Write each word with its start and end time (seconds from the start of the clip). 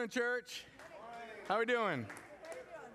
morning, 0.00 0.10
church. 0.10 0.64
How 1.46 1.56
are 1.56 1.58
we 1.58 1.66
doing? 1.66 2.06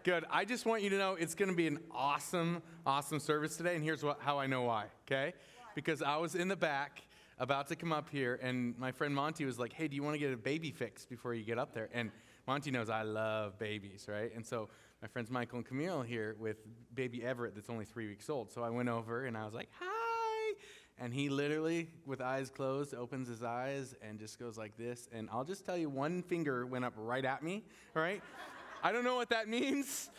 Good. 0.04 0.26
I 0.32 0.44
just 0.44 0.66
want 0.66 0.82
you 0.82 0.90
to 0.90 0.98
know 0.98 1.14
it's 1.14 1.36
going 1.36 1.52
to 1.52 1.56
be 1.56 1.68
an 1.68 1.78
awesome, 1.92 2.64
awesome 2.84 3.20
service 3.20 3.58
today. 3.58 3.76
And 3.76 3.84
here's 3.84 4.02
what, 4.02 4.22
how 4.22 4.40
I 4.40 4.48
know 4.48 4.64
why, 4.64 4.86
okay? 5.06 5.36
Because 5.76 6.02
I 6.02 6.18
was 6.18 6.34
in 6.34 6.48
the 6.48 6.56
back 6.56 7.04
about 7.38 7.68
to 7.68 7.76
come 7.76 7.94
up 7.94 8.10
here, 8.10 8.40
and 8.42 8.76
my 8.80 8.92
friend 8.92 9.14
Monty 9.14 9.46
was 9.46 9.60
like, 9.60 9.72
hey, 9.72 9.88
do 9.88 9.96
you 9.96 10.02
want 10.02 10.16
to 10.16 10.20
get 10.20 10.34
a 10.34 10.38
baby 10.38 10.72
fix 10.72 11.06
before 11.06 11.36
you 11.36 11.44
get 11.44 11.60
up 11.60 11.76
there? 11.76 11.90
And 11.94 12.10
Monty 12.48 12.72
knows 12.72 12.90
I 12.90 13.04
love 13.04 13.60
babies, 13.60 14.08
right? 14.10 14.36
And 14.36 14.44
so 14.44 14.70
my 15.00 15.08
friends 15.08 15.30
Michael 15.30 15.58
and 15.58 15.66
Camille 15.68 16.02
here 16.02 16.36
with 16.40 16.58
baby 16.96 17.24
Everett 17.24 17.54
that's 17.54 17.70
only 17.70 17.86
three 17.86 18.08
weeks 18.08 18.32
old. 18.32 18.52
So 18.52 18.64
I 18.64 18.72
went 18.72 18.90
over 18.90 19.28
and 19.28 19.38
I 19.38 19.46
was 19.46 19.54
like, 19.54 19.70
hi. 19.80 19.95
And 20.98 21.14
he 21.14 21.28
literally, 21.30 21.90
with 22.06 22.22
eyes 22.22 22.50
closed, 22.50 22.94
opens 22.94 23.28
his 23.28 23.44
eyes 23.44 23.96
and 24.02 24.18
just 24.18 24.40
goes 24.40 24.58
like 24.58 24.78
this. 24.78 25.10
And 25.12 25.30
I'll 25.32 25.44
just 25.44 25.66
tell 25.66 25.78
you, 25.78 25.90
one 25.90 26.24
finger 26.24 26.66
went 26.66 26.86
up 26.86 26.94
right 26.96 27.26
at 27.26 27.44
me, 27.44 27.64
right? 27.94 28.22
I 28.82 28.92
don't 28.92 29.04
know 29.04 29.16
what 29.16 29.30
that 29.30 29.50
means, 29.50 30.10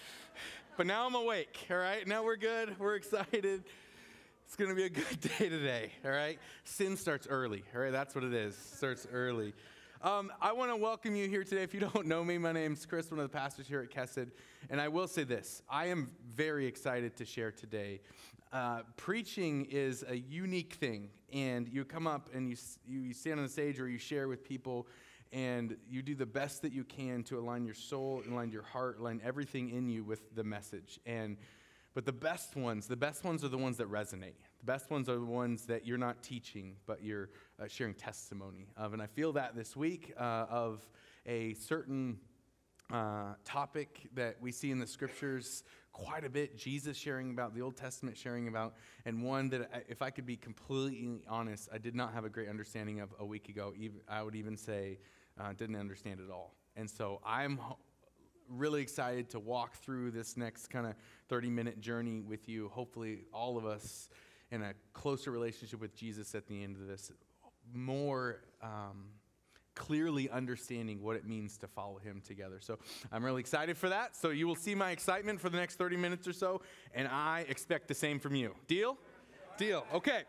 but 0.77 0.87
now 0.87 1.07
I'm 1.07 1.15
awake, 1.15 1.67
all 1.71 1.79
right? 1.79 2.07
Now 2.07 2.25
we're 2.25 2.37
good. 2.37 2.79
We're 2.79 2.97
excited. 2.97 3.65
It's 4.45 4.55
to 4.57 4.75
be 4.75 4.85
a 4.85 4.91
good 4.91 5.21
day 5.39 5.49
today, 5.49 5.93
all 6.05 6.11
right? 6.11 6.39
Sin 6.65 6.97
starts 6.97 7.27
early, 7.27 7.65
all 7.75 7.81
right? 7.81 7.91
That's 7.91 8.15
what 8.15 8.23
it 8.23 8.35
is. 8.35 8.57
Starts 8.57 9.07
early. 9.11 9.55
Um, 10.03 10.31
I 10.41 10.53
want 10.53 10.71
to 10.71 10.77
welcome 10.77 11.17
you 11.17 11.27
here 11.27 11.43
today. 11.43 11.63
If 11.63 11.75
you 11.75 11.81
don't 11.81 12.07
know 12.07 12.23
me, 12.23 12.39
my 12.39 12.53
name's 12.53 12.85
Chris, 12.87 13.11
one 13.11 13.19
of 13.19 13.31
the 13.31 13.37
pastors 13.37 13.67
here 13.67 13.81
at 13.81 13.91
Kesed. 13.91 14.31
And 14.69 14.81
I 14.81 14.89
will 14.89 15.09
say 15.09 15.25
this 15.25 15.63
I 15.69 15.87
am 15.87 16.11
very 16.35 16.67
excited 16.67 17.17
to 17.17 17.25
share 17.25 17.51
today. 17.51 18.01
Uh, 18.53 18.83
preaching 18.97 19.67
is 19.71 20.05
a 20.09 20.17
unique 20.17 20.75
thing, 20.75 21.11
and 21.33 21.69
you 21.69 21.85
come 21.85 22.07
up 22.07 22.31
and 22.33 22.49
you, 22.49 22.57
you 22.87 23.13
stand 23.13 23.41
on 23.41 23.47
the 23.47 23.53
stage 23.53 23.81
or 23.81 23.89
you 23.89 23.99
share 23.99 24.29
with 24.29 24.45
people, 24.45 24.87
and 25.33 25.77
you 25.89 26.01
do 26.03 26.15
the 26.15 26.27
best 26.27 26.63
that 26.63 26.73
you 26.73 26.85
can 26.85 27.23
to 27.25 27.39
align 27.39 27.65
your 27.65 27.75
soul, 27.75 28.23
align 28.31 28.51
your 28.51 28.63
heart, 28.63 28.99
align 29.01 29.21
everything 29.25 29.71
in 29.71 29.89
you 29.89 30.05
with 30.05 30.35
the 30.35 30.45
message. 30.45 31.01
And 31.05 31.37
but 31.97 32.05
the 32.05 32.13
best 32.13 32.57
ones, 32.57 32.87
the 32.87 32.95
best 32.95 33.25
ones 33.25 33.43
are 33.43 33.49
the 33.49 33.57
ones 33.57 33.79
that 33.79 33.91
resonate. 33.91 34.35
The 34.59 34.67
best 34.67 34.91
ones 34.91 35.09
are 35.09 35.15
the 35.15 35.25
ones 35.25 35.65
that 35.65 35.87
you're 35.87 35.97
not 35.97 36.23
teaching, 36.23 36.77
but 36.87 37.03
you're 37.03 37.31
uh, 37.59 37.69
sharing 37.69 37.95
testimony 37.95 38.67
of. 38.77 38.93
And 38.93 39.01
I 39.01 39.07
feel 39.07 39.33
that 39.33 39.57
this 39.57 39.75
week 39.75 40.13
uh, 40.19 40.45
of 40.51 40.87
a 41.25 41.55
certain 41.55 42.19
uh, 42.93 43.35
topic 43.45 44.09
that 44.15 44.37
we 44.41 44.53
see 44.53 44.71
in 44.71 44.79
the 44.79 44.87
scriptures 44.87 45.65
quite 45.93 46.25
a 46.25 46.31
bit. 46.31 46.57
Jesus 46.57 46.97
sharing 46.97 47.31
about, 47.31 47.55
the 47.55 47.63
Old 47.63 47.77
Testament 47.77 48.17
sharing 48.17 48.49
about, 48.49 48.75
and 49.05 49.23
one 49.23 49.49
that, 49.51 49.71
I, 49.75 49.83
if 49.89 50.03
I 50.03 50.11
could 50.11 50.27
be 50.27 50.37
completely 50.37 51.25
honest, 51.29 51.69
I 51.73 51.79
did 51.79 51.95
not 51.95 52.13
have 52.13 52.25
a 52.25 52.29
great 52.29 52.49
understanding 52.49 53.01
of 53.01 53.15
a 53.19 53.25
week 53.25 53.49
ago. 53.49 53.73
Even, 53.77 54.01
I 54.09 54.23
would 54.23 54.35
even 54.35 54.57
say, 54.57 54.99
uh, 55.41 55.53
didn't 55.53 55.77
understand 55.77 56.21
at 56.21 56.31
all. 56.31 56.55
And 56.77 56.89
so 56.89 57.21
I'm 57.25 57.59
really 58.49 58.83
excited 58.83 59.31
to 59.31 59.41
walk 59.41 59.75
through 59.77 60.11
this 60.13 60.37
next 60.37 60.69
kind 60.69 60.87
of 60.87 60.95
30 61.29 61.51
minute 61.51 61.81
journey 61.81 62.21
with 62.21 62.49
you. 62.49 62.69
Hopefully, 62.69 63.25
all 63.33 63.57
of 63.57 63.67
us 63.67 64.09
in 64.51 64.63
a 64.63 64.75
closer 64.93 65.31
relationship 65.31 65.81
with 65.81 65.97
Jesus 65.97 66.35
at 66.35 66.47
the 66.47 66.63
end 66.63 66.77
of 66.77 66.87
this, 66.87 67.11
more 67.75 68.43
um, 68.63 69.07
clearly 69.77 70.29
understanding 70.31 71.01
what 71.01 71.15
it 71.15 71.25
means 71.25 71.57
to 71.59 71.69
follow 71.69 71.99
him 71.99 72.21
together. 72.27 72.59
So 72.61 72.79
I'm 73.13 73.25
really 73.25 73.41
excited 73.41 73.77
for 73.77 73.89
that. 73.91 74.17
So 74.17 74.31
you 74.31 74.49
will 74.49 74.57
see 74.57 74.75
my 74.75 74.91
excitement 74.91 75.41
for 75.41 75.49
the 75.49 75.59
next 75.59 75.77
30 75.77 75.97
minutes 75.97 76.27
or 76.27 76.33
so, 76.33 76.63
and 76.95 77.07
I 77.07 77.45
expect 77.49 77.87
the 77.87 77.95
same 77.95 78.19
from 78.19 78.35
you. 78.35 78.55
Deal? 78.67 78.97
Deal. 79.59 79.87
Okay. 79.95 80.23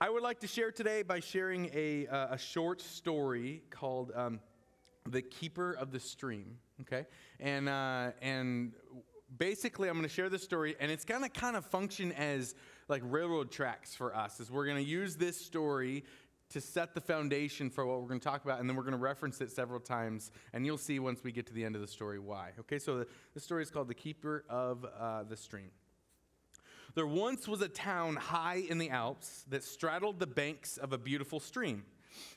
I 0.00 0.10
would 0.10 0.22
like 0.22 0.38
to 0.40 0.46
share 0.46 0.70
today 0.70 1.02
by 1.02 1.18
sharing 1.18 1.70
a, 1.74 2.06
uh, 2.06 2.34
a 2.34 2.38
short 2.38 2.80
story 2.80 3.64
called 3.68 4.12
um, 4.14 4.38
The 5.10 5.22
Keeper 5.22 5.72
of 5.72 5.90
the 5.90 5.98
Stream. 5.98 6.58
Okay? 6.82 7.06
And, 7.40 7.68
uh, 7.68 8.12
and 8.22 8.74
basically, 9.36 9.88
I'm 9.88 9.94
going 9.96 10.08
to 10.08 10.14
share 10.14 10.28
this 10.28 10.44
story, 10.44 10.76
and 10.78 10.92
it's 10.92 11.04
going 11.04 11.22
to 11.22 11.28
kind 11.28 11.56
of 11.56 11.64
function 11.64 12.12
as 12.12 12.54
like 12.88 13.02
railroad 13.04 13.50
tracks 13.50 13.94
for 13.94 14.14
us, 14.14 14.40
as 14.40 14.50
we're 14.50 14.66
going 14.66 14.82
to 14.82 14.88
use 14.88 15.16
this 15.16 15.36
story 15.36 16.04
to 16.50 16.60
set 16.60 16.94
the 16.94 17.00
foundation 17.00 17.68
for 17.68 17.84
what 17.84 18.00
we're 18.00 18.08
going 18.08 18.20
to 18.20 18.24
talk 18.24 18.44
about, 18.44 18.60
and 18.60 18.68
then 18.68 18.76
we're 18.76 18.82
going 18.82 18.92
to 18.92 18.98
reference 18.98 19.40
it 19.40 19.50
several 19.50 19.80
times, 19.80 20.30
and 20.52 20.64
you'll 20.64 20.78
see 20.78 20.98
once 20.98 21.22
we 21.22 21.32
get 21.32 21.46
to 21.46 21.52
the 21.52 21.64
end 21.64 21.74
of 21.74 21.80
the 21.80 21.86
story 21.86 22.18
why. 22.18 22.52
Okay, 22.60 22.78
so 22.78 22.98
the, 22.98 23.06
the 23.34 23.40
story 23.40 23.62
is 23.62 23.70
called 23.70 23.88
The 23.88 23.94
Keeper 23.94 24.44
of 24.48 24.84
uh, 24.98 25.24
the 25.24 25.36
Stream. 25.36 25.70
There 26.94 27.06
once 27.06 27.46
was 27.46 27.60
a 27.60 27.68
town 27.68 28.16
high 28.16 28.62
in 28.68 28.78
the 28.78 28.90
Alps 28.90 29.44
that 29.48 29.62
straddled 29.62 30.18
the 30.18 30.26
banks 30.26 30.78
of 30.78 30.92
a 30.92 30.98
beautiful 30.98 31.38
stream. 31.38 31.84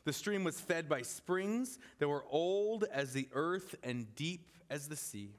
The 0.03 0.13
stream 0.13 0.43
was 0.43 0.59
fed 0.59 0.89
by 0.89 1.01
springs 1.01 1.79
that 1.99 2.07
were 2.07 2.25
old 2.29 2.83
as 2.91 3.13
the 3.13 3.29
earth 3.33 3.75
and 3.81 4.13
deep 4.15 4.51
as 4.69 4.87
the 4.87 4.95
sea. 4.95 5.35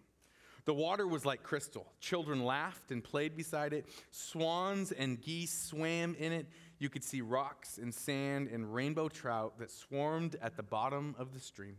The 0.64 0.74
water 0.74 1.06
was 1.06 1.26
like 1.26 1.42
crystal. 1.42 1.92
Children 2.00 2.44
laughed 2.44 2.92
and 2.92 3.02
played 3.02 3.36
beside 3.36 3.72
it. 3.72 3.86
Swans 4.10 4.92
and 4.92 5.20
geese 5.20 5.52
swam 5.52 6.14
in 6.18 6.32
it. 6.32 6.46
You 6.82 6.88
could 6.88 7.04
see 7.04 7.20
rocks 7.20 7.78
and 7.78 7.94
sand 7.94 8.48
and 8.48 8.74
rainbow 8.74 9.08
trout 9.08 9.56
that 9.60 9.70
swarmed 9.70 10.34
at 10.42 10.56
the 10.56 10.64
bottom 10.64 11.14
of 11.16 11.32
the 11.32 11.38
stream. 11.38 11.76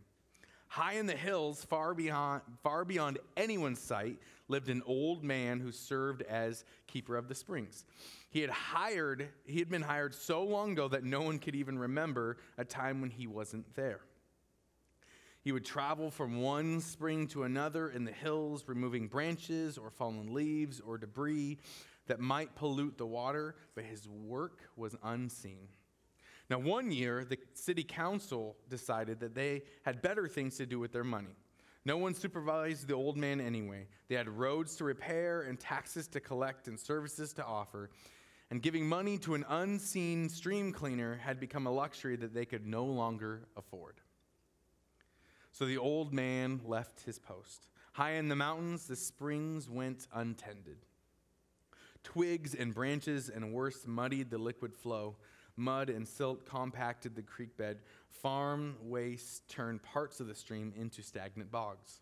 High 0.69 0.94
in 0.94 1.08
the 1.08 1.18
hills, 1.18 1.62
far 1.66 1.94
beyond, 1.94 2.41
far 2.64 2.86
beyond 2.86 3.19
anyone's 3.36 3.81
sight, 3.81 4.18
lived 4.47 4.69
an 4.69 4.81
old 4.86 5.22
man 5.22 5.59
who 5.59 5.74
served 5.74 6.22
as 6.22 6.63
keeper 6.88 7.18
of 7.18 7.28
the 7.28 7.36
springs. 7.36 7.84
He 8.30 8.40
had 8.40 8.50
hired, 8.50 9.28
he 9.46 9.59
had 9.59 9.68
been 9.68 9.81
hired 9.81 10.16
so 10.16 10.42
long 10.46 10.72
ago 10.72 10.88
that 10.88 11.03
no 11.03 11.22
one 11.22 11.38
could 11.38 11.56
even 11.56 11.78
remember 11.78 12.38
a 12.58 12.63
time 12.63 13.02
when 13.02 13.09
he 13.09 13.28
wasn't 13.28 13.75
there. 13.75 14.00
He 15.42 15.52
would 15.52 15.66
travel 15.66 16.12
from 16.12 16.42
one 16.42 16.80
spring 16.80 17.28
to 17.28 17.44
another 17.44 17.90
in 17.90 18.06
the 18.06 18.13
hills, 18.13 18.63
removing 18.68 19.09
branches 19.09 19.78
or 19.78 19.90
fallen 19.90 20.34
leaves 20.34 20.80
or 20.80 20.97
debris 20.97 21.58
that 22.08 22.19
might 22.19 22.56
pollute 22.56 22.97
the 22.97 23.06
water, 23.06 23.56
but 23.75 23.84
his 23.84 24.08
work 24.08 24.62
was 24.75 24.96
unseen. 25.03 25.68
Now, 26.50 26.59
one 26.59 26.91
year, 26.91 27.24
the 27.24 27.38
city 27.53 27.84
council 27.84 28.58
decided 28.69 29.19
that 29.22 29.34
they 29.34 29.64
had 29.84 30.02
better 30.02 30.28
things 30.28 30.58
to 30.58 30.66
do 30.66 30.80
with 30.80 30.92
their 30.92 31.03
money. 31.03 31.36
No 31.86 31.97
one 31.97 32.13
supervised 32.13 32.88
the 32.88 32.94
old 32.94 33.18
man 33.18 33.42
anyway. 33.42 33.88
They 34.08 34.16
had 34.16 34.30
roads 34.30 34.75
to 34.78 34.84
repair 34.84 35.42
and 35.42 35.59
taxes 35.59 36.08
to 36.09 36.19
collect 36.19 36.68
and 36.68 36.80
services 36.80 37.34
to 37.34 37.46
offer. 37.46 37.90
And 38.52 38.62
giving 38.62 38.88
money 38.88 39.18
to 39.19 39.36
an 39.36 39.46
unseen 39.50 40.30
stream 40.30 40.72
cleaner 40.72 41.16
had 41.16 41.40
become 41.40 41.66
a 41.66 41.72
luxury 41.72 42.16
that 42.18 42.34
they 42.34 42.46
could 42.46 42.66
no 42.66 42.86
longer 42.86 43.47
afford. 43.58 43.96
So 45.52 45.66
the 45.66 45.78
old 45.78 46.13
man 46.13 46.62
left 46.66 47.02
his 47.02 47.19
post. 47.19 47.68
High 47.94 48.13
in 48.13 48.28
the 48.28 48.36
mountains, 48.36 48.88
the 48.88 48.96
springs 48.96 49.69
went 49.69 50.08
untended. 50.13 50.78
Twigs 52.03 52.53
and 52.53 52.74
branches 52.74 53.30
and 53.30 53.53
worse 53.53 53.86
muddied 53.86 54.30
the 54.30 54.38
liquid 54.38 54.74
flow. 54.74 55.16
Mud 55.56 55.90
and 55.90 56.08
silt 56.08 56.46
compacted 56.46 57.16
the 57.16 57.22
creek 57.22 57.56
bed. 57.58 57.80
Farm 58.09 58.75
waste 58.81 59.47
turned 59.50 59.84
parts 59.84 60.19
of 60.19 60.28
the 60.28 60.36
stream 60.36 60.74
into 60.75 61.02
stagnant 61.02 61.52
bogs. 61.52 62.02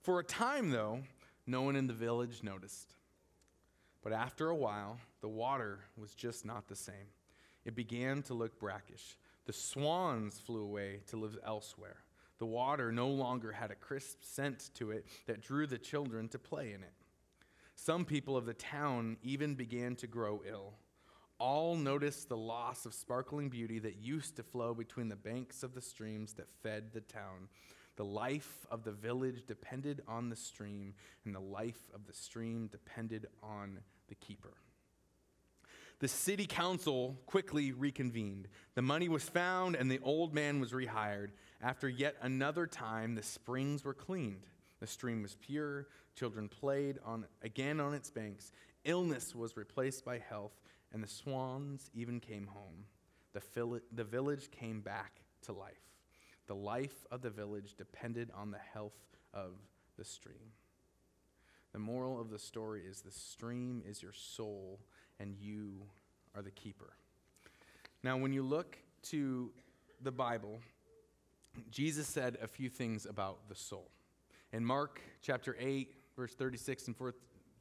For 0.00 0.18
a 0.18 0.24
time, 0.24 0.70
though, 0.70 1.00
no 1.46 1.62
one 1.62 1.76
in 1.76 1.86
the 1.86 1.92
village 1.92 2.42
noticed. 2.42 2.94
But 4.02 4.12
after 4.12 4.48
a 4.48 4.56
while, 4.56 4.98
the 5.20 5.28
water 5.28 5.80
was 5.96 6.14
just 6.14 6.44
not 6.44 6.68
the 6.68 6.76
same. 6.76 7.12
It 7.64 7.76
began 7.76 8.22
to 8.22 8.34
look 8.34 8.58
brackish. 8.58 9.16
The 9.46 9.52
swans 9.52 10.40
flew 10.40 10.62
away 10.62 11.00
to 11.08 11.16
live 11.16 11.38
elsewhere. 11.44 11.98
The 12.38 12.46
water 12.46 12.90
no 12.90 13.08
longer 13.08 13.52
had 13.52 13.70
a 13.70 13.76
crisp 13.76 14.18
scent 14.22 14.70
to 14.74 14.90
it 14.90 15.06
that 15.26 15.42
drew 15.42 15.66
the 15.66 15.78
children 15.78 16.28
to 16.30 16.38
play 16.38 16.72
in 16.72 16.82
it. 16.82 16.92
Some 17.74 18.04
people 18.04 18.36
of 18.36 18.46
the 18.46 18.54
town 18.54 19.16
even 19.22 19.54
began 19.54 19.96
to 19.96 20.06
grow 20.06 20.42
ill. 20.48 20.74
All 21.38 21.74
noticed 21.74 22.28
the 22.28 22.36
loss 22.36 22.86
of 22.86 22.94
sparkling 22.94 23.48
beauty 23.48 23.78
that 23.80 23.96
used 23.96 24.36
to 24.36 24.42
flow 24.42 24.74
between 24.74 25.08
the 25.08 25.16
banks 25.16 25.62
of 25.62 25.74
the 25.74 25.80
streams 25.80 26.34
that 26.34 26.46
fed 26.62 26.92
the 26.92 27.00
town. 27.00 27.48
The 27.96 28.04
life 28.04 28.66
of 28.70 28.84
the 28.84 28.92
village 28.92 29.44
depended 29.46 30.02
on 30.06 30.30
the 30.30 30.36
stream, 30.36 30.94
and 31.24 31.34
the 31.34 31.40
life 31.40 31.90
of 31.94 32.06
the 32.06 32.12
stream 32.12 32.68
depended 32.68 33.26
on 33.42 33.80
the 34.08 34.14
keeper. 34.14 34.54
The 35.98 36.08
city 36.08 36.46
council 36.46 37.16
quickly 37.26 37.72
reconvened. 37.72 38.48
The 38.74 38.82
money 38.82 39.08
was 39.08 39.22
found, 39.22 39.76
and 39.76 39.90
the 39.90 40.00
old 40.02 40.34
man 40.34 40.58
was 40.58 40.72
rehired. 40.72 41.28
After 41.60 41.88
yet 41.88 42.16
another 42.22 42.66
time, 42.66 43.14
the 43.14 43.22
springs 43.22 43.84
were 43.84 43.94
cleaned. 43.94 44.46
The 44.80 44.86
stream 44.88 45.22
was 45.22 45.36
pure. 45.40 45.86
Children 46.14 46.48
played 46.48 46.98
on, 47.04 47.26
again 47.42 47.80
on 47.80 47.94
its 47.94 48.10
banks. 48.10 48.52
Illness 48.84 49.34
was 49.34 49.56
replaced 49.56 50.04
by 50.04 50.18
health, 50.18 50.52
and 50.92 51.02
the 51.02 51.08
swans 51.08 51.90
even 51.94 52.20
came 52.20 52.46
home. 52.46 52.84
The, 53.32 53.40
fil- 53.40 53.80
the 53.92 54.04
village 54.04 54.50
came 54.50 54.80
back 54.80 55.22
to 55.42 55.52
life. 55.52 55.80
The 56.46 56.54
life 56.54 57.06
of 57.10 57.22
the 57.22 57.30
village 57.30 57.74
depended 57.76 58.30
on 58.34 58.50
the 58.50 58.58
health 58.58 58.98
of 59.32 59.52
the 59.96 60.04
stream. 60.04 60.52
The 61.72 61.78
moral 61.78 62.20
of 62.20 62.28
the 62.28 62.38
story 62.38 62.82
is 62.86 63.00
the 63.00 63.10
stream 63.10 63.82
is 63.88 64.02
your 64.02 64.12
soul, 64.12 64.80
and 65.18 65.34
you 65.40 65.82
are 66.34 66.42
the 66.42 66.50
keeper. 66.50 66.92
Now, 68.02 68.18
when 68.18 68.32
you 68.32 68.42
look 68.42 68.76
to 69.04 69.50
the 70.02 70.12
Bible, 70.12 70.60
Jesus 71.70 72.06
said 72.06 72.36
a 72.42 72.48
few 72.48 72.68
things 72.68 73.06
about 73.06 73.48
the 73.48 73.54
soul. 73.54 73.90
In 74.52 74.64
Mark 74.64 75.00
chapter 75.22 75.56
8, 75.58 75.94
verse 76.16 76.34
36 76.34 76.86
and 76.88 76.96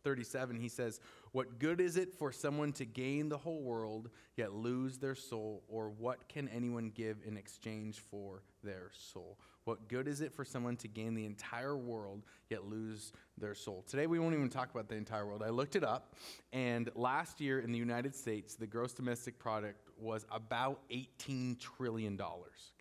37, 0.04 0.58
he 0.58 0.70
says, 0.70 1.00
What 1.32 1.60
good 1.60 1.80
is 1.80 1.98
it 1.98 2.14
for 2.14 2.32
someone 2.32 2.72
to 2.74 2.86
gain 2.86 3.30
the 3.30 3.38
whole 3.38 3.62
world 3.62 4.10
yet 4.36 4.54
lose 4.54 4.98
their 4.98 5.16
soul? 5.16 5.64
Or 5.68 5.90
what 5.90 6.28
can 6.28 6.48
anyone 6.50 6.92
give 6.94 7.18
in 7.26 7.38
exchange 7.38 8.00
for 8.00 8.44
their 8.64 8.90
soul? 8.94 9.38
What 9.64 9.88
good 9.88 10.08
is 10.08 10.22
it 10.22 10.34
for 10.34 10.44
someone 10.44 10.76
to 10.78 10.88
gain 10.88 11.14
the 11.14 11.26
entire 11.26 11.78
world 11.78 12.24
yet 12.50 12.66
lose 12.66 13.14
their 13.38 13.54
soul? 13.54 13.84
Today, 13.88 14.08
we 14.08 14.18
won't 14.18 14.34
even 14.34 14.50
talk 14.50 14.72
about 14.72 14.90
the 14.90 14.96
entire 14.96 15.26
world. 15.26 15.44
I 15.46 15.50
looked 15.50 15.76
it 15.76 15.84
up, 15.84 16.16
and 16.52 16.90
last 16.96 17.40
year 17.40 17.60
in 17.60 17.72
the 17.72 17.78
United 17.78 18.16
States, 18.16 18.56
the 18.56 18.66
gross 18.66 18.94
domestic 18.94 19.38
product 19.38 19.90
was 20.00 20.26
about 20.32 20.82
$18 20.90 21.60
trillion. 21.60 22.20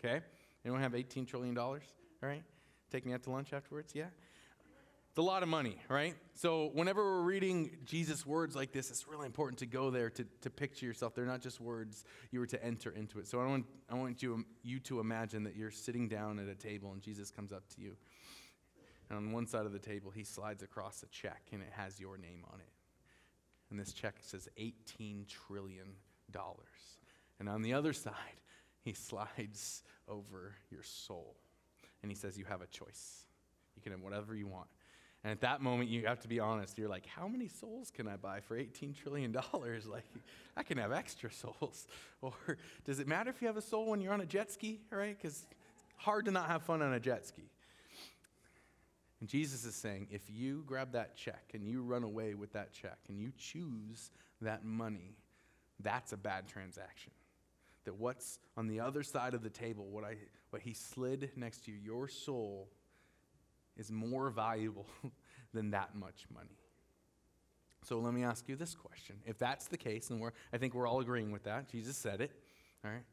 Okay? 0.03 0.21
Anyone 0.65 0.81
have 0.81 0.93
$18 0.93 1.27
trillion? 1.27 1.55
All 1.55 1.79
right? 2.21 2.43
Take 2.91 3.05
me 3.05 3.13
out 3.13 3.23
to 3.23 3.29
lunch 3.29 3.53
afterwards? 3.53 3.93
Yeah? 3.95 4.05
It's 5.11 5.17
a 5.17 5.21
lot 5.21 5.43
of 5.43 5.49
money, 5.49 5.75
right? 5.89 6.15
So, 6.35 6.69
whenever 6.71 7.03
we're 7.03 7.23
reading 7.23 7.71
Jesus' 7.83 8.25
words 8.25 8.55
like 8.55 8.71
this, 8.71 8.89
it's 8.89 9.09
really 9.09 9.25
important 9.25 9.59
to 9.59 9.65
go 9.65 9.91
there 9.91 10.09
to, 10.09 10.25
to 10.39 10.49
picture 10.49 10.85
yourself. 10.85 11.13
They're 11.13 11.25
not 11.25 11.41
just 11.41 11.59
words, 11.59 12.05
you 12.31 12.39
were 12.39 12.47
to 12.47 12.63
enter 12.63 12.91
into 12.91 13.19
it. 13.19 13.27
So, 13.27 13.41
I 13.41 13.45
want, 13.45 13.65
I 13.89 13.95
want 13.95 14.23
you, 14.23 14.45
you 14.63 14.79
to 14.79 15.01
imagine 15.01 15.43
that 15.43 15.57
you're 15.57 15.69
sitting 15.69 16.07
down 16.07 16.39
at 16.39 16.47
a 16.47 16.55
table 16.55 16.93
and 16.93 17.01
Jesus 17.01 17.29
comes 17.29 17.51
up 17.51 17.67
to 17.75 17.81
you. 17.81 17.97
And 19.09 19.17
on 19.17 19.33
one 19.33 19.47
side 19.47 19.65
of 19.65 19.73
the 19.73 19.79
table, 19.79 20.11
he 20.11 20.23
slides 20.23 20.63
across 20.63 21.03
a 21.03 21.07
check 21.07 21.41
and 21.51 21.61
it 21.61 21.73
has 21.75 21.99
your 21.99 22.17
name 22.17 22.45
on 22.53 22.61
it. 22.61 22.71
And 23.69 23.77
this 23.77 23.91
check 23.91 24.15
says 24.21 24.47
$18 24.57 25.27
trillion. 25.27 25.87
And 27.37 27.49
on 27.49 27.61
the 27.63 27.73
other 27.73 27.91
side, 27.91 28.13
he 28.79 28.93
slides 28.93 29.83
over 30.07 30.55
your 30.69 30.83
soul. 30.83 31.35
And 32.01 32.09
he 32.09 32.15
says, 32.15 32.37
You 32.37 32.45
have 32.45 32.61
a 32.61 32.67
choice. 32.67 33.25
You 33.75 33.81
can 33.81 33.91
have 33.91 34.01
whatever 34.01 34.33
you 34.33 34.47
want. 34.47 34.67
And 35.23 35.31
at 35.31 35.41
that 35.41 35.61
moment, 35.61 35.89
you 35.89 36.07
have 36.07 36.19
to 36.21 36.27
be 36.27 36.39
honest. 36.39 36.77
You're 36.77 36.89
like, 36.89 37.05
how 37.05 37.27
many 37.27 37.47
souls 37.47 37.91
can 37.91 38.07
I 38.07 38.15
buy 38.15 38.39
for 38.39 38.57
$18 38.57 38.95
trillion? 38.95 39.35
Like, 39.53 40.05
I 40.57 40.63
can 40.63 40.77
have 40.77 40.91
extra 40.91 41.31
souls. 41.31 41.87
Or 42.21 42.33
does 42.85 42.99
it 42.99 43.07
matter 43.07 43.31
if 43.31 43.41
you 43.41 43.47
have 43.47 43.57
a 43.57 43.61
soul 43.61 43.87
when 43.87 43.99
you're 43.99 44.13
on 44.13 44.21
a 44.21 44.25
jet 44.27 44.51
ski, 44.51 44.81
right? 44.91 45.17
Because 45.17 45.43
it's 45.71 45.83
hard 45.97 46.25
to 46.25 46.31
not 46.31 46.47
have 46.47 46.61
fun 46.61 46.83
on 46.83 46.93
a 46.93 46.99
jet 46.99 47.25
ski. 47.25 47.49
And 49.19 49.29
Jesus 49.29 49.65
is 49.65 49.75
saying, 49.75 50.07
if 50.11 50.21
you 50.29 50.63
grab 50.65 50.91
that 50.93 51.15
check 51.15 51.51
and 51.53 51.67
you 51.67 51.81
run 51.81 52.03
away 52.03 52.33
with 52.33 52.53
that 52.53 52.73
check 52.73 52.97
and 53.07 53.19
you 53.19 53.31
choose 53.37 54.11
that 54.41 54.65
money, 54.65 55.15
that's 55.79 56.13
a 56.13 56.17
bad 56.17 56.47
transaction. 56.47 57.11
That 57.85 57.95
what's 57.95 58.39
on 58.57 58.67
the 58.67 58.79
other 58.79 59.01
side 59.01 59.33
of 59.33 59.41
the 59.41 59.49
table, 59.49 59.87
what, 59.89 60.03
I, 60.03 60.15
what 60.49 60.61
he 60.61 60.73
slid 60.73 61.31
next 61.35 61.65
to 61.65 61.71
you, 61.71 61.77
your 61.83 62.07
soul, 62.07 62.67
is 63.77 63.91
more 63.91 64.29
valuable 64.29 64.87
than 65.53 65.71
that 65.71 65.95
much 65.95 66.25
money. 66.33 66.57
So 67.83 67.99
let 67.99 68.13
me 68.13 68.23
ask 68.23 68.47
you 68.47 68.55
this 68.55 68.75
question. 68.75 69.17
If 69.25 69.37
that's 69.37 69.67
the 69.67 69.77
case, 69.77 70.09
and 70.11 70.19
we're, 70.19 70.31
I 70.53 70.57
think 70.57 70.73
we're 70.73 70.87
all 70.87 70.99
agreeing 70.99 71.31
with 71.31 71.43
that, 71.43 71.69
Jesus 71.69 71.97
said 71.97 72.21
it, 72.21 72.31
all 72.85 72.91
right? 72.91 73.03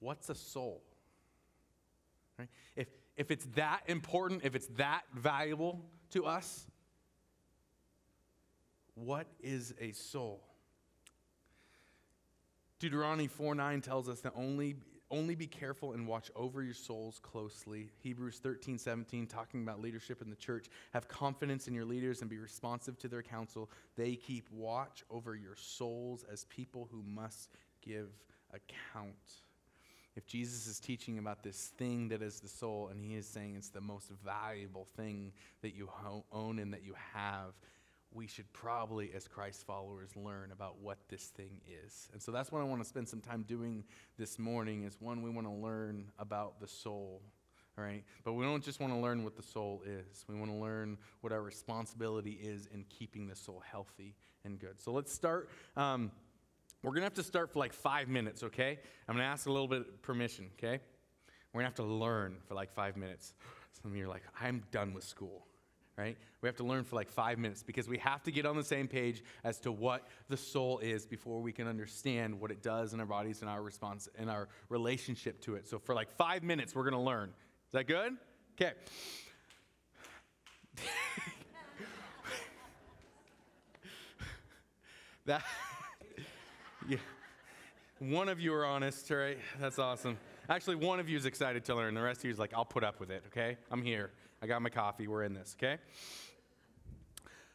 What's 0.00 0.28
a 0.30 0.34
soul? 0.34 0.82
Right? 2.38 2.48
If, 2.74 2.88
if 3.16 3.30
it's 3.30 3.46
that 3.54 3.82
important, 3.86 4.42
if 4.44 4.56
it's 4.56 4.66
that 4.78 5.02
valuable 5.14 5.80
to 6.10 6.26
us, 6.26 6.66
what 8.94 9.26
is 9.40 9.74
a 9.80 9.92
soul? 9.92 10.42
Deuteronomy 12.80 13.28
4 13.28 13.54
9 13.54 13.80
tells 13.80 14.08
us 14.08 14.20
that 14.20 14.32
only 14.34 14.74
only 15.12 15.34
be 15.34 15.46
careful 15.46 15.92
and 15.92 16.08
watch 16.08 16.30
over 16.34 16.62
your 16.62 16.74
souls 16.74 17.20
closely. 17.22 17.90
Hebrews 18.00 18.38
13, 18.38 18.78
17, 18.78 19.26
talking 19.26 19.62
about 19.62 19.80
leadership 19.80 20.22
in 20.22 20.30
the 20.30 20.36
church. 20.36 20.66
Have 20.92 21.06
confidence 21.06 21.68
in 21.68 21.74
your 21.74 21.84
leaders 21.84 22.22
and 22.22 22.30
be 22.30 22.38
responsive 22.38 22.98
to 22.98 23.08
their 23.08 23.22
counsel. 23.22 23.70
They 23.96 24.16
keep 24.16 24.50
watch 24.50 25.04
over 25.10 25.36
your 25.36 25.54
souls 25.54 26.24
as 26.32 26.44
people 26.46 26.88
who 26.90 27.02
must 27.02 27.50
give 27.82 28.08
account. 28.52 29.14
If 30.16 30.26
Jesus 30.26 30.66
is 30.66 30.80
teaching 30.80 31.18
about 31.18 31.42
this 31.42 31.72
thing 31.78 32.08
that 32.08 32.22
is 32.22 32.40
the 32.40 32.48
soul, 32.48 32.88
and 32.88 33.00
he 33.00 33.14
is 33.14 33.26
saying 33.26 33.54
it's 33.56 33.70
the 33.70 33.80
most 33.80 34.10
valuable 34.24 34.86
thing 34.96 35.32
that 35.62 35.74
you 35.74 35.88
own 36.32 36.58
and 36.58 36.72
that 36.72 36.84
you 36.84 36.94
have, 37.14 37.52
we 38.14 38.26
should 38.26 38.50
probably, 38.52 39.10
as 39.14 39.26
Christ 39.26 39.64
followers, 39.66 40.10
learn 40.16 40.52
about 40.52 40.80
what 40.80 40.98
this 41.08 41.24
thing 41.24 41.60
is. 41.84 42.08
And 42.12 42.22
so 42.22 42.32
that's 42.32 42.52
what 42.52 42.60
I 42.60 42.64
want 42.64 42.82
to 42.82 42.88
spend 42.88 43.08
some 43.08 43.20
time 43.20 43.44
doing 43.46 43.84
this 44.18 44.38
morning 44.38 44.84
is 44.84 44.96
one, 45.00 45.22
we 45.22 45.30
want 45.30 45.46
to 45.46 45.52
learn 45.52 46.06
about 46.18 46.60
the 46.60 46.68
soul. 46.68 47.22
Right? 47.76 48.04
But 48.22 48.34
we 48.34 48.44
don't 48.44 48.62
just 48.62 48.80
want 48.80 48.92
to 48.92 48.98
learn 48.98 49.24
what 49.24 49.34
the 49.34 49.42
soul 49.42 49.82
is. 49.86 50.26
We 50.28 50.34
want 50.34 50.50
to 50.50 50.56
learn 50.56 50.98
what 51.22 51.32
our 51.32 51.40
responsibility 51.40 52.32
is 52.32 52.68
in 52.74 52.84
keeping 52.90 53.26
the 53.26 53.34
soul 53.34 53.62
healthy 53.64 54.14
and 54.44 54.58
good. 54.58 54.78
So 54.78 54.92
let's 54.92 55.10
start. 55.10 55.48
Um, 55.74 56.10
we're 56.82 56.90
going 56.90 57.00
to 57.00 57.06
have 57.06 57.14
to 57.14 57.22
start 57.22 57.50
for 57.50 57.60
like 57.60 57.72
five 57.72 58.08
minutes, 58.08 58.42
okay? 58.42 58.78
I'm 59.08 59.14
going 59.14 59.24
to 59.24 59.30
ask 59.30 59.46
a 59.46 59.52
little 59.52 59.68
bit 59.68 59.80
of 59.80 60.02
permission, 60.02 60.50
okay? 60.58 60.80
We're 61.52 61.62
going 61.62 61.72
to 61.72 61.82
have 61.82 61.86
to 61.86 61.94
learn 61.94 62.36
for 62.46 62.54
like 62.54 62.72
five 62.74 62.96
minutes. 62.96 63.32
Some 63.80 63.90
of 63.90 63.96
you 63.96 64.04
are 64.04 64.08
like, 64.08 64.24
I'm 64.38 64.62
done 64.70 64.92
with 64.92 65.04
school 65.04 65.46
right? 65.96 66.16
We 66.40 66.48
have 66.48 66.56
to 66.56 66.64
learn 66.64 66.84
for 66.84 66.96
like 66.96 67.08
five 67.08 67.38
minutes 67.38 67.62
because 67.62 67.86
we 67.88 67.98
have 67.98 68.22
to 68.24 68.30
get 68.30 68.46
on 68.46 68.56
the 68.56 68.64
same 68.64 68.88
page 68.88 69.22
as 69.44 69.60
to 69.60 69.70
what 69.72 70.08
the 70.28 70.36
soul 70.36 70.78
is 70.78 71.06
before 71.06 71.40
we 71.40 71.52
can 71.52 71.68
understand 71.68 72.40
what 72.40 72.50
it 72.50 72.62
does 72.62 72.94
in 72.94 73.00
our 73.00 73.06
bodies 73.06 73.42
and 73.42 73.50
our 73.50 73.62
response 73.62 74.08
and 74.18 74.30
our 74.30 74.48
relationship 74.68 75.40
to 75.42 75.54
it. 75.54 75.68
So 75.68 75.78
for 75.78 75.94
like 75.94 76.10
five 76.10 76.42
minutes, 76.42 76.74
we're 76.74 76.82
going 76.84 76.94
to 76.94 77.00
learn. 77.00 77.28
Is 77.28 77.72
that 77.72 77.86
good? 77.86 78.16
Okay. 78.60 78.72
that 85.26 85.42
yeah. 86.88 86.96
One 87.98 88.28
of 88.28 88.40
you 88.40 88.52
are 88.54 88.66
honest, 88.66 89.08
right? 89.10 89.38
That's 89.60 89.78
awesome. 89.78 90.18
Actually, 90.48 90.76
one 90.76 90.98
of 90.98 91.08
you 91.08 91.16
is 91.16 91.24
excited 91.24 91.64
to 91.66 91.74
learn. 91.74 91.94
The 91.94 92.02
rest 92.02 92.20
of 92.20 92.24
you 92.24 92.30
is 92.32 92.38
like, 92.38 92.52
I'll 92.52 92.64
put 92.64 92.82
up 92.82 92.98
with 92.98 93.10
it, 93.10 93.22
okay? 93.28 93.56
I'm 93.70 93.82
here. 93.82 94.10
I 94.42 94.46
got 94.46 94.60
my 94.60 94.70
coffee. 94.70 95.06
We're 95.06 95.22
in 95.22 95.34
this, 95.34 95.54
okay? 95.56 95.78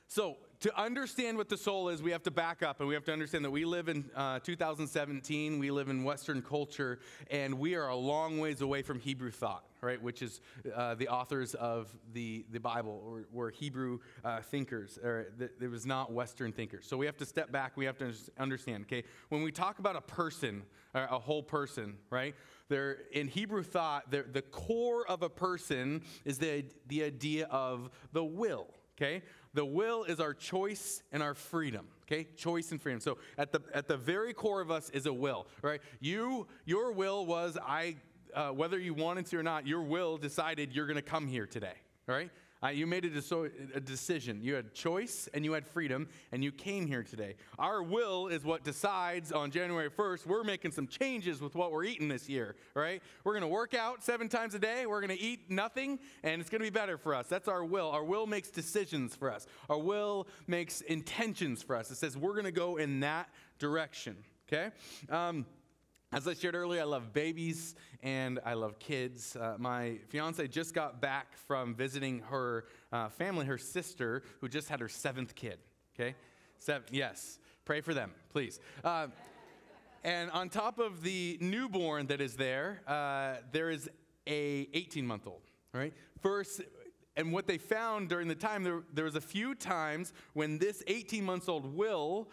So, 0.07 0.37
to 0.61 0.75
understand 0.79 1.37
what 1.37 1.49
the 1.49 1.57
soul 1.57 1.89
is, 1.89 2.01
we 2.01 2.11
have 2.11 2.23
to 2.23 2.31
back 2.31 2.63
up 2.63 2.79
and 2.79 2.87
we 2.87 2.95
have 2.95 3.03
to 3.05 3.13
understand 3.13 3.45
that 3.45 3.51
we 3.51 3.63
live 3.63 3.89
in 3.89 4.09
uh, 4.15 4.39
2017, 4.39 5.59
we 5.59 5.69
live 5.69 5.89
in 5.89 6.03
Western 6.03 6.41
culture, 6.41 6.99
and 7.29 7.59
we 7.59 7.75
are 7.75 7.89
a 7.89 7.95
long 7.95 8.39
ways 8.39 8.61
away 8.61 8.81
from 8.81 8.99
Hebrew 8.99 9.29
thought, 9.29 9.65
right? 9.81 10.01
Which 10.01 10.23
is 10.23 10.41
uh, 10.75 10.95
the 10.95 11.09
authors 11.09 11.53
of 11.53 11.93
the, 12.13 12.43
the 12.51 12.59
Bible 12.59 13.03
or, 13.05 13.25
were 13.31 13.51
Hebrew 13.51 13.99
uh, 14.25 14.41
thinkers, 14.41 14.97
or 15.03 15.27
th- 15.37 15.51
it 15.61 15.69
was 15.69 15.85
not 15.85 16.11
Western 16.11 16.51
thinkers. 16.51 16.87
So 16.87 16.97
we 16.97 17.05
have 17.05 17.17
to 17.17 17.25
step 17.25 17.51
back, 17.51 17.77
we 17.77 17.85
have 17.85 17.97
to 17.99 18.11
understand, 18.39 18.85
okay? 18.85 19.03
When 19.29 19.43
we 19.43 19.51
talk 19.51 19.77
about 19.77 19.95
a 19.95 20.01
person, 20.01 20.63
a 20.95 21.19
whole 21.19 21.43
person, 21.43 21.97
right? 22.09 22.33
There, 22.69 22.97
in 23.11 23.27
Hebrew 23.27 23.61
thought, 23.61 24.09
the 24.09 24.43
core 24.51 25.07
of 25.07 25.21
a 25.21 25.29
person 25.29 26.01
is 26.25 26.39
the, 26.39 26.65
the 26.87 27.03
idea 27.03 27.45
of 27.51 27.91
the 28.11 28.23
will, 28.23 28.67
okay? 28.97 29.21
The 29.53 29.65
will 29.65 30.03
is 30.03 30.19
our 30.19 30.33
choice 30.33 31.03
and 31.11 31.23
our 31.23 31.33
freedom, 31.33 31.87
okay? 32.03 32.27
Choice 32.35 32.71
and 32.71 32.81
freedom. 32.81 32.99
So 32.99 33.17
at 33.37 33.51
the, 33.51 33.61
at 33.73 33.87
the 33.87 33.97
very 33.97 34.33
core 34.33 34.61
of 34.61 34.71
us 34.71 34.89
is 34.89 35.05
a 35.05 35.13
will, 35.13 35.47
right? 35.61 35.81
You, 35.99 36.47
your 36.65 36.91
will 36.91 37.25
was, 37.25 37.57
I, 37.65 37.95
uh, 38.33 38.49
whether 38.49 38.77
you 38.79 38.93
wanted 38.93 39.25
to 39.27 39.37
or 39.37 39.43
not, 39.43 39.65
your 39.65 39.81
will 39.81 40.17
decided 40.17 40.73
you're 40.73 40.87
going 40.87 40.95
to 40.95 41.01
come 41.01 41.27
here 41.27 41.45
today, 41.45 41.73
right? 42.07 42.29
Uh, 42.63 42.69
you 42.69 42.87
made 42.87 43.05
a, 43.05 43.49
a, 43.75 43.79
decision. 43.79 44.39
You 44.41 44.55
had 44.55 44.73
choice 44.73 45.29
and 45.33 45.45
you 45.45 45.53
had 45.53 45.67
freedom, 45.67 46.07
and 46.31 46.43
you 46.43 46.51
came 46.51 46.87
here 46.87 47.03
today. 47.03 47.35
Our 47.59 47.83
will 47.83 48.27
is 48.27 48.43
what 48.43 48.63
decides 48.63 49.31
on 49.31 49.51
January 49.51 49.91
1st. 49.91 50.25
We're 50.25 50.43
making 50.43 50.71
some 50.71 50.87
changes 50.87 51.39
with 51.39 51.53
what 51.53 51.71
we're 51.71 51.83
eating 51.83 52.07
this 52.07 52.27
year, 52.27 52.55
right? 52.73 53.01
We're 53.23 53.33
going 53.33 53.41
to 53.41 53.47
work 53.47 53.75
out 53.75 54.03
seven 54.03 54.27
times 54.27 54.55
a 54.55 54.59
day. 54.59 54.87
We're 54.87 55.01
going 55.01 55.15
to 55.15 55.23
eat 55.23 55.51
nothing, 55.51 55.99
and 56.23 56.41
it's 56.41 56.49
going 56.49 56.61
to 56.61 56.65
be 56.65 56.71
better 56.71 56.97
for 56.97 57.13
us. 57.13 57.27
That's 57.27 57.47
our 57.47 57.63
will. 57.63 57.89
Our 57.91 58.03
will 58.03 58.25
makes 58.25 58.49
decisions 58.49 59.15
for 59.15 59.31
us, 59.31 59.45
our 59.69 59.77
will 59.77 60.27
makes 60.47 60.81
intentions 60.81 61.61
for 61.61 61.75
us. 61.75 61.91
It 61.91 61.97
says 61.97 62.17
we're 62.17 62.33
going 62.33 62.45
to 62.45 62.51
go 62.51 62.77
in 62.77 63.01
that 63.01 63.29
direction, 63.59 64.17
okay? 64.47 64.71
Um, 65.09 65.45
as 66.13 66.27
I 66.27 66.33
shared 66.33 66.55
earlier, 66.55 66.81
I 66.81 66.85
love 66.85 67.11
babies 67.11 67.75
and 68.01 68.39
I 68.45 68.53
love 68.53 68.79
kids. 68.79 69.35
Uh, 69.35 69.55
my 69.57 69.97
fiance 70.07 70.47
just 70.47 70.73
got 70.73 71.01
back 71.01 71.35
from 71.35 71.75
visiting 71.75 72.19
her 72.29 72.65
uh, 72.93 73.09
family, 73.09 73.45
her 73.45 73.57
sister, 73.57 74.23
who 74.39 74.47
just 74.47 74.69
had 74.69 74.79
her 74.79 74.87
seventh 74.87 75.35
kid. 75.35 75.59
Okay? 75.95 76.15
Seven, 76.59 76.87
yes. 76.91 77.39
Pray 77.65 77.81
for 77.81 77.93
them, 77.93 78.11
please. 78.29 78.59
Uh, 78.83 79.07
and 80.03 80.31
on 80.31 80.47
top 80.47 80.79
of 80.79 81.03
the 81.03 81.37
newborn 81.41 82.07
that 82.07 82.21
is 82.21 82.35
there, 82.35 82.81
uh, 82.87 83.35
there 83.51 83.69
is 83.69 83.89
a 84.25 84.69
18 84.73 85.05
month 85.05 85.27
old. 85.27 85.41
Right? 85.73 85.93
First, 86.21 86.61
and 87.17 87.33
what 87.33 87.47
they 87.47 87.57
found 87.57 88.07
during 88.07 88.29
the 88.29 88.35
time, 88.35 88.63
there, 88.63 88.83
there 88.93 89.05
was 89.05 89.15
a 89.15 89.21
few 89.21 89.55
times 89.55 90.13
when 90.33 90.57
this 90.57 90.83
18 90.87 91.25
months 91.25 91.49
old 91.49 91.75
Will 91.75 92.29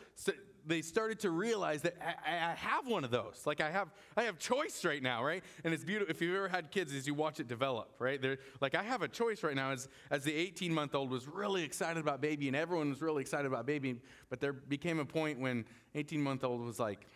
they 0.66 0.82
started 0.82 1.20
to 1.20 1.30
realize 1.30 1.82
that 1.82 1.96
I, 2.02 2.32
I, 2.32 2.54
have 2.54 2.86
one 2.86 3.04
of 3.04 3.10
those. 3.10 3.42
Like 3.44 3.60
I 3.60 3.70
have, 3.70 3.88
I 4.16 4.24
have 4.24 4.38
choice 4.38 4.84
right 4.84 5.02
now, 5.02 5.24
right? 5.24 5.44
And 5.62 5.74
it's 5.74 5.84
beautiful. 5.84 6.10
If 6.10 6.20
you've 6.20 6.34
ever 6.34 6.48
had 6.48 6.70
kids, 6.70 6.94
as 6.94 7.06
you 7.06 7.14
watch 7.14 7.40
it 7.40 7.48
develop, 7.48 7.94
right? 7.98 8.20
They're, 8.20 8.38
like 8.60 8.74
I 8.74 8.82
have 8.82 9.02
a 9.02 9.08
choice 9.08 9.42
right 9.42 9.54
now. 9.54 9.70
As 9.70 9.88
as 10.10 10.24
the 10.24 10.34
18 10.34 10.72
month 10.72 10.94
old 10.94 11.10
was 11.10 11.28
really 11.28 11.62
excited 11.62 12.00
about 12.00 12.20
baby, 12.20 12.46
and 12.48 12.56
everyone 12.56 12.90
was 12.90 13.02
really 13.02 13.20
excited 13.20 13.46
about 13.46 13.66
baby, 13.66 14.00
but 14.30 14.40
there 14.40 14.52
became 14.52 14.98
a 15.00 15.04
point 15.04 15.38
when 15.38 15.64
18 15.94 16.22
month 16.22 16.44
old 16.44 16.60
was 16.60 16.78
like, 16.78 17.06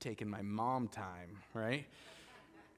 taking 0.00 0.28
my 0.28 0.42
mom 0.42 0.88
time, 0.88 1.38
right? 1.54 1.86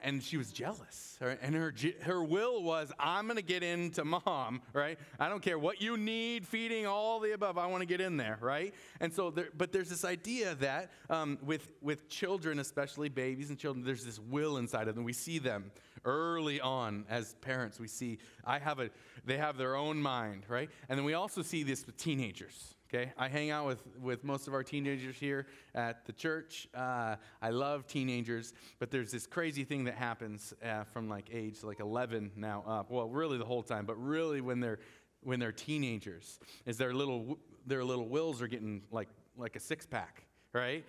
And 0.01 0.23
she 0.23 0.37
was 0.37 0.51
jealous. 0.51 1.17
Right? 1.21 1.37
And 1.41 1.53
her, 1.53 1.73
her 2.01 2.23
will 2.23 2.63
was, 2.63 2.91
I'm 2.97 3.25
going 3.25 3.35
to 3.35 3.43
get 3.43 3.63
into 3.63 4.05
mom, 4.05 4.61
right? 4.73 4.97
I 5.19 5.27
don't 5.27 5.41
care 5.41 5.59
what 5.59 5.81
you 5.81 5.97
need, 5.97 6.47
feeding, 6.47 6.85
all 6.87 7.19
the 7.19 7.33
above. 7.33 7.57
I 7.57 7.67
want 7.67 7.81
to 7.81 7.85
get 7.85 7.99
in 7.99 8.15
there, 8.15 8.37
right? 8.41 8.73
And 9.01 9.13
so, 9.13 9.29
there, 9.29 9.49
but 9.57 9.71
there's 9.71 9.89
this 9.89 10.05
idea 10.05 10.55
that 10.55 10.91
um, 11.09 11.37
with, 11.43 11.71
with 11.81 12.07
children, 12.09 12.59
especially 12.59 13.09
babies 13.09 13.49
and 13.49 13.59
children, 13.59 13.85
there's 13.85 14.05
this 14.05 14.19
will 14.19 14.57
inside 14.57 14.87
of 14.87 14.95
them. 14.95 15.03
We 15.03 15.13
see 15.13 15.39
them 15.39 15.71
early 16.05 16.61
on 16.61 17.05
as 17.09 17.33
parents. 17.41 17.79
We 17.79 17.87
see, 17.87 18.19
I 18.45 18.59
have 18.59 18.79
a, 18.79 18.89
they 19.25 19.37
have 19.37 19.57
their 19.57 19.75
own 19.75 20.01
mind, 20.01 20.43
right? 20.47 20.69
And 20.87 20.97
then 20.97 21.05
we 21.05 21.13
also 21.13 21.41
see 21.41 21.63
this 21.63 21.85
with 21.85 21.97
teenagers 21.97 22.75
Okay, 22.91 23.11
I 23.19 23.27
hang 23.27 23.51
out 23.51 23.67
with, 23.67 23.83
with 24.01 24.23
most 24.23 24.47
of 24.47 24.55
our 24.55 24.63
teenagers 24.63 25.15
here 25.15 25.45
at 25.75 26.07
the 26.07 26.11
church. 26.11 26.67
Uh, 26.73 27.17
I 27.39 27.51
love 27.51 27.85
teenagers, 27.85 28.55
but 28.79 28.89
there's 28.89 29.11
this 29.11 29.27
crazy 29.27 29.63
thing 29.63 29.83
that 29.83 29.93
happens 29.93 30.55
uh, 30.65 30.85
from 30.85 31.07
like 31.07 31.29
age 31.31 31.61
like 31.61 31.81
11 31.81 32.31
now 32.35 32.63
up. 32.65 32.89
Well, 32.89 33.07
really 33.07 33.37
the 33.37 33.45
whole 33.45 33.61
time, 33.61 33.85
but 33.85 33.93
really 34.03 34.41
when 34.41 34.59
they're 34.59 34.79
when 35.21 35.39
they're 35.39 35.51
teenagers, 35.51 36.39
is 36.65 36.77
their 36.77 36.91
little 36.95 37.37
their 37.67 37.83
little 37.83 38.07
wills 38.07 38.41
are 38.41 38.47
getting 38.47 38.81
like 38.91 39.09
like 39.37 39.55
a 39.55 39.59
six 39.59 39.85
pack, 39.85 40.23
right? 40.51 40.83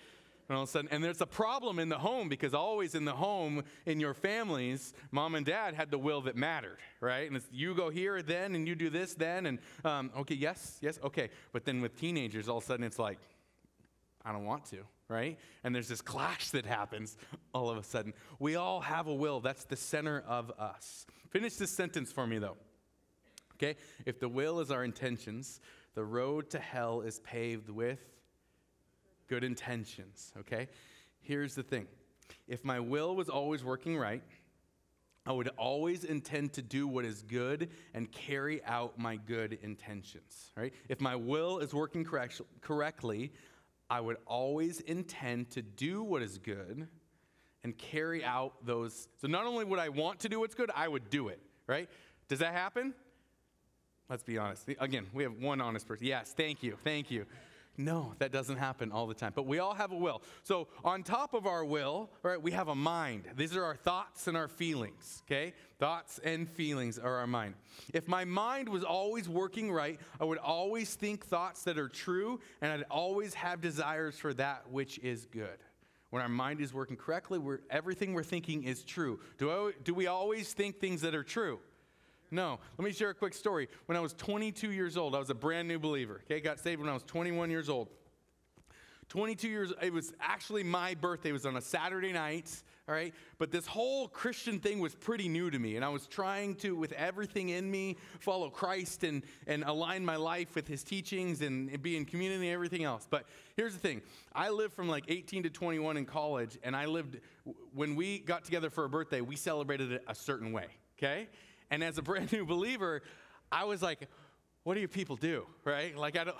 And 0.50 0.56
all 0.56 0.64
of 0.64 0.68
a 0.68 0.72
sudden, 0.72 0.88
and 0.90 1.04
there's 1.04 1.20
a 1.20 1.26
problem 1.26 1.78
in 1.78 1.88
the 1.88 1.98
home 1.98 2.28
because 2.28 2.54
always 2.54 2.96
in 2.96 3.04
the 3.04 3.12
home, 3.12 3.62
in 3.86 4.00
your 4.00 4.14
families, 4.14 4.94
mom 5.12 5.36
and 5.36 5.46
dad 5.46 5.74
had 5.74 5.92
the 5.92 5.98
will 5.98 6.22
that 6.22 6.34
mattered, 6.34 6.78
right? 7.00 7.28
And 7.28 7.36
it's 7.36 7.46
you 7.52 7.72
go 7.72 7.88
here 7.88 8.20
then, 8.20 8.56
and 8.56 8.66
you 8.66 8.74
do 8.74 8.90
this 8.90 9.14
then, 9.14 9.46
and 9.46 9.60
um, 9.84 10.10
okay, 10.18 10.34
yes, 10.34 10.78
yes, 10.80 10.98
okay. 11.04 11.30
But 11.52 11.64
then 11.64 11.80
with 11.80 11.96
teenagers, 11.96 12.48
all 12.48 12.58
of 12.58 12.64
a 12.64 12.66
sudden 12.66 12.84
it's 12.84 12.98
like, 12.98 13.20
I 14.24 14.32
don't 14.32 14.44
want 14.44 14.64
to, 14.70 14.78
right? 15.06 15.38
And 15.62 15.72
there's 15.72 15.86
this 15.86 16.00
clash 16.00 16.50
that 16.50 16.66
happens 16.66 17.16
all 17.54 17.70
of 17.70 17.78
a 17.78 17.84
sudden. 17.84 18.12
We 18.40 18.56
all 18.56 18.80
have 18.80 19.06
a 19.06 19.14
will, 19.14 19.38
that's 19.38 19.66
the 19.66 19.76
center 19.76 20.24
of 20.26 20.50
us. 20.58 21.06
Finish 21.28 21.54
this 21.54 21.70
sentence 21.70 22.10
for 22.10 22.26
me, 22.26 22.38
though. 22.38 22.56
Okay? 23.54 23.76
If 24.04 24.18
the 24.18 24.28
will 24.28 24.58
is 24.58 24.72
our 24.72 24.82
intentions, 24.82 25.60
the 25.94 26.02
road 26.02 26.50
to 26.50 26.58
hell 26.58 27.02
is 27.02 27.20
paved 27.20 27.70
with 27.70 28.00
good 29.30 29.44
intentions, 29.44 30.32
okay? 30.40 30.68
Here's 31.22 31.54
the 31.54 31.62
thing 31.62 31.86
if 32.48 32.64
my 32.64 32.80
will 32.80 33.16
was 33.16 33.28
always 33.28 33.64
working 33.64 33.96
right, 33.96 34.22
I 35.24 35.32
would 35.32 35.48
always 35.56 36.04
intend 36.04 36.52
to 36.54 36.62
do 36.62 36.88
what 36.88 37.04
is 37.04 37.22
good 37.22 37.70
and 37.94 38.10
carry 38.10 38.62
out 38.64 38.98
my 38.98 39.16
good 39.16 39.58
intentions, 39.62 40.52
right? 40.56 40.74
If 40.88 41.00
my 41.00 41.14
will 41.14 41.60
is 41.60 41.72
working 41.72 42.04
correct, 42.04 42.40
correctly, 42.60 43.32
I 43.88 44.00
would 44.00 44.16
always 44.26 44.80
intend 44.80 45.50
to 45.50 45.62
do 45.62 46.02
what 46.02 46.22
is 46.22 46.38
good 46.38 46.88
and 47.62 47.78
carry 47.78 48.24
out 48.24 48.54
those. 48.66 49.08
So 49.20 49.28
not 49.28 49.46
only 49.46 49.64
would 49.64 49.78
I 49.78 49.90
want 49.90 50.20
to 50.20 50.28
do 50.28 50.40
what's 50.40 50.54
good, 50.54 50.70
I 50.74 50.88
would 50.88 51.10
do 51.10 51.28
it, 51.28 51.40
right? 51.68 51.88
Does 52.28 52.40
that 52.40 52.52
happen? 52.52 52.94
Let's 54.08 54.24
be 54.24 54.38
honest. 54.38 54.68
Again, 54.80 55.06
we 55.12 55.22
have 55.22 55.34
one 55.34 55.60
honest 55.60 55.86
person. 55.86 56.06
Yes, 56.06 56.32
thank 56.36 56.64
you, 56.64 56.76
thank 56.82 57.12
you. 57.12 57.26
No, 57.80 58.14
that 58.18 58.30
doesn't 58.30 58.58
happen 58.58 58.92
all 58.92 59.06
the 59.06 59.14
time. 59.14 59.32
But 59.34 59.46
we 59.46 59.58
all 59.58 59.72
have 59.72 59.90
a 59.90 59.96
will. 59.96 60.22
So, 60.42 60.68
on 60.84 61.02
top 61.02 61.32
of 61.32 61.46
our 61.46 61.64
will, 61.64 62.10
right, 62.22 62.40
we 62.40 62.52
have 62.52 62.68
a 62.68 62.74
mind. 62.74 63.24
These 63.36 63.56
are 63.56 63.64
our 63.64 63.74
thoughts 63.74 64.28
and 64.28 64.36
our 64.36 64.48
feelings, 64.48 65.22
okay? 65.26 65.54
Thoughts 65.78 66.20
and 66.22 66.48
feelings 66.48 66.98
are 66.98 67.16
our 67.16 67.26
mind. 67.26 67.54
If 67.94 68.06
my 68.06 68.26
mind 68.26 68.68
was 68.68 68.84
always 68.84 69.30
working 69.30 69.72
right, 69.72 69.98
I 70.20 70.24
would 70.24 70.38
always 70.38 70.94
think 70.94 71.24
thoughts 71.24 71.64
that 71.64 71.78
are 71.78 71.88
true, 71.88 72.40
and 72.60 72.70
I'd 72.70 72.84
always 72.90 73.32
have 73.34 73.62
desires 73.62 74.18
for 74.18 74.34
that 74.34 74.68
which 74.70 74.98
is 74.98 75.24
good. 75.24 75.58
When 76.10 76.20
our 76.20 76.28
mind 76.28 76.60
is 76.60 76.74
working 76.74 76.96
correctly, 76.96 77.38
we're, 77.38 77.60
everything 77.70 78.12
we're 78.12 78.24
thinking 78.24 78.64
is 78.64 78.84
true. 78.84 79.20
Do, 79.38 79.50
I, 79.50 79.72
do 79.82 79.94
we 79.94 80.06
always 80.06 80.52
think 80.52 80.80
things 80.80 81.00
that 81.00 81.14
are 81.14 81.24
true? 81.24 81.60
No. 82.30 82.58
Let 82.78 82.84
me 82.84 82.92
share 82.92 83.10
a 83.10 83.14
quick 83.14 83.34
story. 83.34 83.68
When 83.86 83.96
I 83.96 84.00
was 84.00 84.12
22 84.14 84.72
years 84.72 84.96
old, 84.96 85.14
I 85.14 85.18
was 85.18 85.30
a 85.30 85.34
brand 85.34 85.66
new 85.68 85.78
believer. 85.78 86.20
Okay, 86.24 86.40
got 86.40 86.60
saved 86.60 86.80
when 86.80 86.88
I 86.88 86.94
was 86.94 87.02
21 87.04 87.50
years 87.50 87.68
old. 87.68 87.88
22 89.10 89.48
years, 89.48 89.72
it 89.82 89.92
was 89.92 90.12
actually 90.20 90.62
my 90.62 90.94
birthday. 90.94 91.30
It 91.30 91.32
was 91.32 91.44
on 91.44 91.56
a 91.56 91.60
Saturday 91.60 92.12
night, 92.12 92.62
all 92.88 92.94
right? 92.94 93.12
But 93.38 93.50
this 93.50 93.66
whole 93.66 94.06
Christian 94.06 94.60
thing 94.60 94.78
was 94.78 94.94
pretty 94.94 95.28
new 95.28 95.50
to 95.50 95.58
me. 95.58 95.74
And 95.74 95.84
I 95.84 95.88
was 95.88 96.06
trying 96.06 96.54
to, 96.56 96.76
with 96.76 96.92
everything 96.92 97.48
in 97.48 97.68
me, 97.68 97.96
follow 98.20 98.50
Christ 98.50 99.02
and, 99.02 99.24
and 99.48 99.64
align 99.64 100.04
my 100.04 100.14
life 100.14 100.54
with 100.54 100.68
his 100.68 100.84
teachings 100.84 101.42
and, 101.42 101.68
and 101.70 101.82
be 101.82 101.96
in 101.96 102.04
community 102.04 102.46
and 102.46 102.54
everything 102.54 102.84
else. 102.84 103.08
But 103.10 103.24
here's 103.56 103.72
the 103.72 103.80
thing 103.80 104.00
I 104.32 104.50
lived 104.50 104.74
from 104.74 104.88
like 104.88 105.06
18 105.08 105.42
to 105.42 105.50
21 105.50 105.96
in 105.96 106.06
college, 106.06 106.56
and 106.62 106.76
I 106.76 106.86
lived, 106.86 107.18
when 107.74 107.96
we 107.96 108.20
got 108.20 108.44
together 108.44 108.70
for 108.70 108.84
a 108.84 108.88
birthday, 108.88 109.20
we 109.22 109.34
celebrated 109.34 109.90
it 109.90 110.04
a 110.06 110.14
certain 110.14 110.52
way, 110.52 110.66
okay? 110.96 111.26
And 111.70 111.84
as 111.84 111.98
a 111.98 112.02
brand 112.02 112.32
new 112.32 112.44
believer, 112.44 113.02
I 113.50 113.64
was 113.64 113.82
like, 113.82 114.08
what 114.64 114.74
do 114.74 114.80
you 114.80 114.88
people 114.88 115.16
do? 115.16 115.46
Right? 115.64 115.96
Like, 115.96 116.16
I 116.16 116.24
don't. 116.24 116.36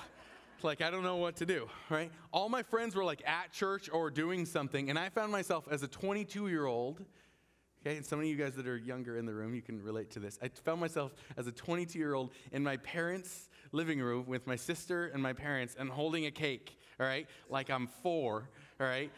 Like, 0.62 0.82
I 0.82 0.90
don't 0.90 1.02
know 1.02 1.16
what 1.16 1.36
to 1.36 1.46
do, 1.46 1.70
right? 1.88 2.12
All 2.32 2.50
my 2.50 2.62
friends 2.62 2.94
were 2.94 3.02
like 3.02 3.26
at 3.26 3.50
church 3.50 3.88
or 3.90 4.10
doing 4.10 4.44
something, 4.44 4.90
and 4.90 4.98
I 4.98 5.08
found 5.08 5.32
myself 5.32 5.66
as 5.70 5.82
a 5.82 5.88
22 5.88 6.48
year 6.48 6.66
old, 6.66 7.02
okay, 7.80 7.96
and 7.96 8.04
some 8.04 8.18
of 8.18 8.26
you 8.26 8.36
guys 8.36 8.56
that 8.56 8.66
are 8.66 8.76
younger 8.76 9.16
in 9.16 9.24
the 9.24 9.32
room, 9.32 9.54
you 9.54 9.62
can 9.62 9.82
relate 9.82 10.10
to 10.10 10.18
this. 10.18 10.38
I 10.42 10.48
found 10.48 10.78
myself 10.78 11.14
as 11.38 11.46
a 11.46 11.52
22 11.52 11.98
year 11.98 12.12
old 12.12 12.32
in 12.52 12.62
my 12.62 12.76
parents' 12.76 13.48
living 13.72 14.00
room 14.00 14.26
with 14.26 14.46
my 14.46 14.56
sister 14.56 15.06
and 15.06 15.22
my 15.22 15.32
parents 15.32 15.76
and 15.78 15.88
holding 15.88 16.26
a 16.26 16.30
cake, 16.30 16.78
all 16.98 17.06
right, 17.06 17.26
like 17.48 17.70
I'm 17.70 17.86
four, 17.86 18.50
all 18.78 18.86
right? 18.86 19.10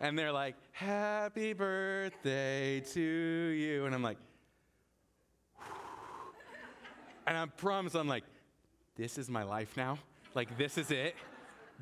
And 0.00 0.18
they're 0.18 0.32
like, 0.32 0.56
Happy 0.72 1.54
birthday 1.54 2.80
to 2.80 3.00
you. 3.00 3.86
And 3.86 3.94
I'm 3.94 4.02
like, 4.02 4.18
and 7.30 7.38
I 7.38 7.46
promise, 7.46 7.94
I'm 7.94 8.08
like, 8.08 8.24
this 8.96 9.16
is 9.16 9.30
my 9.30 9.44
life 9.44 9.76
now. 9.76 10.00
Like, 10.34 10.58
this 10.58 10.76
is 10.76 10.90
it. 10.90 11.14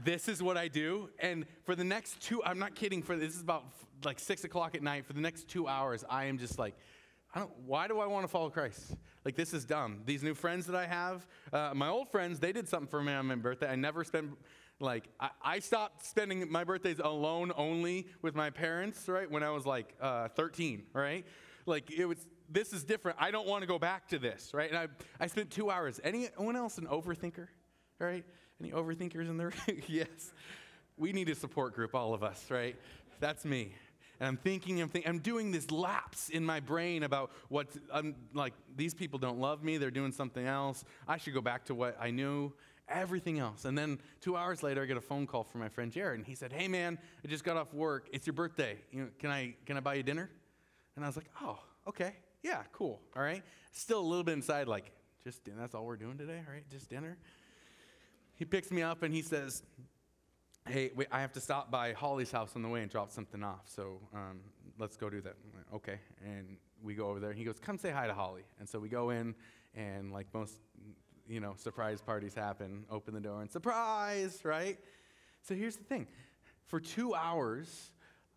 This 0.05 0.28
is 0.28 0.43
what 0.43 0.59
I 0.59 0.69
do. 0.69 1.09
And 1.21 1.47
for 1.64 1.75
the 1.75 1.85
next 1.85 2.21
two, 2.21 2.45
I'm 2.45 2.59
not 2.59 2.75
kidding, 2.75 3.02
for 3.02 3.17
this 3.17 3.35
is 3.35 3.40
about 3.40 3.64
like 4.05 4.19
six 4.19 4.45
o'clock 4.45 4.75
at 4.75 4.83
night. 4.83 5.07
For 5.07 5.14
the 5.14 5.23
next 5.23 5.49
two 5.49 5.67
hours, 5.67 6.05
I 6.11 6.26
am 6.26 6.37
just 6.37 6.59
like, 6.59 6.75
I 7.35 7.38
don't, 7.38 7.50
why 7.64 7.88
do 7.88 7.99
I 7.99 8.05
want 8.05 8.25
to 8.25 8.28
follow 8.28 8.50
Christ? 8.50 8.95
Like, 9.25 9.37
this 9.37 9.55
is 9.55 9.64
dumb. 9.64 10.02
These 10.05 10.23
new 10.23 10.35
friends 10.35 10.67
that 10.67 10.76
I 10.76 10.85
have, 10.85 11.26
uh, 11.50 11.73
my 11.75 11.88
old 11.88 12.11
friends, 12.11 12.38
they 12.38 12.52
did 12.52 12.69
something 12.69 12.87
for 12.87 13.02
me 13.02 13.14
on 13.14 13.25
my 13.25 13.35
birthday. 13.37 13.71
I 13.71 13.75
never 13.75 14.05
spent, 14.05 14.33
like, 14.81 15.09
I, 15.19 15.31
I, 15.43 15.59
stopped 15.61 16.05
spending 16.05 16.52
my 16.52 16.62
birthdays 16.62 16.99
alone 16.99 17.52
only 17.57 18.07
with 18.21 18.35
my 18.35 18.50
parents, 18.50 19.09
right, 19.09 19.31
when 19.31 19.43
I 19.43 19.49
was 19.49 19.64
like 19.64 19.95
uh, 19.99 20.28
13, 20.28 20.83
right? 20.93 21.25
Like, 21.64 21.90
it 21.90 22.05
was, 22.05 22.19
this 22.49 22.73
is 22.73 22.85
different. 22.85 23.19
I 23.21 23.31
don't 23.31 23.47
want 23.47 23.62
to 23.62 23.67
go 23.67 23.78
back 23.78 24.09
to 24.09 24.19
this, 24.19 24.52
right? 24.55 24.71
And 24.71 24.78
I, 24.78 24.88
I 25.21 25.26
spent 25.26 25.50
two 25.50 25.71
hours. 25.71 26.00
Anyone 26.02 26.57
else 26.57 26.78
an 26.78 26.87
overthinker, 26.87 27.49
right? 27.99 28.25
Any 28.61 28.71
overthinkers 28.71 29.28
in 29.28 29.37
there? 29.37 29.52
yes. 29.87 30.33
We 30.97 31.12
need 31.12 31.28
a 31.28 31.35
support 31.35 31.75
group, 31.75 31.95
all 31.95 32.14
of 32.14 32.23
us, 32.23 32.50
right? 32.50 32.76
That's 33.21 33.45
me. 33.45 33.75
And 34.21 34.26
I'm 34.26 34.37
thinking, 34.37 34.81
I'm 34.81 34.88
thinking, 34.88 35.09
I'm 35.09 35.21
doing 35.21 35.52
this 35.52 35.71
lapse 35.71 36.28
in 36.28 36.45
my 36.45 36.59
brain 36.59 37.05
about 37.05 37.31
what, 37.49 37.69
I'm 37.93 38.17
like, 38.35 38.55
these 38.75 38.95
people 38.95 39.19
don't 39.19 39.38
love 39.38 39.62
me. 39.62 39.76
They're 39.76 39.93
doing 39.93 40.11
something 40.11 40.45
else. 40.45 40.85
I 41.07 41.19
should 41.19 41.35
go 41.35 41.40
back 41.40 41.67
to 41.67 41.75
what 41.75 41.97
I 42.00 42.11
knew, 42.11 42.52
everything 42.88 43.38
else. 43.38 43.64
And 43.64 43.78
then 43.78 44.00
two 44.21 44.37
hours 44.37 44.64
later, 44.64 44.83
I 44.83 44.87
get 44.87 44.97
a 44.97 45.02
phone 45.02 45.26
call 45.26 45.45
from 45.45 45.61
my 45.61 45.69
friend 45.69 45.93
Jared, 45.93 46.19
and 46.19 46.26
he 46.26 46.35
said, 46.35 46.52
Hey, 46.52 46.67
man, 46.67 46.99
I 47.25 47.28
just 47.28 47.45
got 47.45 47.57
off 47.57 47.73
work. 47.73 48.09
It's 48.12 48.26
your 48.26 48.35
birthday. 48.35 48.78
You 48.90 49.02
know, 49.02 49.09
can, 49.21 49.31
I, 49.31 49.55
can 49.67 49.76
I 49.76 49.81
buy 49.81 49.95
you 49.95 50.02
dinner? 50.02 50.31
And 50.97 51.05
I 51.05 51.09
was 51.09 51.17
like, 51.17 51.31
Oh, 51.40 51.61
okay 51.87 52.14
yeah, 52.42 52.62
cool, 52.73 53.00
all 53.16 53.23
right? 53.23 53.42
Still 53.73 54.00
a 54.00 54.09
little 54.09 54.25
bit 54.25 54.33
inside, 54.33 54.68
like, 54.68 54.90
just 55.25 55.45
dinner, 55.45 55.59
that's 55.61 55.75
all 55.75 55.85
we're 55.85 55.97
doing 55.97 56.18
today, 56.18 56.40
all 56.47 56.52
right? 56.52 56.64
Just 56.71 56.88
dinner. 56.88 57.16
He 58.37 58.45
picks 58.45 58.71
me 58.71 58.83
up 58.83 59.02
and 59.02 59.12
he 59.12 59.23
says, 59.23 59.62
hey, 60.66 60.90
wait, 60.95 61.09
I 61.11 61.21
have 61.21 61.33
to 61.33 61.40
stop 61.40 61.71
by 61.71 61.92
Holly's 61.92 62.30
house 62.30 62.52
on 62.54 62.62
the 62.62 62.68
way 62.68 62.83
and 62.83 62.90
drop 62.90 63.11
something 63.11 63.42
off, 63.42 63.62
so 63.66 64.00
um, 64.14 64.40
let's 64.78 64.97
go 64.97 65.11
do 65.11 65.21
that. 65.23 65.35
Like, 65.54 65.75
okay, 65.75 65.99
and 66.25 66.57
we 66.83 66.95
go 66.95 67.09
over 67.09 67.21
there. 67.21 67.30
and 67.30 67.38
He 67.38 67.45
goes, 67.45 67.59
come 67.59 67.78
say 67.78 67.90
hi 67.90 68.07
to 68.07 68.14
Holly. 68.14 68.42
And 68.61 68.68
so 68.68 68.78
we 68.78 68.88
go 68.88 69.11
in, 69.11 69.35
and 69.75 70.12
like 70.12 70.26
most, 70.33 70.54
you 71.28 71.40
know, 71.40 71.54
surprise 71.57 72.00
parties 72.00 72.35
happen, 72.35 72.85
open 72.90 73.14
the 73.14 73.21
door 73.21 73.40
and 73.42 73.50
surprise, 73.50 74.40
right? 74.45 74.78
So 75.42 75.54
here's 75.54 75.76
the 75.76 75.85
thing. 75.85 76.07
For 76.66 76.80
two 76.80 77.14
hours, 77.14 77.90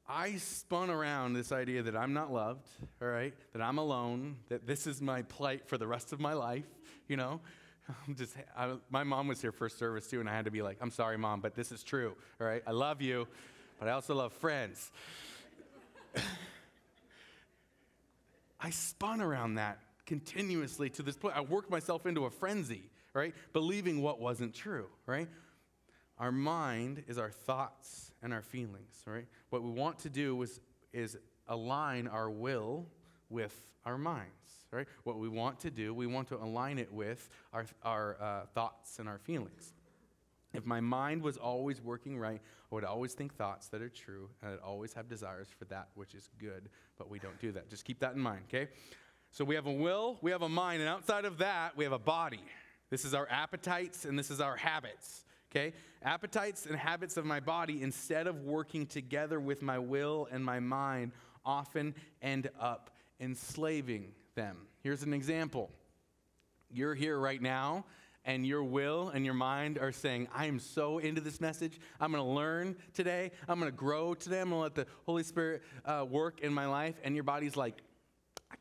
I 0.07 0.35
spun 0.37 0.89
around 0.89 1.33
this 1.33 1.51
idea 1.51 1.83
that 1.83 1.95
I'm 1.95 2.13
not 2.13 2.33
loved, 2.33 2.67
all 3.01 3.07
right, 3.07 3.33
that 3.53 3.61
I'm 3.61 3.77
alone, 3.77 4.37
that 4.49 4.67
this 4.67 4.87
is 4.87 5.01
my 5.01 5.21
plight 5.23 5.67
for 5.67 5.77
the 5.77 5.87
rest 5.87 6.11
of 6.11 6.19
my 6.19 6.33
life, 6.33 6.65
you 7.07 7.17
know, 7.17 7.39
I'm 8.07 8.15
just, 8.15 8.35
I, 8.57 8.73
my 8.89 9.03
mom 9.03 9.27
was 9.27 9.41
here 9.41 9.51
first 9.51 9.77
service 9.77 10.07
too, 10.07 10.19
and 10.19 10.29
I 10.29 10.35
had 10.35 10.45
to 10.45 10.51
be 10.51 10.61
like, 10.61 10.77
I'm 10.81 10.91
sorry, 10.91 11.17
mom, 11.17 11.41
but 11.41 11.55
this 11.55 11.71
is 11.71 11.83
true, 11.83 12.13
all 12.39 12.47
right? 12.47 12.63
I 12.65 12.71
love 12.71 13.01
you, 13.01 13.27
but 13.79 13.87
I 13.87 13.91
also 13.91 14.15
love 14.15 14.33
friends. 14.33 14.91
I 18.59 18.69
spun 18.69 19.21
around 19.21 19.55
that 19.55 19.79
continuously 20.05 20.89
to 20.91 21.03
this 21.03 21.15
point. 21.15 21.35
I 21.35 21.41
worked 21.41 21.69
myself 21.69 22.05
into 22.05 22.25
a 22.25 22.29
frenzy, 22.29 22.83
right? 23.13 23.33
Believing 23.53 24.01
what 24.01 24.19
wasn't 24.19 24.53
true, 24.53 24.87
right? 25.05 25.27
Our 26.19 26.31
mind 26.31 27.03
is 27.07 27.17
our 27.17 27.31
thoughts 27.31 28.10
and 28.21 28.33
our 28.33 28.41
feelings, 28.41 29.03
right? 29.05 29.25
What 29.49 29.63
we 29.63 29.71
want 29.71 29.99
to 29.99 30.09
do 30.09 30.41
is, 30.41 30.59
is 30.93 31.17
align 31.47 32.07
our 32.07 32.29
will 32.29 32.85
with 33.29 33.55
our 33.85 33.97
minds, 33.97 34.29
right? 34.71 34.87
What 35.03 35.17
we 35.17 35.27
want 35.27 35.59
to 35.61 35.71
do, 35.71 35.93
we 35.93 36.07
want 36.07 36.27
to 36.29 36.37
align 36.37 36.77
it 36.77 36.91
with 36.91 37.29
our, 37.53 37.65
our 37.83 38.17
uh, 38.21 38.45
thoughts 38.53 38.99
and 38.99 39.09
our 39.09 39.17
feelings. 39.17 39.73
If 40.53 40.65
my 40.65 40.81
mind 40.81 41.21
was 41.21 41.37
always 41.37 41.81
working 41.81 42.17
right, 42.17 42.41
I 42.71 42.75
would 42.75 42.83
always 42.83 43.13
think 43.13 43.35
thoughts 43.35 43.67
that 43.69 43.81
are 43.81 43.89
true, 43.89 44.29
and 44.41 44.53
I'd 44.53 44.59
always 44.59 44.93
have 44.93 45.07
desires 45.07 45.47
for 45.57 45.65
that 45.65 45.89
which 45.95 46.13
is 46.13 46.29
good, 46.39 46.69
but 46.97 47.09
we 47.09 47.19
don't 47.19 47.39
do 47.39 47.51
that. 47.53 47.69
Just 47.69 47.85
keep 47.85 47.99
that 47.99 48.13
in 48.13 48.19
mind, 48.19 48.41
okay? 48.49 48.69
So 49.31 49.45
we 49.45 49.55
have 49.55 49.65
a 49.65 49.71
will, 49.71 50.17
we 50.21 50.31
have 50.31 50.41
a 50.41 50.49
mind, 50.49 50.81
and 50.81 50.89
outside 50.89 51.23
of 51.23 51.37
that, 51.37 51.77
we 51.77 51.85
have 51.85 51.93
a 51.93 51.99
body. 51.99 52.43
This 52.89 53.05
is 53.05 53.13
our 53.13 53.27
appetites, 53.29 54.03
and 54.03 54.19
this 54.19 54.29
is 54.29 54.41
our 54.41 54.57
habits, 54.57 55.23
okay? 55.51 55.73
Appetites 56.01 56.65
and 56.65 56.75
habits 56.75 57.17
of 57.17 57.25
my 57.25 57.39
body, 57.39 57.81
instead 57.81 58.27
of 58.27 58.43
working 58.43 58.85
together 58.85 59.39
with 59.39 59.61
my 59.61 59.77
will 59.77 60.27
and 60.31 60.43
my 60.43 60.59
mind, 60.59 61.11
often 61.45 61.93
end 62.21 62.49
up 62.59 62.89
enslaving 63.19 64.13
them. 64.35 64.57
Here's 64.81 65.03
an 65.03 65.13
example. 65.13 65.69
You're 66.71 66.95
here 66.95 67.19
right 67.19 67.41
now, 67.41 67.85
and 68.23 68.45
your 68.45 68.63
will 68.63 69.09
and 69.09 69.25
your 69.25 69.33
mind 69.33 69.77
are 69.77 69.91
saying, 69.91 70.27
I 70.33 70.45
am 70.45 70.59
so 70.59 70.99
into 70.99 71.21
this 71.21 71.41
message. 71.41 71.79
I'm 71.99 72.13
to 72.13 72.23
learn 72.23 72.75
today. 72.93 73.31
I'm 73.47 73.59
to 73.61 73.71
grow 73.71 74.13
today. 74.13 74.39
I'm 74.39 74.49
to 74.49 74.55
let 74.55 74.75
the 74.75 74.87
Holy 75.05 75.23
Spirit 75.23 75.63
uh, 75.85 76.05
work 76.09 76.41
in 76.41 76.53
my 76.53 76.67
life. 76.67 76.95
And 77.03 77.15
your 77.15 77.23
body's 77.23 77.55
like, 77.55 77.81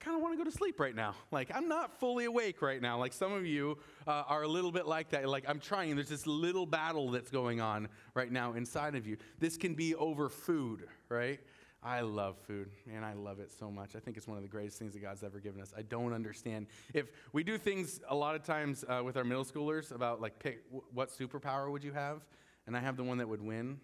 kind 0.01 0.17
of 0.17 0.23
want 0.23 0.33
to 0.35 0.39
go 0.39 0.51
to 0.51 0.57
sleep 0.57 0.81
right 0.81 0.95
now. 0.95 1.15
Like, 1.31 1.51
I'm 1.55 1.69
not 1.69 2.01
fully 2.01 2.25
awake 2.25 2.63
right 2.63 2.81
now. 2.81 2.99
Like, 2.99 3.13
some 3.13 3.33
of 3.33 3.47
you 3.47 3.79
uh, 4.07 4.25
are 4.27 4.43
a 4.43 4.49
little 4.49 4.73
bit 4.73 4.87
like 4.87 5.11
that. 5.11 5.29
Like, 5.29 5.45
I'm 5.47 5.61
trying. 5.61 5.95
There's 5.95 6.09
this 6.09 6.27
little 6.27 6.67
battle 6.67 7.11
that's 7.11 7.31
going 7.31 7.61
on 7.61 7.89
right 8.15 8.33
now 8.33 8.55
inside 8.55 8.95
of 8.95 9.07
you. 9.07 9.19
This 9.39 9.57
can 9.57 9.75
be 9.75 9.95
over 9.95 10.29
food, 10.29 10.87
right? 11.09 11.39
I 11.83 12.01
love 12.01 12.37
food, 12.47 12.71
man. 12.87 13.05
I 13.05 13.15
love 13.15 13.41
it 13.41 13.51
so 13.53 13.71
much. 13.71 13.97
I 13.97 14.01
think 14.01 14.17
it's 14.17 14.29
one 14.29 14.37
of 14.37 14.43
the 14.43 14.49
greatest 14.49 14.79
things 14.79 14.93
that 14.93 15.01
God's 15.01 15.23
ever 15.23 15.39
given 15.39 15.63
us. 15.63 15.73
I 15.77 15.83
don't 15.83 16.13
understand. 16.13 16.67
If 16.93 17.11
we 17.33 17.43
do 17.43 17.57
things 17.57 18.01
a 18.09 18.15
lot 18.15 18.35
of 18.35 18.43
times 18.43 18.85
uh, 18.87 19.03
with 19.03 19.17
our 19.17 19.25
middle 19.25 19.45
schoolers 19.45 19.95
about 19.95 20.21
like 20.21 20.39
pick 20.39 20.65
w- 20.67 20.85
what 20.93 21.11
superpower 21.11 21.71
would 21.71 21.83
you 21.83 21.93
have, 21.93 22.21
and 22.67 22.77
I 22.77 22.81
have 22.81 22.97
the 22.97 23.05
one 23.05 23.17
that 23.19 23.29
would 23.29 23.41
win, 23.41 23.81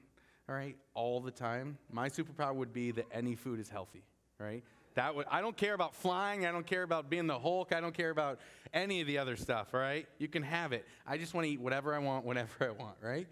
all 0.47 0.55
right, 0.55 0.77
all 0.93 1.21
the 1.21 1.31
time. 1.31 1.79
My 1.91 2.11
superpower 2.11 2.55
would 2.55 2.73
be 2.73 2.91
that 2.91 3.07
any 3.11 3.35
food 3.35 3.61
is 3.61 3.71
healthy, 3.71 4.03
right? 4.39 4.63
That 4.97 5.15
would, 5.15 5.27
I 5.31 5.43
don't 5.43 5.57
care 5.57 5.75
about 5.75 5.95
flying. 5.95 6.47
I 6.47 6.53
don't 6.53 6.67
care 6.67 6.83
about 6.83 7.11
being 7.11 7.27
the 7.27 7.39
Hulk. 7.39 7.73
I 7.73 7.81
don't 7.81 7.95
care 7.95 8.11
about 8.11 8.41
any 8.73 9.03
of 9.03 9.07
the 9.07 9.19
other 9.19 9.37
stuff, 9.37 9.75
right? 9.75 10.09
You 10.19 10.27
can 10.27 10.43
have 10.43 10.73
it. 10.73 10.87
I 11.07 11.19
just 11.19 11.35
want 11.35 11.47
to 11.47 11.53
eat 11.53 11.61
whatever 11.61 11.95
I 11.95 11.99
want, 11.99 12.25
whenever 12.25 12.51
I 12.61 12.71
want, 12.71 12.97
right? 13.03 13.27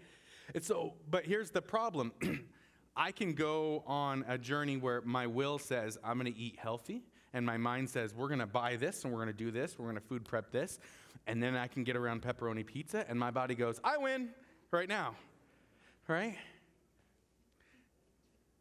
And 0.53 0.63
so, 0.63 0.93
but 1.09 1.25
here's 1.25 1.49
the 1.49 1.63
problem. 1.63 2.11
I 2.95 3.11
can 3.11 3.33
go 3.33 3.83
on 3.87 4.23
a 4.27 4.37
journey 4.37 4.77
where 4.77 5.01
my 5.01 5.25
will 5.25 5.57
says, 5.57 5.97
I'm 6.03 6.19
going 6.19 6.31
to 6.31 6.39
eat 6.39 6.55
healthy, 6.57 7.03
and 7.33 7.43
my 7.43 7.57
mind 7.57 7.89
says, 7.89 8.13
we're 8.13 8.27
going 8.27 8.39
to 8.39 8.45
buy 8.45 8.75
this 8.75 9.03
and 9.03 9.11
we're 9.11 9.19
going 9.19 9.35
to 9.35 9.43
do 9.43 9.51
this, 9.51 9.77
we're 9.77 9.85
going 9.85 9.97
to 9.97 10.07
food 10.07 10.23
prep 10.23 10.51
this, 10.51 10.79
and 11.25 11.41
then 11.41 11.55
I 11.55 11.67
can 11.67 11.83
get 11.83 11.97
around 11.97 12.21
pepperoni 12.21 12.65
pizza, 12.65 13.05
and 13.09 13.19
my 13.19 13.31
body 13.31 13.55
goes, 13.55 13.81
I 13.83 13.97
win 13.97 14.29
right 14.71 14.87
now, 14.87 15.15
right? 16.07 16.37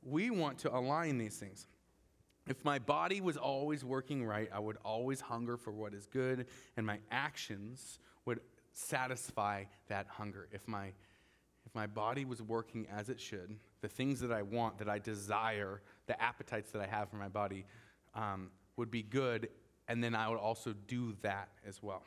We 0.02 0.30
want 0.30 0.58
to 0.60 0.74
align 0.74 1.18
these 1.18 1.36
things. 1.36 1.68
If 2.46 2.64
my 2.64 2.78
body 2.78 3.20
was 3.20 3.36
always 3.36 3.84
working 3.84 4.24
right, 4.24 4.48
I 4.52 4.58
would 4.58 4.76
always 4.84 5.20
hunger 5.20 5.56
for 5.56 5.72
what 5.72 5.94
is 5.94 6.06
good, 6.06 6.46
and 6.76 6.86
my 6.86 6.98
actions 7.10 7.98
would 8.26 8.40
satisfy 8.72 9.64
that 9.88 10.06
hunger. 10.08 10.48
If 10.52 10.66
my 10.68 10.92
if 11.66 11.74
my 11.74 11.86
body 11.86 12.26
was 12.26 12.42
working 12.42 12.86
as 12.94 13.08
it 13.08 13.18
should, 13.18 13.56
the 13.80 13.88
things 13.88 14.20
that 14.20 14.30
I 14.30 14.42
want, 14.42 14.76
that 14.78 14.88
I 14.88 14.98
desire, 14.98 15.80
the 16.06 16.20
appetites 16.22 16.70
that 16.72 16.82
I 16.82 16.86
have 16.86 17.08
for 17.08 17.16
my 17.16 17.28
body 17.28 17.64
um, 18.14 18.50
would 18.76 18.90
be 18.90 19.02
good, 19.02 19.48
and 19.88 20.04
then 20.04 20.14
I 20.14 20.28
would 20.28 20.38
also 20.38 20.74
do 20.86 21.16
that 21.22 21.48
as 21.66 21.82
well. 21.82 22.02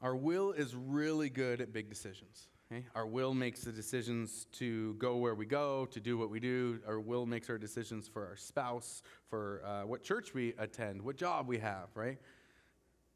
Our 0.00 0.14
will 0.14 0.52
is 0.52 0.76
really 0.76 1.28
good 1.28 1.60
at 1.60 1.72
big 1.72 1.88
decisions. 1.88 2.46
Okay? 2.70 2.84
Our 2.94 3.06
will 3.06 3.32
makes 3.32 3.62
the 3.62 3.72
decisions 3.72 4.46
to 4.52 4.92
go 4.94 5.16
where 5.16 5.34
we 5.34 5.46
go, 5.46 5.86
to 5.86 6.00
do 6.00 6.18
what 6.18 6.28
we 6.28 6.38
do. 6.38 6.80
Our 6.86 7.00
will 7.00 7.24
makes 7.24 7.48
our 7.48 7.56
decisions 7.56 8.08
for 8.08 8.26
our 8.26 8.36
spouse, 8.36 9.02
for 9.30 9.62
uh, 9.64 9.86
what 9.86 10.02
church 10.02 10.34
we 10.34 10.52
attend, 10.58 11.00
what 11.00 11.16
job 11.16 11.48
we 11.48 11.58
have, 11.58 11.88
right? 11.94 12.18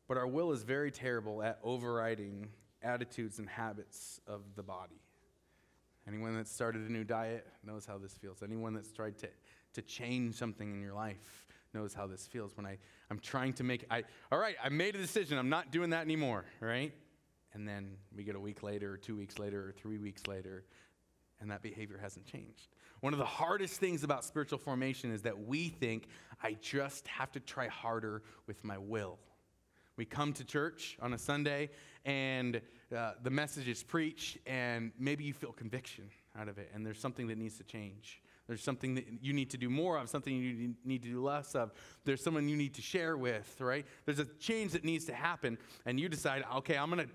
But 0.09 0.17
our 0.17 0.27
will 0.27 0.53
is 0.53 0.63
very 0.63 0.91
terrible 0.91 1.43
at 1.43 1.59
overriding 1.63 2.49
attitudes 2.83 3.39
and 3.39 3.49
habits 3.49 4.21
of 4.27 4.41
the 4.57 4.63
body. 4.63 5.01
Anyone 6.09 6.35
that's 6.35 6.51
started 6.51 6.89
a 6.89 6.93
new 6.93 7.05
diet 7.05 7.47
knows 7.63 7.85
how 7.85 7.99
this 7.99 8.15
feels. 8.15 8.43
Anyone 8.43 8.73
that's 8.73 8.91
tried 8.91 9.19
to, 9.19 9.29
to 9.75 9.83
change 9.83 10.35
something 10.35 10.73
in 10.73 10.81
your 10.81 10.95
life 10.95 11.47
knows 11.75 11.93
how 11.93 12.07
this 12.07 12.27
feels. 12.27 12.57
When 12.57 12.67
I, 12.67 12.79
I'm 13.11 13.19
trying 13.19 13.53
to 13.55 13.65
make, 13.65 13.85
I, 13.91 14.03
all 14.33 14.39
right, 14.39 14.57
I 14.65 14.71
made 14.71 14.95
a 14.95 14.99
decision. 14.99 15.39
I'm 15.39 15.51
not 15.51 15.71
doing 15.71 15.91
that 15.91 16.01
anymore, 16.01 16.47
right? 16.61 16.93
And 17.55 17.69
then 17.69 17.97
we 18.17 18.25
get 18.25 18.35
a 18.35 18.41
week 18.41 18.63
later, 18.63 18.95
or 18.95 18.97
two 18.97 19.17
weeks 19.17 19.39
later, 19.39 19.69
or 19.69 19.73
three 19.73 19.99
weeks 19.99 20.27
later, 20.27 20.65
and 21.41 21.51
that 21.51 21.63
behavior 21.63 21.99
hasn't 22.01 22.27
changed. 22.27 22.69
One 23.01 23.13
of 23.13 23.19
the 23.19 23.25
hardest 23.25 23.81
things 23.81 24.05
about 24.05 24.25
spiritual 24.25 24.59
formation 24.59 25.13
is 25.13 25.23
that 25.23 25.47
we 25.47 25.69
think 25.69 26.09
I 26.43 26.57
just 26.61 27.07
have 27.09 27.33
to 27.33 27.41
try 27.41 27.69
harder 27.69 28.23
with 28.47 28.63
my 28.65 28.79
will. 28.79 29.19
We 29.97 30.05
come 30.05 30.33
to 30.35 30.45
church 30.45 30.97
on 31.03 31.13
a 31.13 31.19
Sunday 31.19 31.71
and 32.05 32.61
uh, 32.97 33.13
the 33.23 33.31
message 33.31 33.69
is 33.69 33.83
preached, 33.83 34.39
and 34.47 34.93
maybe 34.99 35.25
you 35.25 35.33
feel 35.33 35.53
conviction 35.53 36.05
out 36.39 36.49
of 36.49 36.59
it, 36.59 36.71
and 36.75 36.85
there's 36.85 36.99
something 36.99 37.27
that 37.29 37.39
needs 37.39 37.57
to 37.59 37.65
change. 37.65 38.21
There's 38.49 38.63
something 38.63 38.97
that 38.97 39.07
you 39.21 39.33
need 39.33 39.51
to 39.51 39.57
do 39.57 39.71
more 39.71 39.99
of, 39.99 40.09
something 40.09 40.35
you 40.35 40.75
need 40.85 41.03
to 41.03 41.09
do 41.09 41.23
less 41.23 41.55
of. 41.55 41.73
There's 42.05 42.23
someone 42.23 42.49
you 42.49 42.57
need 42.57 42.75
to 42.75 42.83
share 42.83 43.17
with, 43.17 43.61
right? 43.61 43.87
There's 44.05 44.19
a 44.19 44.25
change 44.25 44.73
that 44.73 44.85
needs 44.85 45.05
to 45.07 45.15
happen, 45.15 45.59
and 45.87 45.99
you 45.99 46.09
decide, 46.09 46.45
okay, 46.57 46.77
I'm 46.77 46.91
going 46.91 47.07
to, 47.07 47.13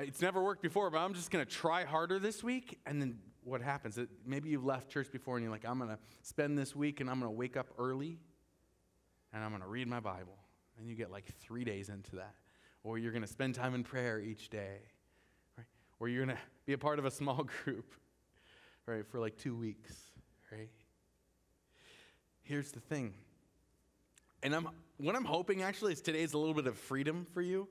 it's 0.00 0.20
never 0.20 0.42
worked 0.42 0.62
before, 0.62 0.90
but 0.90 0.98
I'm 0.98 1.14
just 1.14 1.30
going 1.30 1.44
to 1.44 1.50
try 1.50 1.84
harder 1.84 2.18
this 2.18 2.42
week. 2.42 2.78
And 2.86 3.00
then 3.00 3.18
what 3.44 3.62
happens? 3.62 3.98
Maybe 4.26 4.50
you've 4.50 4.64
left 4.64 4.90
church 4.90 5.10
before, 5.10 5.36
and 5.36 5.44
you're 5.44 5.52
like, 5.52 5.64
I'm 5.66 5.78
going 5.78 5.90
to 5.90 5.98
spend 6.22 6.58
this 6.58 6.74
week, 6.74 7.00
and 7.00 7.08
I'm 7.08 7.20
going 7.20 7.30
to 7.30 7.36
wake 7.36 7.56
up 7.56 7.68
early, 7.78 8.18
and 9.32 9.42
I'm 9.42 9.50
going 9.50 9.62
to 9.62 9.68
read 9.68 9.88
my 9.88 10.00
Bible. 10.00 10.36
And 10.78 10.88
you 10.88 10.94
get 10.94 11.10
like 11.10 11.26
three 11.40 11.64
days 11.64 11.88
into 11.88 12.16
that 12.16 12.34
or 12.82 12.98
you're 12.98 13.12
going 13.12 13.22
to 13.22 13.28
spend 13.28 13.54
time 13.54 13.74
in 13.74 13.84
prayer 13.84 14.20
each 14.20 14.48
day, 14.50 14.78
right? 15.56 15.66
Or 15.98 16.08
you're 16.08 16.24
going 16.24 16.36
to 16.36 16.42
be 16.66 16.72
a 16.72 16.78
part 16.78 16.98
of 16.98 17.04
a 17.04 17.10
small 17.10 17.46
group, 17.64 17.94
right, 18.86 19.06
for 19.06 19.20
like 19.20 19.36
two 19.36 19.54
weeks, 19.54 19.94
right? 20.50 20.70
Here's 22.42 22.72
the 22.72 22.80
thing. 22.80 23.14
And 24.42 24.54
I'm, 24.54 24.68
what 24.96 25.14
I'm 25.14 25.24
hoping 25.24 25.62
actually 25.62 25.92
is 25.92 26.00
today's 26.00 26.32
a 26.32 26.38
little 26.38 26.54
bit 26.54 26.66
of 26.66 26.76
freedom 26.78 27.26
for 27.32 27.42
you, 27.42 27.68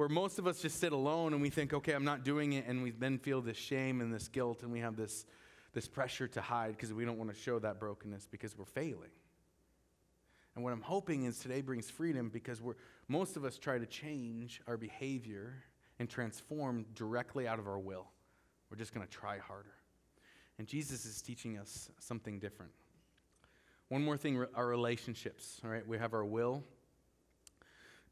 where 0.00 0.08
most 0.08 0.38
of 0.38 0.46
us 0.46 0.62
just 0.62 0.80
sit 0.80 0.92
alone 0.92 1.34
and 1.34 1.42
we 1.42 1.50
think, 1.50 1.74
okay, 1.74 1.92
I'm 1.92 2.06
not 2.06 2.24
doing 2.24 2.54
it, 2.54 2.64
and 2.66 2.82
we 2.82 2.90
then 2.90 3.18
feel 3.18 3.42
this 3.42 3.58
shame 3.58 4.00
and 4.00 4.10
this 4.10 4.28
guilt, 4.28 4.62
and 4.62 4.72
we 4.72 4.80
have 4.80 4.96
this, 4.96 5.26
this 5.74 5.86
pressure 5.86 6.26
to 6.26 6.40
hide 6.40 6.70
because 6.70 6.90
we 6.90 7.04
don't 7.04 7.18
want 7.18 7.28
to 7.28 7.38
show 7.38 7.58
that 7.58 7.78
brokenness 7.78 8.26
because 8.30 8.56
we're 8.56 8.64
failing. 8.64 9.10
And 10.54 10.64
what 10.64 10.72
I'm 10.72 10.80
hoping 10.80 11.24
is 11.24 11.38
today 11.38 11.60
brings 11.60 11.90
freedom 11.90 12.30
because 12.30 12.62
we're, 12.62 12.76
most 13.08 13.36
of 13.36 13.44
us 13.44 13.58
try 13.58 13.76
to 13.76 13.84
change 13.84 14.62
our 14.66 14.78
behavior 14.78 15.52
and 15.98 16.08
transform 16.08 16.86
directly 16.94 17.46
out 17.46 17.58
of 17.58 17.68
our 17.68 17.78
will. 17.78 18.06
We're 18.70 18.78
just 18.78 18.94
going 18.94 19.06
to 19.06 19.12
try 19.12 19.36
harder. 19.36 19.74
And 20.58 20.66
Jesus 20.66 21.04
is 21.04 21.20
teaching 21.20 21.58
us 21.58 21.90
something 21.98 22.38
different. 22.38 22.72
One 23.90 24.02
more 24.02 24.16
thing 24.16 24.46
our 24.54 24.66
relationships, 24.66 25.60
all 25.62 25.68
right? 25.68 25.86
We 25.86 25.98
have 25.98 26.14
our 26.14 26.24
will, 26.24 26.64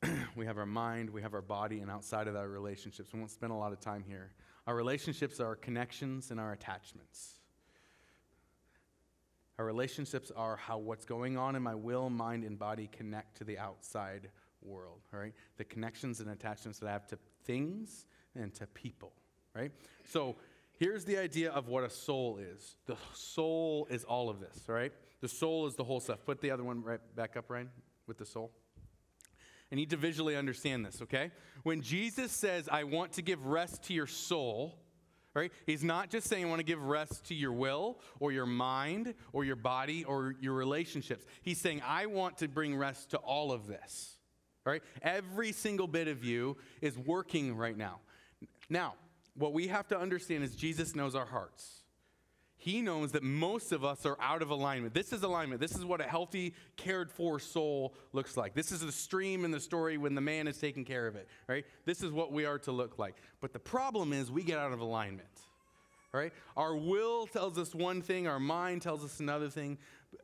we 0.36 0.46
have 0.46 0.58
our 0.58 0.66
mind, 0.66 1.10
we 1.10 1.22
have 1.22 1.34
our 1.34 1.42
body, 1.42 1.80
and 1.80 1.90
outside 1.90 2.28
of 2.28 2.34
that, 2.34 2.48
relationships. 2.48 3.12
We 3.12 3.18
won't 3.18 3.30
spend 3.30 3.52
a 3.52 3.56
lot 3.56 3.72
of 3.72 3.80
time 3.80 4.04
here. 4.06 4.32
Our 4.66 4.74
relationships 4.74 5.40
are 5.40 5.46
our 5.46 5.56
connections 5.56 6.30
and 6.30 6.38
our 6.38 6.52
attachments. 6.52 7.40
Our 9.58 9.64
relationships 9.64 10.30
are 10.36 10.56
how 10.56 10.78
what's 10.78 11.04
going 11.04 11.36
on 11.36 11.56
in 11.56 11.62
my 11.62 11.74
will, 11.74 12.10
mind, 12.10 12.44
and 12.44 12.58
body 12.58 12.88
connect 12.92 13.38
to 13.38 13.44
the 13.44 13.58
outside 13.58 14.30
world, 14.62 15.00
right? 15.10 15.34
The 15.56 15.64
connections 15.64 16.20
and 16.20 16.30
attachments 16.30 16.78
that 16.78 16.88
I 16.88 16.92
have 16.92 17.06
to 17.08 17.18
things 17.44 18.06
and 18.36 18.54
to 18.54 18.66
people, 18.68 19.12
right? 19.54 19.72
So 20.04 20.36
here's 20.78 21.04
the 21.04 21.18
idea 21.18 21.50
of 21.50 21.66
what 21.66 21.82
a 21.82 21.90
soul 21.90 22.38
is. 22.38 22.76
The 22.86 22.96
soul 23.14 23.88
is 23.90 24.04
all 24.04 24.30
of 24.30 24.38
this, 24.38 24.68
right? 24.68 24.92
The 25.20 25.28
soul 25.28 25.66
is 25.66 25.74
the 25.74 25.84
whole 25.84 25.98
stuff. 25.98 26.24
Put 26.24 26.40
the 26.40 26.52
other 26.52 26.62
one 26.62 26.82
right 26.82 27.00
back 27.16 27.36
up, 27.36 27.50
Ryan, 27.50 27.70
with 28.06 28.18
the 28.18 28.26
soul. 28.26 28.52
I 29.70 29.74
need 29.74 29.90
to 29.90 29.96
visually 29.96 30.36
understand 30.36 30.84
this, 30.84 31.02
okay? 31.02 31.30
When 31.62 31.82
Jesus 31.82 32.32
says, 32.32 32.68
I 32.70 32.84
want 32.84 33.12
to 33.12 33.22
give 33.22 33.46
rest 33.46 33.82
to 33.84 33.94
your 33.94 34.06
soul, 34.06 34.78
right? 35.34 35.52
He's 35.66 35.84
not 35.84 36.10
just 36.10 36.26
saying, 36.26 36.44
I 36.44 36.48
want 36.48 36.60
to 36.60 36.64
give 36.64 36.82
rest 36.82 37.24
to 37.26 37.34
your 37.34 37.52
will 37.52 38.00
or 38.18 38.32
your 38.32 38.46
mind 38.46 39.14
or 39.32 39.44
your 39.44 39.56
body 39.56 40.04
or 40.04 40.34
your 40.40 40.54
relationships. 40.54 41.26
He's 41.42 41.60
saying, 41.60 41.82
I 41.86 42.06
want 42.06 42.38
to 42.38 42.48
bring 42.48 42.76
rest 42.76 43.10
to 43.10 43.18
all 43.18 43.52
of 43.52 43.66
this, 43.66 44.16
right? 44.64 44.82
Every 45.02 45.52
single 45.52 45.86
bit 45.86 46.08
of 46.08 46.24
you 46.24 46.56
is 46.80 46.98
working 46.98 47.54
right 47.56 47.76
now. 47.76 48.00
Now, 48.70 48.94
what 49.34 49.52
we 49.52 49.68
have 49.68 49.86
to 49.88 49.98
understand 49.98 50.44
is 50.44 50.56
Jesus 50.56 50.96
knows 50.96 51.14
our 51.14 51.26
hearts 51.26 51.77
he 52.60 52.82
knows 52.82 53.12
that 53.12 53.22
most 53.22 53.70
of 53.70 53.84
us 53.84 54.04
are 54.04 54.18
out 54.20 54.42
of 54.42 54.50
alignment. 54.50 54.92
This 54.92 55.12
is 55.12 55.22
alignment. 55.22 55.60
This 55.60 55.76
is 55.76 55.84
what 55.84 56.00
a 56.00 56.04
healthy, 56.04 56.54
cared 56.76 57.08
for 57.08 57.38
soul 57.38 57.94
looks 58.12 58.36
like. 58.36 58.52
This 58.52 58.72
is 58.72 58.80
the 58.80 58.90
stream 58.90 59.44
in 59.44 59.52
the 59.52 59.60
story 59.60 59.96
when 59.96 60.16
the 60.16 60.20
man 60.20 60.48
is 60.48 60.58
taking 60.58 60.84
care 60.84 61.06
of 61.06 61.14
it, 61.14 61.28
right? 61.46 61.64
This 61.84 62.02
is 62.02 62.10
what 62.10 62.32
we 62.32 62.44
are 62.44 62.58
to 62.60 62.72
look 62.72 62.98
like. 62.98 63.14
But 63.40 63.52
the 63.52 63.60
problem 63.60 64.12
is 64.12 64.28
we 64.28 64.42
get 64.42 64.58
out 64.58 64.72
of 64.72 64.80
alignment, 64.80 65.28
right? 66.12 66.32
Our 66.56 66.74
will 66.74 67.28
tells 67.28 67.58
us 67.58 67.76
one 67.76 68.02
thing, 68.02 68.26
our 68.26 68.40
mind 68.40 68.82
tells 68.82 69.04
us 69.04 69.20
another 69.20 69.48
thing, 69.48 69.78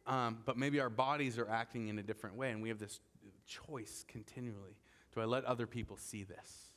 um, 0.09 0.39
but 0.45 0.59
maybe 0.59 0.81
our 0.81 0.91
bodies 0.91 1.39
are 1.39 1.49
acting 1.49 1.87
in 1.87 2.01
a 2.01 2.03
different 2.03 2.35
way, 2.35 2.51
and 2.51 2.61
we 2.61 2.69
have 2.69 2.81
this 2.81 2.99
choice 3.47 4.05
continually. 4.09 4.77
Do 5.15 5.21
I 5.21 5.25
let 5.25 5.45
other 5.45 5.69
people 5.69 5.97
see 5.97 6.25
this? 6.25 6.74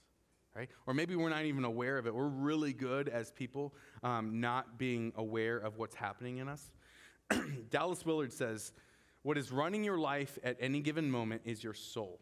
Right? 0.58 0.70
Or 0.88 0.94
maybe 0.94 1.16
we're 1.16 1.30
not 1.30 1.46
even 1.46 1.64
aware 1.64 2.00
of 2.00 2.08
it. 2.08 2.16
We're 2.16 2.28
really 2.28 2.74
good 2.74 3.08
as 3.10 3.32
people 3.32 3.76
um, 4.02 4.42
not 4.42 4.80
being 4.80 5.14
aware 5.16 5.58
of 5.58 5.78
what's 5.78 5.96
happening 5.96 6.38
in 6.38 6.50
us. 6.50 6.72
Dallas 7.70 8.04
Willard 8.06 8.34
says, 8.34 8.74
What 9.22 9.38
is 9.38 9.52
running 9.52 9.84
your 9.84 10.00
life 10.00 10.40
at 10.44 10.58
any 10.60 10.82
given 10.82 11.12
moment 11.12 11.44
is 11.46 11.64
your 11.64 11.76
soul. 11.76 12.20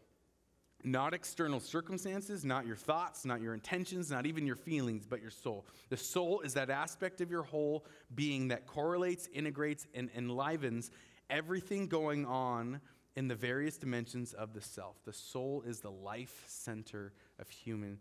Not 0.84 1.14
external 1.14 1.60
circumstances, 1.60 2.44
not 2.44 2.66
your 2.66 2.76
thoughts, 2.76 3.24
not 3.24 3.40
your 3.40 3.54
intentions, 3.54 4.10
not 4.10 4.26
even 4.26 4.46
your 4.46 4.56
feelings, 4.56 5.06
but 5.06 5.22
your 5.22 5.30
soul. 5.30 5.66
The 5.88 5.96
soul 5.96 6.42
is 6.42 6.52
that 6.54 6.68
aspect 6.68 7.22
of 7.22 7.30
your 7.30 7.42
whole 7.42 7.86
being 8.14 8.48
that 8.48 8.66
correlates, 8.66 9.28
integrates, 9.32 9.86
and 9.94 10.10
enlivens 10.14 10.90
everything 11.30 11.88
going 11.88 12.26
on 12.26 12.82
in 13.16 13.28
the 13.28 13.34
various 13.34 13.78
dimensions 13.78 14.34
of 14.34 14.52
the 14.52 14.60
self. 14.60 15.02
The 15.04 15.12
soul 15.12 15.64
is 15.66 15.80
the 15.80 15.90
life 15.90 16.44
center 16.46 17.14
of 17.38 17.48
human 17.48 17.98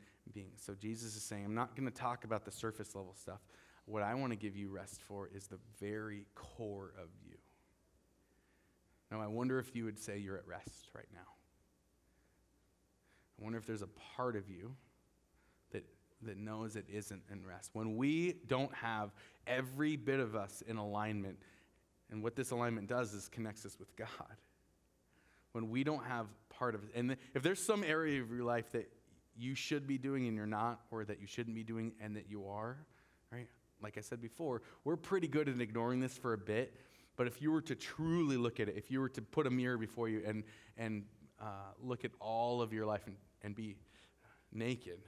So 0.57 0.73
Jesus 0.73 1.15
is 1.15 1.23
saying, 1.23 1.45
I'm 1.45 1.55
not 1.55 1.75
going 1.75 1.89
to 1.89 1.93
talk 1.93 2.23
about 2.23 2.45
the 2.45 2.51
surface 2.51 2.95
level 2.95 3.13
stuff. 3.13 3.39
What 3.85 4.03
I 4.03 4.15
want 4.15 4.31
to 4.31 4.35
give 4.35 4.55
you 4.55 4.69
rest 4.69 5.01
for 5.01 5.29
is 5.33 5.47
the 5.47 5.59
very 5.79 6.25
core 6.33 6.93
of 6.97 7.09
you. 7.23 7.37
Now, 9.11 9.21
I 9.21 9.27
wonder 9.27 9.59
if 9.59 9.75
you 9.75 9.85
would 9.85 9.99
say 9.99 10.17
you're 10.17 10.37
at 10.37 10.47
rest 10.47 10.89
right 10.95 11.07
now. 11.13 11.19
I 13.39 13.43
wonder 13.43 13.59
if 13.59 13.67
there's 13.67 13.83
a 13.83 13.89
part 14.15 14.35
of 14.35 14.49
you 14.49 14.75
that, 15.71 15.85
that 16.23 16.37
knows 16.37 16.75
it 16.75 16.85
isn't 16.91 17.21
in 17.31 17.45
rest. 17.45 17.69
When 17.73 17.95
we 17.95 18.35
don't 18.47 18.73
have 18.73 19.11
every 19.45 19.95
bit 19.95 20.19
of 20.19 20.35
us 20.35 20.63
in 20.67 20.77
alignment, 20.77 21.37
and 22.11 22.23
what 22.23 22.35
this 22.35 22.51
alignment 22.51 22.87
does 22.87 23.13
is 23.13 23.27
connects 23.29 23.65
us 23.65 23.77
with 23.79 23.95
God. 23.95 24.09
When 25.51 25.69
we 25.69 25.83
don't 25.83 26.03
have 26.05 26.27
part 26.49 26.75
of 26.75 26.83
it, 26.83 26.89
and 26.95 27.15
if 27.33 27.43
there's 27.43 27.63
some 27.63 27.83
area 27.83 28.21
of 28.21 28.31
your 28.31 28.43
life 28.43 28.71
that 28.71 28.91
you 29.37 29.55
should 29.55 29.87
be 29.87 29.97
doing 29.97 30.27
and 30.27 30.35
you're 30.35 30.45
not, 30.45 30.81
or 30.91 31.05
that 31.05 31.19
you 31.19 31.27
shouldn't 31.27 31.55
be 31.55 31.63
doing 31.63 31.93
and 32.01 32.15
that 32.15 32.29
you 32.29 32.47
are, 32.47 32.77
right? 33.31 33.47
Like 33.81 33.97
I 33.97 34.01
said 34.01 34.21
before, 34.21 34.61
we're 34.83 34.95
pretty 34.95 35.27
good 35.27 35.49
at 35.49 35.59
ignoring 35.59 35.99
this 35.99 36.17
for 36.17 36.33
a 36.33 36.37
bit, 36.37 36.73
but 37.15 37.27
if 37.27 37.41
you 37.41 37.51
were 37.51 37.61
to 37.61 37.75
truly 37.75 38.37
look 38.37 38.59
at 38.59 38.69
it, 38.69 38.75
if 38.77 38.89
you 38.89 38.99
were 38.99 39.09
to 39.09 39.21
put 39.21 39.47
a 39.47 39.49
mirror 39.49 39.77
before 39.77 40.09
you 40.09 40.21
and, 40.25 40.43
and 40.77 41.03
uh, 41.41 41.45
look 41.81 42.05
at 42.05 42.11
all 42.19 42.61
of 42.61 42.73
your 42.73 42.85
life 42.85 43.07
and, 43.07 43.15
and 43.43 43.55
be 43.55 43.75
naked, 44.51 44.99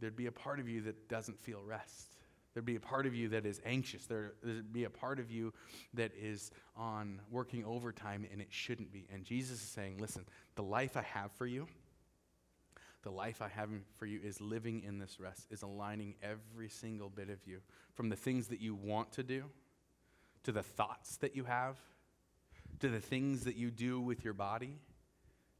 there'd 0.00 0.16
be 0.16 0.26
a 0.26 0.32
part 0.32 0.60
of 0.60 0.68
you 0.68 0.80
that 0.82 1.08
doesn't 1.08 1.38
feel 1.38 1.62
rest. 1.62 2.16
There'd 2.52 2.66
be 2.66 2.76
a 2.76 2.80
part 2.80 3.06
of 3.06 3.14
you 3.14 3.28
that 3.28 3.46
is 3.46 3.60
anxious. 3.64 4.06
There, 4.06 4.32
would 4.42 4.72
be 4.72 4.84
a 4.84 4.90
part 4.90 5.20
of 5.20 5.30
you 5.30 5.52
that 5.94 6.12
is 6.20 6.50
on 6.76 7.20
working 7.30 7.64
overtime 7.64 8.26
and 8.32 8.40
it 8.40 8.48
shouldn't 8.50 8.92
be. 8.92 9.06
And 9.12 9.24
Jesus 9.24 9.62
is 9.62 9.68
saying, 9.68 9.98
listen, 9.98 10.24
the 10.56 10.62
life 10.62 10.96
I 10.96 11.02
have 11.02 11.30
for 11.32 11.46
you, 11.46 11.68
the 13.02 13.10
life 13.10 13.40
I 13.40 13.48
have 13.48 13.70
for 13.96 14.06
you 14.06 14.20
is 14.22 14.40
living 14.40 14.82
in 14.82 14.98
this 14.98 15.18
rest, 15.18 15.46
is 15.50 15.62
aligning 15.62 16.14
every 16.22 16.68
single 16.68 17.08
bit 17.08 17.30
of 17.30 17.38
you 17.46 17.60
from 17.94 18.08
the 18.08 18.16
things 18.16 18.48
that 18.48 18.60
you 18.60 18.74
want 18.74 19.12
to 19.12 19.22
do, 19.22 19.44
to 20.44 20.52
the 20.52 20.62
thoughts 20.62 21.16
that 21.18 21.34
you 21.34 21.44
have, 21.44 21.76
to 22.80 22.88
the 22.88 23.00
things 23.00 23.44
that 23.44 23.56
you 23.56 23.70
do 23.70 24.00
with 24.00 24.24
your 24.24 24.34
body, 24.34 24.78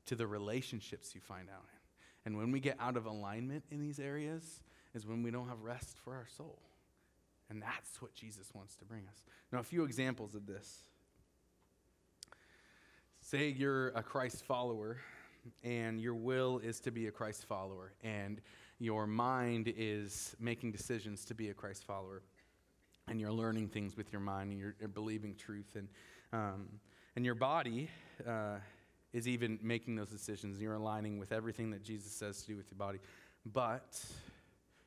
to 0.07 0.15
the 0.15 0.27
relationships 0.27 1.15
you 1.15 1.21
find 1.21 1.49
out 1.49 1.65
in. 1.73 1.79
And 2.27 2.37
when 2.37 2.53
we 2.53 2.61
get 2.61 2.77
out 2.79 2.97
of 2.97 3.07
alignment 3.07 3.65
in 3.71 3.81
these 3.81 3.99
areas, 3.99 4.63
is 4.95 5.07
when 5.07 5.23
we 5.23 5.31
don't 5.31 5.49
have 5.49 5.63
rest 5.63 5.99
for 6.05 6.15
our 6.15 6.27
soul. 6.37 6.59
And 7.49 7.63
that's 7.63 8.01
what 8.01 8.15
Jesus 8.15 8.51
wants 8.55 8.77
to 8.77 8.85
bring 8.85 9.03
us. 9.09 9.25
Now, 9.53 9.59
a 9.59 9.65
few 9.65 9.85
examples 9.85 10.35
of 10.35 10.47
this. 10.47 10.83
Say 13.21 13.49
you're 13.49 13.89
a 13.89 14.03
Christ 14.03 14.45
follower 14.45 14.99
and 15.63 16.01
your 16.01 16.15
will 16.15 16.59
is 16.59 16.81
to 16.81 16.91
be 16.91 17.07
a 17.07 17.11
Christ 17.11 17.45
follower, 17.47 17.93
and 18.03 18.41
your 18.79 19.07
mind 19.07 19.73
is 19.77 20.35
making 20.41 20.73
decisions 20.73 21.25
to 21.27 21.35
be 21.35 21.51
a 21.51 21.55
Christ 21.55 21.85
follower, 21.85 22.23
and 23.09 23.21
you're 23.21 23.33
learning 23.33 23.69
things 23.69 23.97
with 23.97 24.13
your 24.13 24.21
mind, 24.21 24.51
and 24.51 24.59
you're, 24.59 24.75
you're 24.79 24.89
believing 24.89 25.35
truth, 25.35 25.77
and, 25.77 25.89
um, 26.33 26.69
and 27.17 27.25
your 27.25 27.35
body 27.35 27.91
uh, 28.27 28.57
is 29.13 29.27
even 29.29 29.59
making 29.63 29.97
those 29.97 30.11
decisions, 30.11 30.57
and 30.57 30.63
you're 30.63 30.75
aligning 30.75 31.19
with 31.19 31.33
everything 31.33 31.71
that 31.71 31.83
Jesus 31.83 32.13
says 32.13 32.43
to 32.43 32.49
do 32.49 32.57
with 32.57 32.71
your 32.71 32.79
body. 32.79 32.99
But 33.53 34.03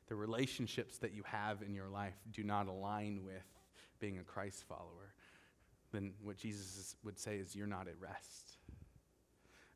the 0.08 0.14
relationships 0.14 0.98
that 0.98 1.14
you 1.14 1.22
have 1.24 1.62
in 1.62 1.74
your 1.74 1.88
life 1.88 2.14
do 2.32 2.42
not 2.42 2.66
align 2.66 3.24
with 3.24 3.44
being 4.00 4.18
a 4.18 4.22
Christ 4.22 4.64
follower, 4.68 5.14
then 5.92 6.12
what 6.22 6.36
Jesus 6.36 6.96
would 7.04 7.18
say 7.18 7.36
is 7.36 7.54
you're 7.54 7.66
not 7.66 7.86
at 7.88 7.94
rest. 8.00 8.43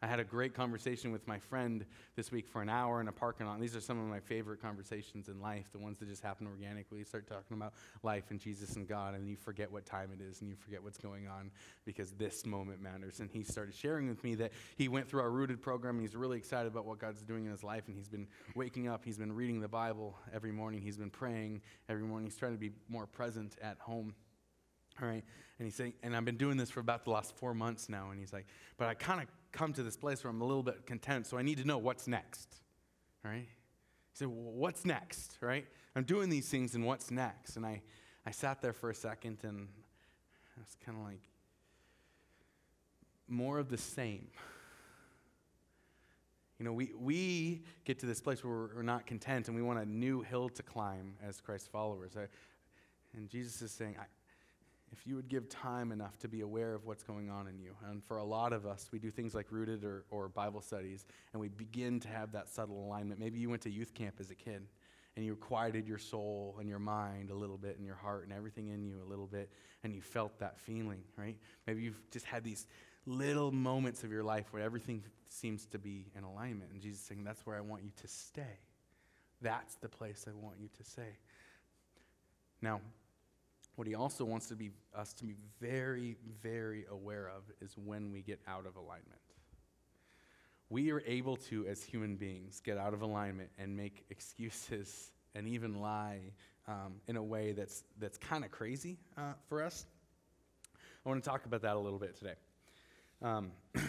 I 0.01 0.07
had 0.07 0.21
a 0.21 0.25
great 0.25 0.55
conversation 0.55 1.11
with 1.11 1.27
my 1.27 1.41
friend 1.41 1.85
this 2.15 2.31
week 2.31 2.47
for 2.47 2.63
an 2.63 2.69
hour 2.69 3.01
in 3.01 3.09
a 3.09 3.13
parking 3.13 3.47
lot. 3.47 3.61
These 3.61 3.75
are 3.75 3.81
some 3.81 3.99
of 3.99 4.07
my 4.07 4.21
favorite 4.21 4.63
conversations 4.63 5.29
in 5.29 5.41
life, 5.41 5.67
the 5.73 5.79
ones 5.81 5.99
that 5.99 6.09
just 6.09 6.23
happen 6.23 6.47
organically. 6.47 6.99
You 6.99 7.05
start 7.05 7.27
talking 7.27 7.57
about 7.57 7.73
life 8.05 8.31
and 8.31 8.39
Jesus 8.39 8.77
and 8.77 8.87
God, 8.87 9.15
and 9.15 9.29
you 9.29 9.35
forget 9.35 9.73
what 9.73 9.87
time 9.87 10.11
it 10.13 10.23
is 10.23 10.41
and 10.41 10.49
you 10.49 10.55
forget 10.55 10.83
what's 10.85 10.99
going 10.99 11.27
on 11.27 11.51
because 11.85 12.13
this 12.13 12.47
moment 12.47 12.81
matters. 12.81 13.19
And 13.19 13.29
he 13.29 13.43
started 13.43 13.75
sharing 13.75 14.09
with 14.09 14.23
me 14.23 14.37
that 14.37 14.53
he 14.77 14.87
went 14.87 15.09
through 15.09 15.21
our 15.21 15.31
Rooted 15.31 15.61
program 15.61 15.97
and 15.97 16.03
he's 16.03 16.15
really 16.15 16.39
excited 16.39 16.71
about 16.71 16.85
what 16.85 17.01
God's 17.01 17.23
doing 17.23 17.47
in 17.47 17.51
his 17.51 17.65
life. 17.65 17.89
And 17.89 17.97
he's 17.97 18.09
been 18.09 18.29
waking 18.55 18.87
up, 18.87 19.05
he's 19.05 19.19
been 19.19 19.33
reading 19.33 19.61
the 19.61 19.69
Bible 19.69 20.17
every 20.33 20.53
morning, 20.53 20.81
he's 20.81 20.97
been 20.97 21.11
praying 21.11 21.61
every 21.89 22.05
morning, 22.05 22.27
he's 22.29 22.39
trying 22.39 22.53
to 22.53 22.59
be 22.59 22.71
more 22.89 23.07
present 23.07 23.57
at 23.61 23.79
home. 23.81 24.15
All 25.01 25.09
right. 25.09 25.25
And 25.59 25.67
he's 25.67 25.75
saying, 25.75 25.95
and 26.03 26.17
I've 26.17 26.25
been 26.25 26.37
doing 26.37 26.57
this 26.57 26.71
for 26.71 26.81
about 26.81 27.05
the 27.05 27.11
last 27.11 27.37
four 27.37 27.55
months 27.55 27.89
now. 27.89 28.11
And 28.11 28.21
he's 28.21 28.33
like, 28.33 28.47
but 28.77 28.89
I 28.89 28.95
kind 28.95 29.21
of 29.21 29.27
come 29.53 29.73
to 29.73 29.83
this 29.83 29.97
place 29.97 30.23
where 30.23 30.31
I'm 30.31 30.41
a 30.41 30.47
little 30.47 30.63
bit 30.63 30.87
content, 30.87 31.27
so 31.27 31.37
I 31.37 31.43
need 31.43 31.59
to 31.59 31.65
know 31.65 31.79
what's 31.79 32.07
next. 32.07 32.57
All 33.25 33.31
right? 33.31 33.47
He 33.47 34.15
said, 34.15 34.29
well, 34.29 34.53
What's 34.53 34.85
next? 34.85 35.39
Right? 35.41 35.67
I'm 35.97 36.05
doing 36.05 36.29
these 36.31 36.49
things, 36.49 36.75
and 36.75 36.85
what's 36.85 37.11
next? 37.11 37.57
And 37.57 37.67
I, 37.67 37.83
I 38.25 38.31
sat 38.31 38.61
there 38.63 38.73
for 38.73 38.91
a 38.91 38.95
second, 38.95 39.39
and 39.43 39.69
I 40.57 40.61
was 40.61 40.77
kind 40.85 40.97
of 40.99 41.05
like, 41.05 41.23
more 43.29 43.59
of 43.59 43.69
the 43.69 43.79
same. 43.79 44.29
You 46.59 46.65
know, 46.65 46.73
we, 46.73 46.93
we 46.99 47.63
get 47.85 48.01
to 48.01 48.07
this 48.07 48.21
place 48.21 48.43
where 48.43 48.71
we're, 48.75 48.83
not 48.83 49.07
content 49.07 49.47
and 49.47 49.57
we 49.57 49.63
want 49.63 49.79
a 49.79 49.87
new 49.87 50.23
hill 50.23 50.49
to 50.49 50.63
climb 50.63 51.15
as 51.23 51.41
Christ 51.41 51.71
followers. 51.71 52.17
I, 52.17 52.27
and 53.17 53.29
Jesus 53.29 53.63
is 53.63 53.71
saying, 53.71 53.97
I, 54.01 54.05
if 54.92 55.07
you 55.07 55.16
would 55.16 55.29
give 55.29 55.48
time 55.48 55.92
enough 55.92 56.18
to 56.18 56.29
be 56.29 56.40
aware 56.40 56.74
of 56.74 56.87
what's 56.87 57.03
going 57.03 57.31
on 57.31 57.46
in 57.46 57.59
you. 57.59 57.74
And 57.88 58.03
for 58.05 58.16
a 58.18 58.24
lot 58.24 58.53
of 58.53 58.66
us, 58.66 58.88
we 58.92 58.98
do 58.98 59.11
things 59.11 59.35
like 59.35 59.46
rooted 59.51 59.85
or, 59.85 60.05
or 60.11 60.29
Bible 60.29 60.61
studies, 60.61 61.07
and 61.33 61.40
we 61.40 61.48
begin 61.48 62.01
to 62.01 62.09
have 62.09 62.33
that 62.33 62.48
subtle 62.48 62.85
alignment. 62.85 63.20
Maybe 63.20 63.38
you 63.38 63.51
went 63.51 63.62
to 63.62 63.70
youth 63.70 63.94
camp 63.94 64.16
as 64.20 64.31
a 64.31 64.35
kid, 64.35 64.62
and 65.16 65.24
you 65.24 65.37
quieted 65.37 65.87
your 65.88 65.98
soul 65.98 66.57
and 66.61 66.68
your 66.68 66.79
mind 66.79 67.31
a 67.31 67.35
little 67.35 67.59
bit, 67.59 67.77
and 67.77 67.85
your 67.85 67.96
heart 67.96 68.24
and 68.24 68.33
everything 68.33 68.68
in 68.68 68.85
you 68.85 69.03
a 69.05 69.09
little 69.09 69.27
bit, 69.27 69.51
and 69.85 69.94
you 69.94 70.01
felt 70.01 70.38
that 70.38 70.59
feeling, 70.59 71.03
right? 71.16 71.37
Maybe 71.66 71.83
you've 71.83 72.01
just 72.11 72.27
had 72.27 72.44
these 72.44 72.66
little 73.07 73.51
moments 73.53 74.05
of 74.05 74.12
your 74.12 74.22
life 74.22 74.46
where 74.53 74.62
everything 74.62 75.03
seems 75.29 75.66
to 75.66 75.79
be 75.79 76.07
in 76.16 76.24
alignment. 76.24 76.70
And 76.72 76.81
Jesus 76.81 77.01
is 77.01 77.07
saying, 77.07 77.24
That's 77.24 77.44
where 77.46 77.57
I 77.57 77.61
want 77.61 77.83
you 77.83 77.90
to 78.01 78.09
stay. 78.09 78.59
That's 79.40 79.74
the 79.77 79.88
place 79.88 80.27
I 80.29 80.35
want 80.35 80.57
you 80.61 80.68
to 80.77 80.85
stay. 80.85 81.16
Now, 82.61 82.81
what 83.79 83.87
he 83.87 83.95
also 83.95 84.25
wants 84.25 84.49
to 84.49 84.57
be, 84.57 84.73
us 84.93 85.12
to 85.12 85.25
be 85.25 85.37
very, 85.61 86.17
very 86.43 86.85
aware 86.91 87.29
of 87.29 87.45
is 87.61 87.79
when 87.79 88.11
we 88.11 88.23
get 88.23 88.41
out 88.49 88.67
of 88.67 88.75
alignment. 88.75 89.21
We 90.69 90.91
are 90.91 91.01
able 91.07 91.37
to, 91.37 91.64
as 91.69 91.85
human 91.85 92.17
beings, 92.17 92.59
get 92.59 92.77
out 92.77 92.93
of 92.93 93.03
alignment 93.03 93.51
and 93.57 93.77
make 93.77 94.05
excuses 94.11 95.12
and 95.37 95.47
even 95.47 95.81
lie 95.81 96.19
um, 96.67 96.95
in 97.07 97.17
a 97.17 97.23
way 97.23 97.53
that's, 97.53 97.85
that's 98.01 98.19
kind 98.19 98.45
of 98.45 98.51
crazy 98.51 98.99
uh, 99.17 99.35
for 99.49 99.62
us. 99.62 99.87
I 101.07 101.09
want 101.09 101.23
to 101.23 101.31
talk 101.31 101.47
about 101.47 101.62
that 101.62 101.77
a 101.77 101.79
little 101.79 102.01
bit 102.01 102.19
today. 102.19 102.35
Um, 103.23 103.53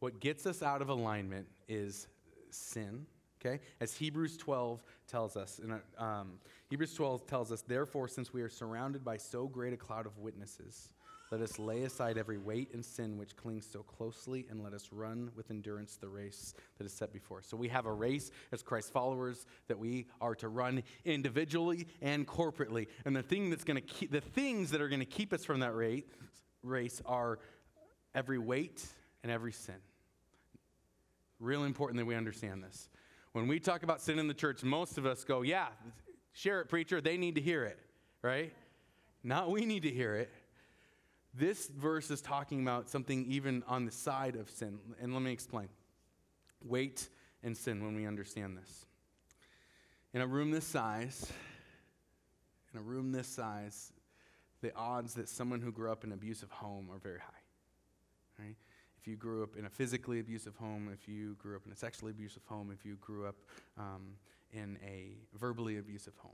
what 0.00 0.18
gets 0.18 0.46
us 0.46 0.64
out 0.64 0.82
of 0.82 0.88
alignment 0.88 1.46
is 1.68 2.08
sin. 2.50 3.06
Okay, 3.44 3.58
as 3.80 3.96
Hebrews 3.96 4.36
12 4.36 4.84
tells 5.08 5.36
us, 5.36 5.58
in 5.58 5.72
a, 5.72 6.02
um, 6.02 6.34
Hebrews 6.70 6.94
12 6.94 7.26
tells 7.26 7.50
us, 7.50 7.62
therefore, 7.62 8.06
since 8.06 8.32
we 8.32 8.40
are 8.40 8.48
surrounded 8.48 9.04
by 9.04 9.16
so 9.16 9.48
great 9.48 9.72
a 9.72 9.76
cloud 9.76 10.06
of 10.06 10.16
witnesses, 10.18 10.90
let 11.32 11.40
us 11.40 11.58
lay 11.58 11.82
aside 11.82 12.18
every 12.18 12.38
weight 12.38 12.72
and 12.72 12.84
sin 12.84 13.18
which 13.18 13.34
clings 13.34 13.66
so 13.66 13.82
closely, 13.82 14.46
and 14.48 14.62
let 14.62 14.72
us 14.72 14.90
run 14.92 15.32
with 15.34 15.50
endurance 15.50 15.96
the 15.96 16.08
race 16.08 16.54
that 16.78 16.84
is 16.84 16.92
set 16.92 17.12
before 17.12 17.38
us. 17.38 17.46
So 17.48 17.56
we 17.56 17.66
have 17.66 17.86
a 17.86 17.92
race 17.92 18.30
as 18.52 18.62
Christ 18.62 18.92
followers 18.92 19.44
that 19.66 19.78
we 19.78 20.06
are 20.20 20.36
to 20.36 20.48
run 20.48 20.84
individually 21.04 21.88
and 22.00 22.28
corporately. 22.28 22.86
And 23.04 23.16
the 23.16 23.22
thing 23.22 23.50
that's 23.50 23.64
going 23.64 23.80
to 23.80 23.80
keep 23.80 24.12
the 24.12 24.20
things 24.20 24.70
that 24.70 24.80
are 24.80 24.88
going 24.88 25.00
to 25.00 25.06
keep 25.06 25.32
us 25.32 25.44
from 25.44 25.60
that 25.60 25.74
race, 25.74 26.04
race 26.62 27.02
are 27.06 27.40
every 28.14 28.38
weight 28.38 28.84
and 29.24 29.32
every 29.32 29.52
sin. 29.52 29.80
Real 31.40 31.64
important 31.64 31.98
that 31.98 32.06
we 32.06 32.14
understand 32.14 32.62
this. 32.62 32.88
When 33.32 33.48
we 33.48 33.60
talk 33.60 33.82
about 33.82 34.00
sin 34.00 34.18
in 34.18 34.28
the 34.28 34.34
church, 34.34 34.62
most 34.62 34.98
of 34.98 35.06
us 35.06 35.24
go, 35.24 35.42
"Yeah, 35.42 35.68
share 36.32 36.60
it, 36.60 36.68
preacher. 36.68 37.00
They 37.00 37.16
need 37.16 37.34
to 37.36 37.40
hear 37.40 37.64
it." 37.64 37.78
Right? 38.22 38.54
Not 39.22 39.50
we 39.50 39.64
need 39.64 39.82
to 39.82 39.90
hear 39.90 40.14
it 40.14 40.30
this 41.34 41.68
verse 41.68 42.10
is 42.10 42.20
talking 42.20 42.62
about 42.62 42.88
something 42.88 43.24
even 43.26 43.62
on 43.66 43.84
the 43.84 43.90
side 43.90 44.36
of 44.36 44.50
sin. 44.50 44.78
And 45.00 45.14
let 45.14 45.22
me 45.22 45.32
explain 45.32 45.68
weight 46.62 47.08
and 47.42 47.56
sin 47.56 47.84
when 47.84 47.96
we 47.96 48.06
understand 48.06 48.56
this. 48.56 48.86
In 50.12 50.20
a 50.20 50.26
room 50.26 50.50
this 50.50 50.66
size, 50.66 51.32
in 52.72 52.80
a 52.80 52.82
room 52.82 53.12
this 53.12 53.26
size, 53.26 53.92
the 54.60 54.74
odds 54.76 55.14
that 55.14 55.28
someone 55.28 55.60
who 55.60 55.72
grew 55.72 55.90
up 55.90 56.04
in 56.04 56.12
an 56.12 56.18
abusive 56.18 56.50
home 56.50 56.88
are 56.92 56.98
very 56.98 57.18
high. 57.18 58.44
Right? 58.44 58.56
If 59.02 59.08
you 59.08 59.16
grew 59.16 59.42
up 59.42 59.56
in 59.58 59.64
a 59.64 59.68
physically 59.68 60.20
abusive 60.20 60.54
home, 60.54 60.88
if 60.92 61.08
you 61.08 61.34
grew 61.34 61.56
up 61.56 61.62
in 61.66 61.72
a 61.72 61.76
sexually 61.76 62.12
abusive 62.12 62.44
home, 62.46 62.70
if 62.72 62.84
you 62.86 62.94
grew 63.00 63.26
up 63.26 63.34
um, 63.76 64.12
in 64.52 64.78
a 64.86 65.16
verbally 65.36 65.78
abusive 65.78 66.16
home. 66.18 66.30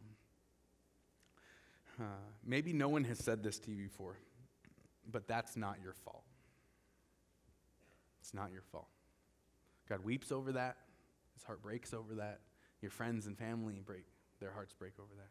Uh, 1.99 2.05
maybe 2.45 2.75
no 2.75 2.91
one 2.91 3.05
has 3.05 3.19
said 3.19 3.43
this 3.43 3.59
to 3.61 3.71
you 3.71 3.85
before, 3.85 4.19
but 5.11 5.27
that's 5.27 5.57
not 5.57 5.79
your 5.83 5.95
fault. 5.95 6.25
It's 8.21 8.35
not 8.35 8.53
your 8.53 8.63
fault. 8.71 8.89
God 9.89 10.05
weeps 10.05 10.31
over 10.31 10.53
that. 10.53 10.77
His 11.35 11.45
heart 11.45 11.63
breaks 11.63 11.95
over 11.95 12.17
that. 12.17 12.41
Your 12.83 12.91
friends 12.91 13.27
and 13.27 13.39
family 13.39 13.81
break, 13.83 14.05
their 14.41 14.53
hearts 14.53 14.75
break 14.75 14.93
over 14.99 15.15
that. 15.17 15.31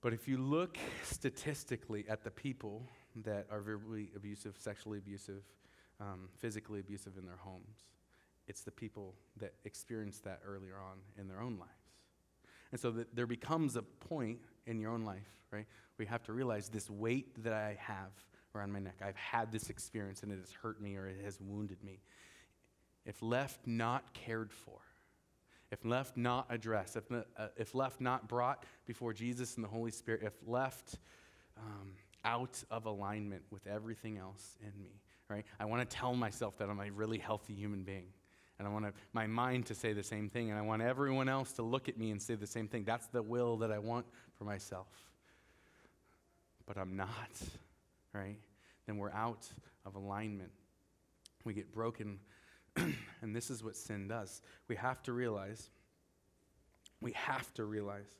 But 0.00 0.12
if 0.12 0.28
you 0.28 0.38
look 0.38 0.78
statistically 1.02 2.04
at 2.08 2.22
the 2.22 2.30
people 2.30 2.88
that 3.24 3.46
are 3.50 3.60
verbally 3.60 4.10
abusive, 4.14 4.56
sexually 4.58 4.98
abusive, 4.98 5.42
um, 6.00 6.28
physically 6.38 6.80
abusive 6.80 7.16
in 7.18 7.24
their 7.24 7.38
homes, 7.38 7.84
it's 8.46 8.62
the 8.62 8.70
people 8.70 9.14
that 9.38 9.54
experience 9.64 10.20
that 10.20 10.40
earlier 10.46 10.76
on 10.76 10.98
in 11.18 11.28
their 11.28 11.40
own 11.40 11.58
lives. 11.58 11.72
And 12.72 12.80
so 12.80 12.90
that 12.92 13.14
there 13.14 13.26
becomes 13.26 13.76
a 13.76 13.82
point 13.82 14.38
in 14.66 14.78
your 14.78 14.90
own 14.90 15.04
life, 15.04 15.28
right, 15.50 15.66
we 15.98 16.06
have 16.06 16.22
to 16.24 16.32
realize 16.32 16.68
this 16.68 16.90
weight 16.90 17.42
that 17.42 17.52
I 17.52 17.76
have 17.80 18.10
around 18.54 18.72
my 18.72 18.80
neck. 18.80 18.96
I've 19.02 19.16
had 19.16 19.52
this 19.52 19.70
experience 19.70 20.22
and 20.22 20.32
it 20.32 20.38
has 20.38 20.52
hurt 20.52 20.80
me 20.80 20.96
or 20.96 21.06
it 21.06 21.24
has 21.24 21.40
wounded 21.40 21.82
me. 21.82 22.00
If 23.04 23.22
left 23.22 23.66
not 23.66 24.12
cared 24.12 24.52
for, 24.52 24.80
if 25.70 25.84
left 25.84 26.16
not 26.16 26.46
addressed, 26.50 26.96
if, 26.96 27.10
uh, 27.10 27.48
if 27.56 27.74
left 27.74 28.00
not 28.00 28.28
brought 28.28 28.64
before 28.86 29.12
Jesus 29.12 29.56
and 29.56 29.64
the 29.64 29.68
Holy 29.68 29.90
Spirit, 29.90 30.22
if 30.22 30.34
left 30.46 30.98
um, 31.56 31.92
out 32.26 32.62
of 32.70 32.84
alignment 32.84 33.42
with 33.50 33.66
everything 33.66 34.18
else 34.18 34.58
in 34.60 34.82
me, 34.82 34.90
right? 35.30 35.46
I 35.58 35.64
want 35.64 35.88
to 35.88 35.96
tell 35.96 36.14
myself 36.14 36.58
that 36.58 36.68
I'm 36.68 36.80
a 36.80 36.90
really 36.90 37.18
healthy 37.18 37.54
human 37.54 37.82
being. 37.82 38.08
And 38.58 38.68
I 38.68 38.70
want 38.70 38.86
my 39.12 39.26
mind 39.26 39.66
to 39.66 39.74
say 39.74 39.92
the 39.92 40.02
same 40.02 40.28
thing. 40.28 40.50
And 40.50 40.58
I 40.58 40.62
want 40.62 40.82
everyone 40.82 41.28
else 41.28 41.52
to 41.52 41.62
look 41.62 41.88
at 41.88 41.98
me 41.98 42.10
and 42.10 42.20
say 42.20 42.34
the 42.34 42.46
same 42.46 42.68
thing. 42.68 42.84
That's 42.84 43.06
the 43.08 43.22
will 43.22 43.58
that 43.58 43.70
I 43.70 43.78
want 43.78 44.06
for 44.38 44.44
myself 44.44 44.86
but 46.66 46.76
I'm 46.76 46.96
not, 46.96 47.30
right? 48.12 48.38
Then 48.86 48.98
we're 48.98 49.12
out 49.12 49.48
of 49.84 49.94
alignment. 49.94 50.50
We 51.44 51.54
get 51.54 51.72
broken, 51.72 52.18
and 52.76 53.34
this 53.34 53.50
is 53.50 53.62
what 53.62 53.76
sin 53.76 54.08
does. 54.08 54.42
We 54.68 54.76
have 54.76 55.02
to 55.04 55.12
realize, 55.12 55.70
we 57.00 57.12
have 57.12 57.54
to 57.54 57.64
realize 57.64 58.10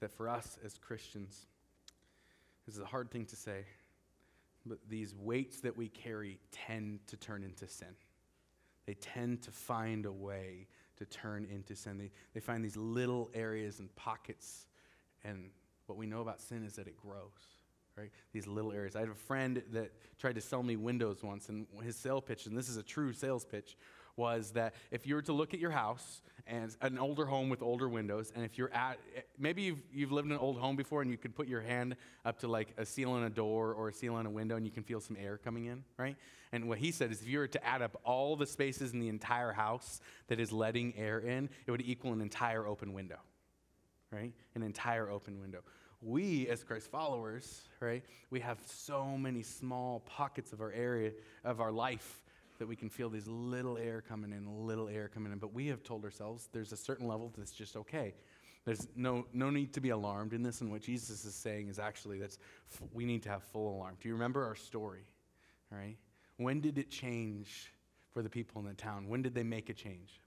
that 0.00 0.10
for 0.10 0.28
us 0.28 0.58
as 0.64 0.76
Christians, 0.78 1.46
this 2.66 2.74
is 2.74 2.80
a 2.80 2.86
hard 2.86 3.10
thing 3.10 3.26
to 3.26 3.36
say, 3.36 3.64
but 4.64 4.78
these 4.88 5.14
weights 5.14 5.60
that 5.60 5.76
we 5.76 5.88
carry 5.88 6.38
tend 6.50 7.00
to 7.06 7.16
turn 7.16 7.44
into 7.44 7.68
sin. 7.68 7.94
They 8.86 8.94
tend 8.94 9.42
to 9.42 9.50
find 9.50 10.06
a 10.06 10.12
way 10.12 10.68
to 10.96 11.04
turn 11.04 11.46
into 11.52 11.76
sin. 11.76 11.98
They, 11.98 12.10
they 12.34 12.40
find 12.40 12.64
these 12.64 12.76
little 12.76 13.30
areas 13.34 13.78
and 13.78 13.94
pockets, 13.96 14.66
and 15.24 15.50
what 15.86 15.96
we 15.96 16.06
know 16.06 16.20
about 16.20 16.40
sin 16.40 16.64
is 16.64 16.74
that 16.76 16.88
it 16.88 16.96
grows 16.96 17.56
right? 17.96 18.10
These 18.32 18.46
little 18.46 18.72
areas. 18.72 18.94
I 18.94 19.00
had 19.00 19.08
a 19.08 19.14
friend 19.14 19.62
that 19.72 19.92
tried 20.18 20.34
to 20.34 20.40
sell 20.40 20.62
me 20.62 20.76
windows 20.76 21.22
once, 21.22 21.48
and 21.48 21.66
his 21.82 21.96
sale 21.96 22.20
pitch, 22.20 22.46
and 22.46 22.56
this 22.56 22.68
is 22.68 22.76
a 22.76 22.82
true 22.82 23.12
sales 23.12 23.44
pitch, 23.44 23.76
was 24.16 24.52
that 24.52 24.74
if 24.90 25.06
you 25.06 25.14
were 25.14 25.22
to 25.22 25.32
look 25.32 25.54
at 25.54 25.60
your 25.60 25.70
house 25.70 26.22
and 26.46 26.74
an 26.80 26.98
older 26.98 27.26
home 27.26 27.48
with 27.48 27.62
older 27.62 27.88
windows, 27.88 28.32
and 28.34 28.44
if 28.44 28.56
you're 28.56 28.72
at, 28.72 28.98
maybe 29.38 29.62
you've, 29.62 29.82
you've 29.92 30.12
lived 30.12 30.26
in 30.26 30.32
an 30.32 30.38
old 30.38 30.58
home 30.58 30.76
before 30.76 31.02
and 31.02 31.10
you 31.10 31.16
could 31.16 31.34
put 31.34 31.48
your 31.48 31.60
hand 31.60 31.96
up 32.24 32.38
to 32.40 32.48
like 32.48 32.68
a 32.78 32.86
seal 32.86 33.12
on 33.12 33.24
a 33.24 33.30
door 33.30 33.72
or 33.72 33.88
a 33.88 33.92
seal 33.92 34.14
on 34.14 34.26
a 34.26 34.30
window 34.30 34.56
and 34.56 34.64
you 34.64 34.72
can 34.72 34.82
feel 34.82 35.00
some 35.00 35.16
air 35.20 35.38
coming 35.38 35.66
in, 35.66 35.84
right? 35.98 36.16
And 36.52 36.68
what 36.68 36.78
he 36.78 36.92
said 36.92 37.10
is 37.10 37.20
if 37.20 37.28
you 37.28 37.38
were 37.38 37.48
to 37.48 37.66
add 37.66 37.82
up 37.82 38.00
all 38.04 38.36
the 38.36 38.46
spaces 38.46 38.92
in 38.92 39.00
the 39.00 39.08
entire 39.08 39.52
house 39.52 40.00
that 40.28 40.40
is 40.40 40.52
letting 40.52 40.96
air 40.96 41.18
in, 41.18 41.48
it 41.66 41.70
would 41.70 41.82
equal 41.82 42.12
an 42.12 42.20
entire 42.20 42.66
open 42.66 42.92
window, 42.92 43.18
right? 44.10 44.32
An 44.54 44.62
entire 44.62 45.10
open 45.10 45.40
window 45.40 45.62
we 46.02 46.46
as 46.48 46.62
Christ 46.62 46.90
followers, 46.90 47.62
right, 47.80 48.04
we 48.30 48.40
have 48.40 48.58
so 48.64 49.16
many 49.16 49.42
small 49.42 50.00
pockets 50.00 50.52
of 50.52 50.60
our 50.60 50.72
area, 50.72 51.12
of 51.44 51.60
our 51.60 51.72
life, 51.72 52.22
that 52.58 52.66
we 52.66 52.76
can 52.76 52.88
feel 52.88 53.08
these 53.08 53.26
little 53.26 53.78
air 53.78 54.02
coming 54.06 54.32
in, 54.32 54.66
little 54.66 54.88
air 54.88 55.08
coming 55.08 55.32
in. 55.32 55.38
But 55.38 55.52
we 55.52 55.66
have 55.68 55.82
told 55.82 56.04
ourselves 56.04 56.48
there's 56.52 56.72
a 56.72 56.76
certain 56.76 57.06
level 57.06 57.32
that's 57.36 57.52
just 57.52 57.76
okay. 57.76 58.14
There's 58.64 58.88
no, 58.96 59.26
no 59.32 59.50
need 59.50 59.72
to 59.74 59.80
be 59.80 59.90
alarmed 59.90 60.32
in 60.32 60.42
this. 60.42 60.60
And 60.60 60.70
what 60.70 60.82
Jesus 60.82 61.24
is 61.24 61.34
saying 61.34 61.68
is 61.68 61.78
actually 61.78 62.18
that's 62.18 62.38
f- 62.72 62.82
we 62.92 63.04
need 63.04 63.22
to 63.22 63.28
have 63.28 63.42
full 63.44 63.76
alarm. 63.76 63.96
Do 64.00 64.08
you 64.08 64.14
remember 64.14 64.44
our 64.44 64.56
story? 64.56 65.06
Right? 65.70 65.96
When 66.36 66.60
did 66.60 66.78
it 66.78 66.90
change 66.90 67.72
for 68.12 68.22
the 68.22 68.30
people 68.30 68.60
in 68.60 68.66
the 68.66 68.74
town? 68.74 69.08
When 69.08 69.22
did 69.22 69.34
they 69.34 69.42
make 69.42 69.68
a 69.70 69.74
change? 69.74 70.20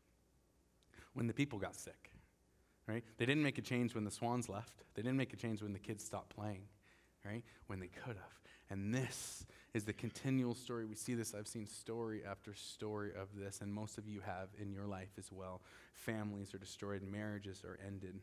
When 1.13 1.27
the 1.27 1.33
people 1.33 1.59
got 1.59 1.75
sick 1.75 2.09
right? 2.89 3.03
They 3.17 3.25
didn't 3.25 3.43
make 3.43 3.57
a 3.57 3.61
change 3.61 3.93
when 3.93 4.03
the 4.03 4.11
swans 4.11 4.49
left. 4.49 4.83
They 4.95 5.03
didn't 5.03 5.17
make 5.17 5.31
a 5.31 5.37
change 5.37 5.61
when 5.61 5.73
the 5.73 5.79
kids 5.79 6.03
stopped 6.03 6.35
playing, 6.35 6.63
right? 7.23 7.43
When 7.67 7.79
they 7.79 7.87
could 7.87 8.15
have. 8.15 8.39
And 8.69 8.93
this 8.93 9.45
is 9.73 9.83
the 9.83 9.93
continual 9.93 10.55
story. 10.55 10.85
We 10.85 10.95
see 10.95 11.13
this. 11.13 11.33
I've 11.33 11.47
seen 11.47 11.67
story 11.67 12.21
after 12.29 12.53
story 12.53 13.11
of 13.11 13.27
this, 13.35 13.61
and 13.61 13.71
most 13.71 13.97
of 13.97 14.07
you 14.07 14.21
have 14.21 14.49
in 14.59 14.71
your 14.71 14.85
life 14.85 15.11
as 15.17 15.31
well. 15.31 15.61
Families 15.93 16.53
are 16.53 16.57
destroyed, 16.57 17.03
marriages 17.03 17.63
are 17.63 17.77
ended 17.85 18.19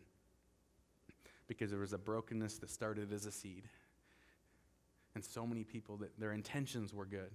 because 1.46 1.70
there 1.70 1.80
was 1.80 1.92
a 1.92 1.98
brokenness 1.98 2.58
that 2.58 2.70
started 2.70 3.12
as 3.12 3.26
a 3.26 3.32
seed. 3.32 3.64
And 5.14 5.24
so 5.24 5.46
many 5.46 5.64
people 5.64 5.96
that 5.98 6.18
their 6.18 6.32
intentions 6.32 6.92
were 6.92 7.06
good, 7.06 7.30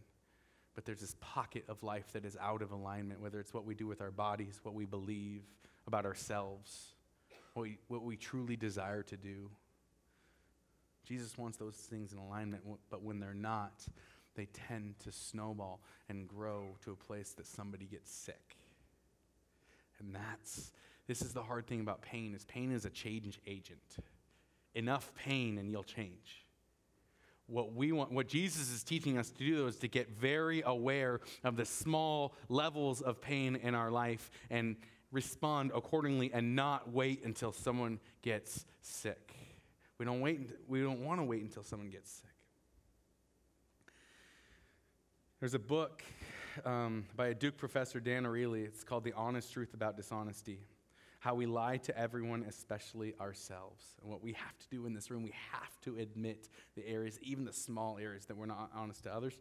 but 0.76 0.86
there's 0.86 1.00
this 1.00 1.16
pocket 1.20 1.64
of 1.68 1.82
life 1.82 2.12
that 2.14 2.26
is 2.26 2.38
out 2.40 2.62
of 2.62 2.72
alignment, 2.72 3.22
whether 3.22 3.40
it's 3.40 3.54
what 3.54 3.66
we 3.66 3.74
do 3.74 3.88
with 3.88 4.02
our 4.02 4.12
bodies, 4.12 4.60
what 4.64 4.76
we 4.76 4.86
believe 4.86 5.44
about 5.88 6.06
ourselves, 6.06 6.94
what 7.54 7.64
we, 7.64 7.78
what 7.88 8.04
we 8.04 8.18
truly 8.18 8.56
desire 8.56 9.04
to 9.04 9.18
do. 9.18 9.50
Jesus 11.08 11.38
wants 11.38 11.58
those 11.58 11.76
things 11.76 12.14
in 12.14 12.18
alignment, 12.18 12.64
but 12.90 13.04
when 13.04 13.20
they're 13.20 13.34
not, 13.34 13.86
they 14.36 14.46
tend 14.46 15.00
to 15.00 15.12
snowball 15.12 15.82
and 16.10 16.28
grow 16.28 16.78
to 16.84 16.92
a 16.92 16.96
place 16.96 17.34
that 17.34 17.46
somebody 17.46 17.86
gets 17.86 18.12
sick. 18.12 18.56
And 20.00 20.16
that's 20.16 20.72
this 21.08 21.22
is 21.22 21.34
the 21.34 21.44
hard 21.44 21.68
thing 21.68 21.82
about 21.82 22.02
pain 22.02 22.34
is 22.34 22.46
pain 22.46 22.72
is 22.72 22.86
a 22.86 22.90
change 22.90 23.40
agent. 23.46 23.98
Enough 24.76 25.14
pain 25.16 25.58
and 25.58 25.70
you'll 25.70 25.84
change. 25.84 26.46
What 27.48 27.74
we 27.74 27.92
want 27.92 28.12
what 28.12 28.28
Jesus 28.28 28.72
is 28.72 28.84
teaching 28.84 29.18
us 29.18 29.30
to 29.32 29.44
do 29.44 29.68
is 29.68 29.76
to 29.78 29.88
get 29.88 30.10
very 30.10 30.64
aware 30.66 31.20
of 31.44 31.58
the 31.58 31.66
small 31.66 32.34
levels 32.48 33.02
of 33.02 33.20
pain 33.20 33.58
in 33.58 33.76
our 33.76 33.92
life 33.92 34.32
and 34.50 34.78
respond 35.12 35.72
accordingly 35.76 36.32
and 36.34 36.56
not 36.56 36.92
wait 36.92 37.26
until 37.26 37.52
someone 37.52 38.00
gets 38.22 38.66
sick. 38.82 39.36
We 40.02 40.06
don't 40.06 40.20
wait 40.20 40.50
we 40.68 40.82
don't 40.82 41.06
want 41.06 41.20
to 41.20 41.24
wait 41.24 41.44
until 41.44 41.62
someone 41.62 41.92
gets 41.92 42.12
sick. 42.12 42.34
There's 45.40 45.54
a 45.54 45.60
book 45.60 46.02
um, 46.66 47.06
by 47.16 47.28
a 47.28 47.36
Duke 47.36 47.56
professor, 47.56 48.00
Dan 48.00 48.24
Ariely. 48.24 48.66
It's 48.66 48.84
called 48.84 49.04
The 49.04 49.14
Honest 49.14 49.54
Truth 49.54 49.76
About 49.76 49.98
Dishonesty 49.98 50.58
How 51.20 51.36
We 51.36 51.46
Lie 51.46 51.78
to 51.78 51.96
Everyone, 51.96 52.44
Especially 52.50 53.14
Ourselves. 53.22 53.94
And 54.02 54.10
what 54.10 54.24
we 54.24 54.34
have 54.34 54.58
to 54.58 54.68
do 54.72 54.88
in 54.88 54.96
this 54.96 55.12
room, 55.12 55.22
we 55.22 55.36
have 55.52 55.80
to 55.82 55.96
admit 56.00 56.50
the 56.76 56.88
areas, 56.88 57.20
even 57.22 57.46
the 57.46 57.54
small 57.54 58.00
areas, 58.00 58.26
that 58.26 58.36
we're 58.36 58.48
not 58.48 58.72
honest 58.74 59.04
to 59.04 59.14
others. 59.14 59.38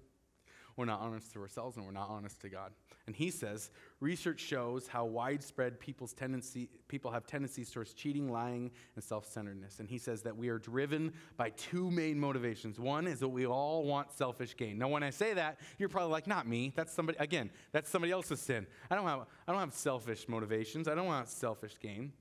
We're 0.76 0.84
not 0.84 1.00
honest 1.00 1.32
to 1.32 1.40
ourselves 1.40 1.76
and 1.76 1.84
we're 1.84 1.92
not 1.92 2.08
honest 2.08 2.40
to 2.40 2.48
God. 2.48 2.72
And 3.06 3.16
he 3.16 3.30
says, 3.30 3.70
research 4.00 4.40
shows 4.40 4.86
how 4.86 5.04
widespread 5.04 5.80
people's 5.80 6.12
tendency, 6.12 6.68
people 6.88 7.10
have 7.10 7.26
tendencies 7.26 7.70
towards 7.70 7.92
cheating, 7.92 8.30
lying, 8.30 8.70
and 8.94 9.04
self-centeredness. 9.04 9.80
And 9.80 9.88
he 9.88 9.98
says 9.98 10.22
that 10.22 10.36
we 10.36 10.48
are 10.48 10.58
driven 10.58 11.12
by 11.36 11.50
two 11.50 11.90
main 11.90 12.18
motivations. 12.18 12.78
One 12.78 13.06
is 13.06 13.20
that 13.20 13.28
we 13.28 13.46
all 13.46 13.84
want 13.84 14.12
selfish 14.12 14.56
gain. 14.56 14.78
Now, 14.78 14.88
when 14.88 15.02
I 15.02 15.10
say 15.10 15.34
that, 15.34 15.58
you're 15.78 15.88
probably 15.88 16.12
like, 16.12 16.26
not 16.26 16.46
me. 16.46 16.72
That's 16.76 16.92
somebody, 16.92 17.18
again, 17.18 17.50
that's 17.72 17.90
somebody 17.90 18.12
else's 18.12 18.40
sin. 18.40 18.66
I 18.90 18.94
don't 18.94 19.06
have, 19.06 19.26
I 19.46 19.52
don't 19.52 19.60
have 19.60 19.74
selfish 19.74 20.28
motivations. 20.28 20.88
I 20.88 20.94
don't 20.94 21.06
want 21.06 21.28
selfish 21.28 21.76
gain. 21.80 22.12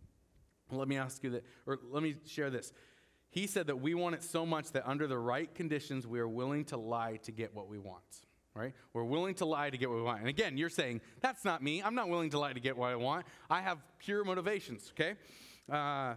Let 0.72 0.88
me 0.88 0.98
ask 0.98 1.24
you 1.24 1.32
that, 1.32 1.44
or 1.66 1.80
let 1.90 2.04
me 2.04 2.16
share 2.26 2.50
this. 2.50 2.74
He 3.32 3.46
said 3.48 3.68
that 3.68 3.80
we 3.80 3.94
want 3.94 4.16
it 4.16 4.24
so 4.24 4.46
much 4.46 4.72
that 4.72 4.88
under 4.88 5.06
the 5.06 5.18
right 5.18 5.54
conditions, 5.54 6.08
we 6.08 6.20
are 6.20 6.28
willing 6.28 6.66
to 6.66 6.78
lie 6.78 7.18
to 7.24 7.32
get 7.32 7.54
what 7.54 7.68
we 7.68 7.78
want. 7.78 8.04
Right? 8.60 8.74
We're 8.92 9.06
willing 9.06 9.36
to 9.36 9.46
lie 9.46 9.70
to 9.70 9.78
get 9.78 9.90
what 9.90 9.96
we 9.96 10.02
want. 10.02 10.20
And 10.20 10.28
again, 10.28 10.58
you're 10.58 10.70
saying, 10.70 11.00
that's 11.22 11.46
not 11.46 11.64
me. 11.64 11.82
I'm 11.82 11.96
not 11.96 12.10
willing 12.10 12.30
to 12.32 12.40
lie 12.40 12.52
to 12.52 12.60
get 12.60 12.76
what 12.76 12.90
I 12.90 12.96
want. 12.98 13.26
I 13.50 13.62
have 13.62 13.78
pure 14.00 14.26
motivations, 14.26 14.92
okay? 14.92 15.14
Uh, 15.72 16.16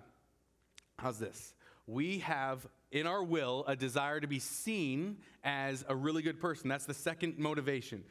how's 0.98 1.20
this? 1.20 1.54
We 1.86 2.18
have 2.18 2.66
in 2.90 3.06
our 3.06 3.22
will 3.22 3.64
a 3.68 3.76
desire 3.76 4.18
to 4.18 4.26
be 4.26 4.40
seen 4.40 5.18
as 5.44 5.84
a 5.88 5.94
really 5.94 6.20
good 6.20 6.40
person. 6.40 6.68
That's 6.68 6.84
the 6.84 6.94
second 6.94 7.38
motivation. 7.38 8.02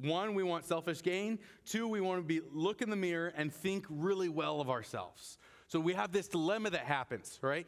One, 0.00 0.34
we 0.34 0.44
want 0.44 0.66
selfish 0.66 1.02
gain. 1.02 1.40
Two, 1.66 1.88
we 1.88 2.00
want 2.00 2.20
to 2.20 2.26
be 2.26 2.40
look 2.52 2.82
in 2.82 2.90
the 2.90 2.96
mirror 2.96 3.32
and 3.36 3.52
think 3.52 3.86
really 3.88 4.28
well 4.28 4.60
of 4.60 4.70
ourselves. 4.70 5.36
So 5.66 5.80
we 5.80 5.94
have 5.94 6.12
this 6.12 6.28
dilemma 6.28 6.70
that 6.70 6.84
happens, 6.84 7.40
right? 7.42 7.66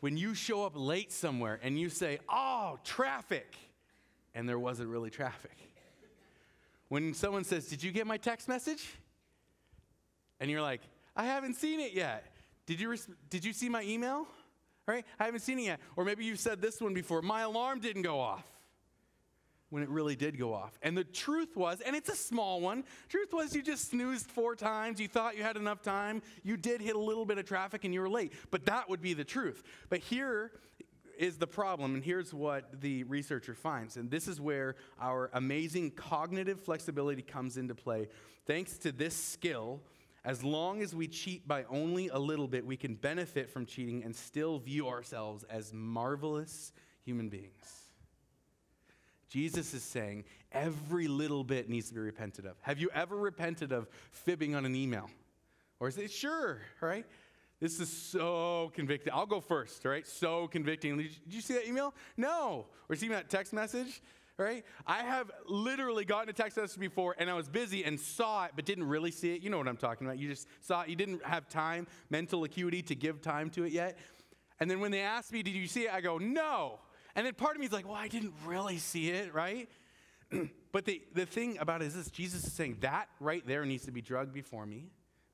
when 0.00 0.16
you 0.16 0.34
show 0.34 0.64
up 0.64 0.72
late 0.74 1.12
somewhere 1.12 1.58
and 1.62 1.78
you 1.78 1.88
say, 1.88 2.18
oh, 2.28 2.78
traffic, 2.84 3.56
and 4.38 4.48
there 4.48 4.58
wasn't 4.58 4.88
really 4.88 5.10
traffic. 5.10 5.56
When 6.90 7.12
someone 7.12 7.42
says, 7.42 7.66
did 7.66 7.82
you 7.82 7.90
get 7.90 8.06
my 8.06 8.18
text 8.18 8.46
message? 8.46 8.88
And 10.38 10.48
you're 10.48 10.62
like, 10.62 10.80
I 11.16 11.24
haven't 11.24 11.54
seen 11.56 11.80
it 11.80 11.92
yet. 11.92 12.24
Did 12.64 12.80
you, 12.80 12.88
res- 12.88 13.08
did 13.30 13.44
you 13.44 13.52
see 13.52 13.68
my 13.68 13.82
email? 13.82 14.18
All 14.18 14.94
right, 14.94 15.04
I 15.18 15.24
haven't 15.24 15.40
seen 15.40 15.58
it 15.58 15.62
yet. 15.62 15.80
Or 15.96 16.04
maybe 16.04 16.24
you've 16.24 16.38
said 16.38 16.62
this 16.62 16.80
one 16.80 16.94
before 16.94 17.20
my 17.20 17.40
alarm 17.40 17.80
didn't 17.80 18.02
go 18.02 18.20
off 18.20 18.44
when 19.70 19.82
it 19.82 19.88
really 19.88 20.14
did 20.14 20.38
go 20.38 20.54
off. 20.54 20.78
And 20.82 20.96
the 20.96 21.02
truth 21.02 21.56
was, 21.56 21.80
and 21.80 21.96
it's 21.96 22.08
a 22.08 22.16
small 22.16 22.60
one, 22.60 22.84
truth 23.08 23.32
was 23.32 23.56
you 23.56 23.62
just 23.62 23.90
snoozed 23.90 24.30
four 24.30 24.54
times, 24.54 25.00
you 25.00 25.08
thought 25.08 25.36
you 25.36 25.42
had 25.42 25.56
enough 25.56 25.82
time, 25.82 26.22
you 26.44 26.56
did 26.56 26.80
hit 26.80 26.94
a 26.94 27.00
little 27.00 27.26
bit 27.26 27.38
of 27.38 27.44
traffic 27.44 27.82
and 27.82 27.92
you 27.92 28.00
were 28.00 28.08
late. 28.08 28.32
But 28.52 28.66
that 28.66 28.88
would 28.88 29.02
be 29.02 29.14
the 29.14 29.24
truth. 29.24 29.64
But 29.88 29.98
here 29.98 30.52
is 31.18 31.36
the 31.36 31.46
problem, 31.46 31.94
and 31.94 32.04
here's 32.04 32.32
what 32.32 32.80
the 32.80 33.02
researcher 33.04 33.54
finds. 33.54 33.96
And 33.96 34.10
this 34.10 34.28
is 34.28 34.40
where 34.40 34.76
our 35.00 35.30
amazing 35.34 35.90
cognitive 35.90 36.60
flexibility 36.60 37.22
comes 37.22 37.56
into 37.56 37.74
play. 37.74 38.08
Thanks 38.46 38.78
to 38.78 38.92
this 38.92 39.14
skill, 39.14 39.82
as 40.24 40.44
long 40.44 40.80
as 40.80 40.94
we 40.94 41.08
cheat 41.08 41.46
by 41.46 41.64
only 41.64 42.08
a 42.08 42.18
little 42.18 42.46
bit, 42.46 42.64
we 42.64 42.76
can 42.76 42.94
benefit 42.94 43.50
from 43.50 43.66
cheating 43.66 44.04
and 44.04 44.14
still 44.14 44.58
view 44.58 44.88
ourselves 44.88 45.44
as 45.44 45.72
marvelous 45.72 46.72
human 47.04 47.28
beings. 47.28 47.82
Jesus 49.28 49.74
is 49.74 49.82
saying 49.82 50.24
every 50.52 51.08
little 51.08 51.44
bit 51.44 51.68
needs 51.68 51.88
to 51.88 51.94
be 51.94 52.00
repented 52.00 52.46
of. 52.46 52.56
Have 52.62 52.78
you 52.78 52.90
ever 52.94 53.16
repented 53.16 53.72
of 53.72 53.88
fibbing 54.10 54.54
on 54.54 54.64
an 54.64 54.74
email? 54.74 55.10
Or 55.80 55.88
is 55.88 55.98
it 55.98 56.10
sure, 56.10 56.60
right? 56.80 57.04
This 57.60 57.80
is 57.80 57.90
so 57.90 58.70
convicting. 58.74 59.12
I'll 59.12 59.26
go 59.26 59.40
first, 59.40 59.84
right? 59.84 60.06
So 60.06 60.46
convicting. 60.48 60.96
Did 60.96 61.10
you 61.28 61.40
see 61.40 61.54
that 61.54 61.66
email? 61.66 61.94
No. 62.16 62.66
Or 62.88 62.96
see 62.96 63.08
that 63.08 63.30
text 63.30 63.52
message? 63.52 64.00
Right? 64.36 64.64
I 64.86 65.02
have 65.02 65.32
literally 65.48 66.04
gotten 66.04 66.28
a 66.28 66.32
text 66.32 66.56
message 66.56 66.78
before 66.78 67.16
and 67.18 67.28
I 67.28 67.34
was 67.34 67.48
busy 67.48 67.84
and 67.84 67.98
saw 67.98 68.44
it 68.44 68.52
but 68.54 68.64
didn't 68.64 68.84
really 68.84 69.10
see 69.10 69.34
it. 69.34 69.42
You 69.42 69.50
know 69.50 69.58
what 69.58 69.66
I'm 69.66 69.76
talking 69.76 70.06
about. 70.06 70.18
You 70.18 70.28
just 70.28 70.46
saw 70.60 70.82
it. 70.82 70.88
You 70.88 70.94
didn't 70.94 71.24
have 71.26 71.48
time, 71.48 71.88
mental 72.08 72.44
acuity 72.44 72.80
to 72.82 72.94
give 72.94 73.20
time 73.20 73.50
to 73.50 73.64
it 73.64 73.72
yet. 73.72 73.98
And 74.60 74.70
then 74.70 74.78
when 74.78 74.92
they 74.92 75.00
asked 75.00 75.32
me, 75.32 75.42
Did 75.42 75.54
you 75.54 75.66
see 75.66 75.86
it? 75.86 75.92
I 75.92 76.00
go, 76.00 76.18
No. 76.18 76.78
And 77.18 77.26
then 77.26 77.34
part 77.34 77.56
of 77.56 77.60
me 77.60 77.66
is 77.66 77.72
like, 77.72 77.84
well, 77.84 77.96
I 77.96 78.06
didn't 78.06 78.34
really 78.46 78.78
see 78.78 79.10
it, 79.10 79.34
right? 79.34 79.68
but 80.72 80.84
the, 80.84 81.02
the 81.14 81.26
thing 81.26 81.58
about 81.58 81.82
it 81.82 81.86
is 81.86 81.96
this 81.96 82.10
Jesus 82.12 82.44
is 82.44 82.52
saying 82.52 82.76
that 82.80 83.08
right 83.18 83.44
there 83.44 83.64
needs 83.64 83.84
to 83.86 83.90
be 83.90 84.00
drugged 84.00 84.32
before 84.32 84.66
me, 84.66 84.84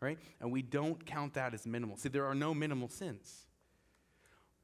right? 0.00 0.18
And 0.40 0.52
we 0.52 0.62
don't 0.62 1.04
count 1.04 1.34
that 1.34 1.54
as 1.54 1.66
minimal. 1.66 1.96
See, 1.96 2.08
there 2.08 2.26
are 2.26 2.34
no 2.34 2.54
minimal 2.54 2.88
sins. 2.88 3.46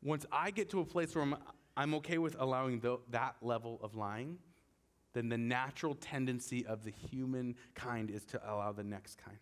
Once 0.03 0.27
I 0.33 0.51
get 0.51 0.71
to 0.71 0.81
a 0.81 0.85
place 0.85 1.15
where 1.15 1.23
I'm, 1.23 1.37
I'm 1.77 1.95
okay 1.95 2.19
with 2.19 2.37
allowing 2.39 2.81
the, 2.81 2.99
that 3.11 3.37
level 3.43 3.79
of 3.83 3.95
lying, 3.95 4.39
then 5.13 5.29
the 5.29 5.39
natural 5.39 5.95
tendency 5.95 6.65
of 6.67 6.85
the 6.85 6.91
human 6.91 7.57
kind 7.75 8.11
is 8.11 8.25
to 8.27 8.41
allow 8.45 8.73
the 8.73 8.85
next 8.85 9.19
kind 9.19 9.39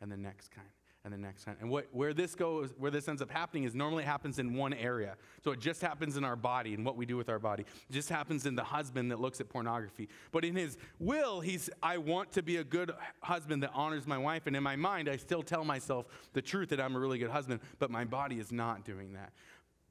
and 0.00 0.10
the 0.10 0.16
next 0.16 0.50
kind 0.50 0.68
and 1.04 1.12
the 1.12 1.18
next 1.18 1.44
time. 1.44 1.56
And 1.60 1.68
what, 1.68 1.88
where 1.90 2.14
this 2.14 2.34
goes, 2.34 2.72
where 2.78 2.90
this 2.90 3.08
ends 3.08 3.20
up 3.20 3.30
happening 3.30 3.64
is 3.64 3.74
normally 3.74 4.04
it 4.04 4.06
happens 4.06 4.38
in 4.38 4.54
one 4.54 4.72
area. 4.72 5.16
So 5.42 5.50
it 5.50 5.58
just 5.58 5.80
happens 5.80 6.16
in 6.16 6.24
our 6.24 6.36
body 6.36 6.74
and 6.74 6.84
what 6.84 6.96
we 6.96 7.06
do 7.06 7.16
with 7.16 7.28
our 7.28 7.40
body. 7.40 7.64
It 7.88 7.92
just 7.92 8.08
happens 8.08 8.46
in 8.46 8.54
the 8.54 8.62
husband 8.62 9.10
that 9.10 9.20
looks 9.20 9.40
at 9.40 9.48
pornography. 9.48 10.08
But 10.30 10.44
in 10.44 10.54
his 10.54 10.78
will, 11.00 11.40
he's, 11.40 11.68
I 11.82 11.98
want 11.98 12.30
to 12.32 12.42
be 12.42 12.58
a 12.58 12.64
good 12.64 12.92
husband 13.20 13.64
that 13.64 13.72
honors 13.74 14.06
my 14.06 14.18
wife. 14.18 14.46
And 14.46 14.54
in 14.54 14.62
my 14.62 14.76
mind, 14.76 15.08
I 15.08 15.16
still 15.16 15.42
tell 15.42 15.64
myself 15.64 16.06
the 16.34 16.42
truth 16.42 16.68
that 16.68 16.80
I'm 16.80 16.94
a 16.94 16.98
really 17.00 17.18
good 17.18 17.30
husband, 17.30 17.60
but 17.80 17.90
my 17.90 18.04
body 18.04 18.38
is 18.38 18.52
not 18.52 18.84
doing 18.84 19.14
that. 19.14 19.32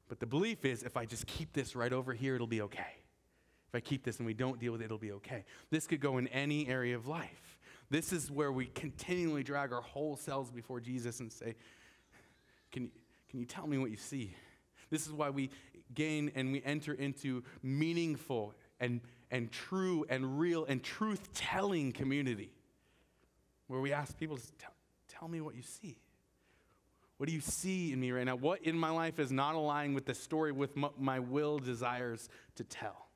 But 0.08 0.18
the 0.18 0.26
belief 0.26 0.64
is 0.64 0.82
if 0.82 0.96
I 0.96 1.04
just 1.04 1.26
keep 1.26 1.52
this 1.52 1.76
right 1.76 1.92
over 1.92 2.14
here, 2.14 2.34
it'll 2.34 2.46
be 2.46 2.62
okay. 2.62 2.96
If 3.68 3.74
I 3.74 3.80
keep 3.80 4.04
this 4.04 4.18
and 4.18 4.26
we 4.26 4.34
don't 4.34 4.58
deal 4.58 4.72
with 4.72 4.80
it, 4.80 4.86
it'll 4.86 4.98
be 4.98 5.12
okay. 5.12 5.44
This 5.70 5.86
could 5.86 6.00
go 6.00 6.18
in 6.18 6.28
any 6.28 6.68
area 6.68 6.96
of 6.96 7.06
life. 7.06 7.51
This 7.92 8.10
is 8.10 8.30
where 8.30 8.50
we 8.50 8.68
continually 8.68 9.42
drag 9.42 9.70
our 9.70 9.82
whole 9.82 10.16
selves 10.16 10.50
before 10.50 10.80
Jesus 10.80 11.20
and 11.20 11.30
say, 11.30 11.56
Can 12.72 12.84
you, 12.84 12.90
can 13.28 13.38
you 13.38 13.44
tell 13.44 13.66
me 13.66 13.76
what 13.76 13.90
you 13.90 13.98
see? 13.98 14.34
This 14.88 15.06
is 15.06 15.12
why 15.12 15.28
we 15.28 15.50
gain 15.94 16.32
and 16.34 16.52
we 16.52 16.62
enter 16.64 16.94
into 16.94 17.44
meaningful 17.62 18.54
and, 18.80 19.02
and 19.30 19.52
true 19.52 20.06
and 20.08 20.40
real 20.40 20.64
and 20.64 20.82
truth 20.82 21.34
telling 21.34 21.92
community 21.92 22.50
where 23.66 23.80
we 23.80 23.92
ask 23.92 24.18
people, 24.18 24.38
tell, 24.58 24.72
tell 25.06 25.28
me 25.28 25.42
what 25.42 25.54
you 25.54 25.62
see. 25.62 25.98
What 27.18 27.28
do 27.28 27.34
you 27.34 27.42
see 27.42 27.92
in 27.92 28.00
me 28.00 28.10
right 28.10 28.24
now? 28.24 28.36
What 28.36 28.62
in 28.62 28.78
my 28.78 28.90
life 28.90 29.18
is 29.18 29.30
not 29.30 29.54
aligning 29.54 29.92
with 29.92 30.06
the 30.06 30.14
story 30.14 30.50
with 30.50 30.74
my 30.98 31.20
will 31.20 31.58
desires 31.58 32.30
to 32.54 32.64
tell? 32.64 33.08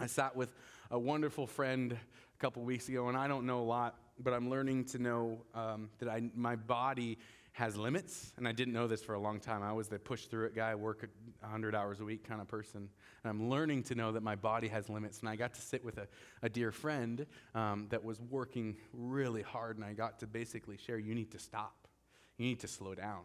I 0.00 0.06
sat 0.06 0.34
with 0.34 0.52
a 0.90 0.98
wonderful 0.98 1.46
friend 1.46 1.96
a 2.36 2.38
couple 2.38 2.62
weeks 2.62 2.88
ago, 2.88 3.08
and 3.08 3.16
I 3.16 3.28
don't 3.28 3.46
know 3.46 3.60
a 3.60 3.64
lot, 3.64 3.98
but 4.18 4.34
I'm 4.34 4.50
learning 4.50 4.84
to 4.86 4.98
know 4.98 5.38
um, 5.54 5.88
that 5.98 6.08
I, 6.08 6.22
my 6.34 6.54
body 6.54 7.18
has 7.52 7.76
limits, 7.76 8.34
and 8.36 8.46
I 8.46 8.52
didn't 8.52 8.74
know 8.74 8.86
this 8.86 9.02
for 9.02 9.14
a 9.14 9.18
long 9.18 9.40
time. 9.40 9.62
I 9.62 9.72
was 9.72 9.88
the 9.88 9.98
push 9.98 10.26
through 10.26 10.46
it 10.46 10.54
guy, 10.54 10.74
work 10.74 11.08
100 11.40 11.74
hours 11.74 12.00
a 12.00 12.04
week 12.04 12.28
kind 12.28 12.42
of 12.42 12.48
person. 12.48 12.90
And 13.24 13.30
I'm 13.30 13.48
learning 13.48 13.84
to 13.84 13.94
know 13.94 14.12
that 14.12 14.22
my 14.22 14.34
body 14.34 14.68
has 14.68 14.90
limits. 14.90 15.20
And 15.20 15.30
I 15.30 15.36
got 15.36 15.54
to 15.54 15.62
sit 15.62 15.82
with 15.82 15.96
a, 15.96 16.06
a 16.42 16.50
dear 16.50 16.70
friend 16.70 17.24
um, 17.54 17.86
that 17.88 18.04
was 18.04 18.20
working 18.20 18.76
really 18.92 19.40
hard, 19.40 19.76
and 19.76 19.84
I 19.84 19.94
got 19.94 20.18
to 20.18 20.26
basically 20.26 20.76
share 20.76 20.98
you 20.98 21.14
need 21.14 21.30
to 21.32 21.38
stop, 21.38 21.88
you 22.36 22.44
need 22.44 22.60
to 22.60 22.68
slow 22.68 22.94
down, 22.94 23.22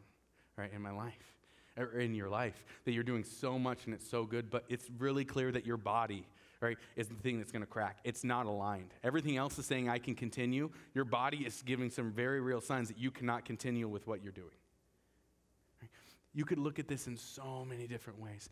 right, 0.55 0.71
in 0.73 0.81
my 0.81 0.91
life. 0.91 1.35
Or 1.77 1.99
in 1.99 2.15
your 2.15 2.29
life, 2.29 2.65
that 2.83 2.91
you're 2.91 3.03
doing 3.03 3.23
so 3.23 3.57
much 3.57 3.85
and 3.85 3.93
it's 3.93 4.09
so 4.09 4.25
good, 4.25 4.49
but 4.49 4.65
it's 4.67 4.89
really 4.99 5.23
clear 5.23 5.51
that 5.53 5.65
your 5.65 5.77
body 5.77 6.25
right, 6.61 6.77
is 6.95 7.07
the 7.07 7.15
thing 7.15 7.39
that's 7.39 7.51
going 7.51 7.63
to 7.63 7.67
crack. 7.67 7.97
It's 8.03 8.23
not 8.23 8.45
aligned. 8.45 8.93
Everything 9.03 9.37
else 9.37 9.57
is 9.57 9.65
saying, 9.65 9.89
I 9.89 9.97
can 9.97 10.15
continue. 10.15 10.69
Your 10.93 11.05
body 11.05 11.39
is 11.39 11.61
giving 11.63 11.89
some 11.89 12.11
very 12.11 12.39
real 12.39 12.61
signs 12.61 12.87
that 12.87 12.97
you 12.97 13.11
cannot 13.11 13.45
continue 13.45 13.87
with 13.87 14.07
what 14.07 14.23
you're 14.23 14.31
doing. 14.31 14.49
You 16.33 16.45
could 16.45 16.59
look 16.59 16.79
at 16.79 16.87
this 16.87 17.07
in 17.07 17.17
so 17.17 17.65
many 17.67 17.87
different 17.87 18.19
ways. 18.19 18.49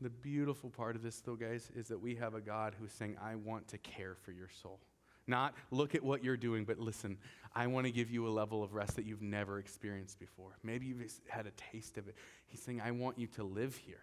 The 0.00 0.10
beautiful 0.10 0.70
part 0.70 0.94
of 0.94 1.02
this, 1.02 1.20
though, 1.20 1.34
guys, 1.34 1.70
is 1.74 1.88
that 1.88 2.00
we 2.00 2.14
have 2.16 2.34
a 2.34 2.40
God 2.40 2.74
who's 2.78 2.92
saying, 2.92 3.16
I 3.20 3.34
want 3.34 3.66
to 3.68 3.78
care 3.78 4.14
for 4.14 4.30
your 4.30 4.48
soul. 4.62 4.78
Not 5.26 5.54
look 5.70 5.94
at 5.94 6.02
what 6.02 6.22
you're 6.22 6.36
doing, 6.36 6.64
but 6.64 6.78
listen, 6.78 7.18
I 7.54 7.66
want 7.66 7.86
to 7.86 7.92
give 7.92 8.10
you 8.10 8.26
a 8.26 8.30
level 8.30 8.62
of 8.62 8.72
rest 8.72 8.96
that 8.96 9.04
you've 9.04 9.20
never 9.20 9.58
experienced 9.58 10.18
before. 10.18 10.56
Maybe 10.62 10.86
you've 10.86 11.02
had 11.26 11.46
a 11.46 11.50
taste 11.72 11.98
of 11.98 12.08
it. 12.08 12.14
He's 12.46 12.62
saying, 12.62 12.80
I 12.80 12.92
want 12.92 13.18
you 13.18 13.26
to 13.26 13.42
live 13.42 13.76
here. 13.76 14.00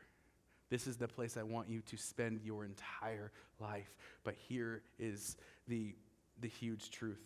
This 0.70 0.88
is 0.88 0.98
the 0.98 1.08
place 1.08 1.38
I 1.38 1.44
want 1.44 1.70
you 1.70 1.82
to 1.82 1.98
spend 1.98 2.42
your 2.44 2.66
entire 2.66 3.32
life. 3.60 3.94
But 4.24 4.36
here 4.36 4.82
is 4.98 5.38
the, 5.68 5.96
the 6.42 6.48
huge 6.48 6.90
truth 6.92 7.22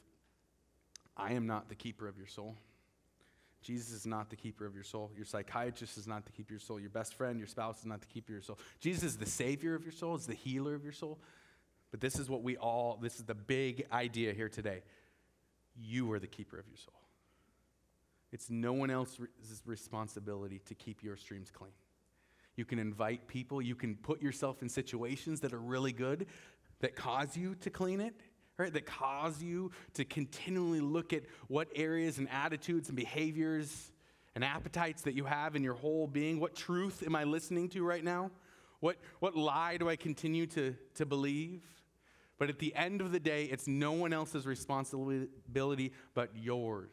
I 1.16 1.34
am 1.34 1.48
not 1.48 1.68
the 1.68 1.76
keeper 1.76 2.08
of 2.08 2.18
your 2.18 2.28
soul. 2.28 2.56
Jesus 3.62 3.92
is 3.92 4.06
not 4.06 4.30
the 4.30 4.38
keeper 4.38 4.66
of 4.66 4.74
your 4.74 4.86
soul. 4.86 5.12
Your 5.18 5.26
psychiatrist 5.26 5.98
is 5.98 6.08
not 6.08 6.26
the 6.26 6.32
keeper 6.32 6.48
of 6.48 6.52
your 6.52 6.60
soul. 6.62 6.80
Your 6.80 6.90
best 6.90 7.16
friend, 7.16 7.38
your 7.38 7.48
spouse 7.48 7.80
is 7.80 7.86
not 7.86 8.00
the 8.00 8.08
keeper 8.08 8.32
of 8.32 8.36
your 8.36 8.42
soul. 8.42 8.58
Jesus 8.80 9.04
is 9.04 9.18
the 9.18 9.26
savior 9.26 9.76
of 9.76 9.84
your 9.84 9.92
soul, 9.92 10.16
is 10.16 10.26
the 10.26 10.34
healer 10.34 10.76
of 10.76 10.84
your 10.84 10.94
soul. 10.94 11.20
But 11.92 12.00
this 12.00 12.18
is 12.18 12.30
what 12.30 12.42
we 12.42 12.56
all, 12.56 12.98
this 13.02 13.18
is 13.18 13.24
the 13.24 13.36
big 13.36 13.86
idea 13.92 14.34
here 14.34 14.48
today. 14.48 14.82
You 15.76 16.10
are 16.14 16.20
the 16.20 16.28
keeper 16.28 16.58
of 16.58 16.68
your 16.68 16.78
soul. 16.78 16.94
It's 18.32 18.50
no 18.50 18.72
one 18.72 18.92
else's 18.92 19.62
responsibility 19.66 20.62
to 20.68 20.76
keep 20.76 21.04
your 21.04 21.18
streams 21.18 21.52
clean. 21.52 21.72
You 22.60 22.66
can 22.66 22.78
invite 22.78 23.26
people. 23.30 23.62
You 23.62 23.74
can 23.74 23.96
put 23.96 24.22
yourself 24.22 24.62
in 24.62 24.68
situations 24.68 25.40
that 25.40 25.54
are 25.54 25.62
really 25.62 25.94
good, 25.94 26.26
that 26.82 26.94
cause 26.94 27.38
you 27.38 27.56
to 27.56 27.70
clean 27.70 28.02
it, 28.02 28.14
right? 28.58 28.74
That 28.74 28.86
cause 28.86 29.42
you 29.42 29.72
to 29.94 30.04
continually 30.04 30.82
look 30.82 31.14
at 31.14 31.24
what 31.48 31.70
areas 31.74 32.18
and 32.18 32.28
attitudes 32.30 32.90
and 32.90 32.98
behaviors 32.98 33.94
and 34.36 34.44
appetites 34.44 35.04
that 35.04 35.14
you 35.14 35.24
have 35.24 35.56
in 35.56 35.64
your 35.64 35.76
whole 35.76 36.06
being. 36.06 36.38
What 36.38 36.54
truth 36.54 37.02
am 37.06 37.16
I 37.16 37.24
listening 37.24 37.70
to 37.70 37.86
right 37.86 38.04
now? 38.04 38.30
What, 38.82 38.98
what 39.22 39.38
lie 39.38 39.78
do 39.78 39.88
I 39.88 39.96
continue 39.96 40.46
to, 40.48 40.76
to 40.96 41.06
believe? 41.06 41.64
But 42.38 42.50
at 42.50 42.60
the 42.60 42.76
end 42.76 43.00
of 43.00 43.14
the 43.14 43.22
day, 43.22 43.46
it's 43.46 43.70
no 43.70 43.94
one 43.94 44.12
else's 44.12 44.46
responsibility 44.46 45.94
but 46.14 46.32
yours. 46.36 46.90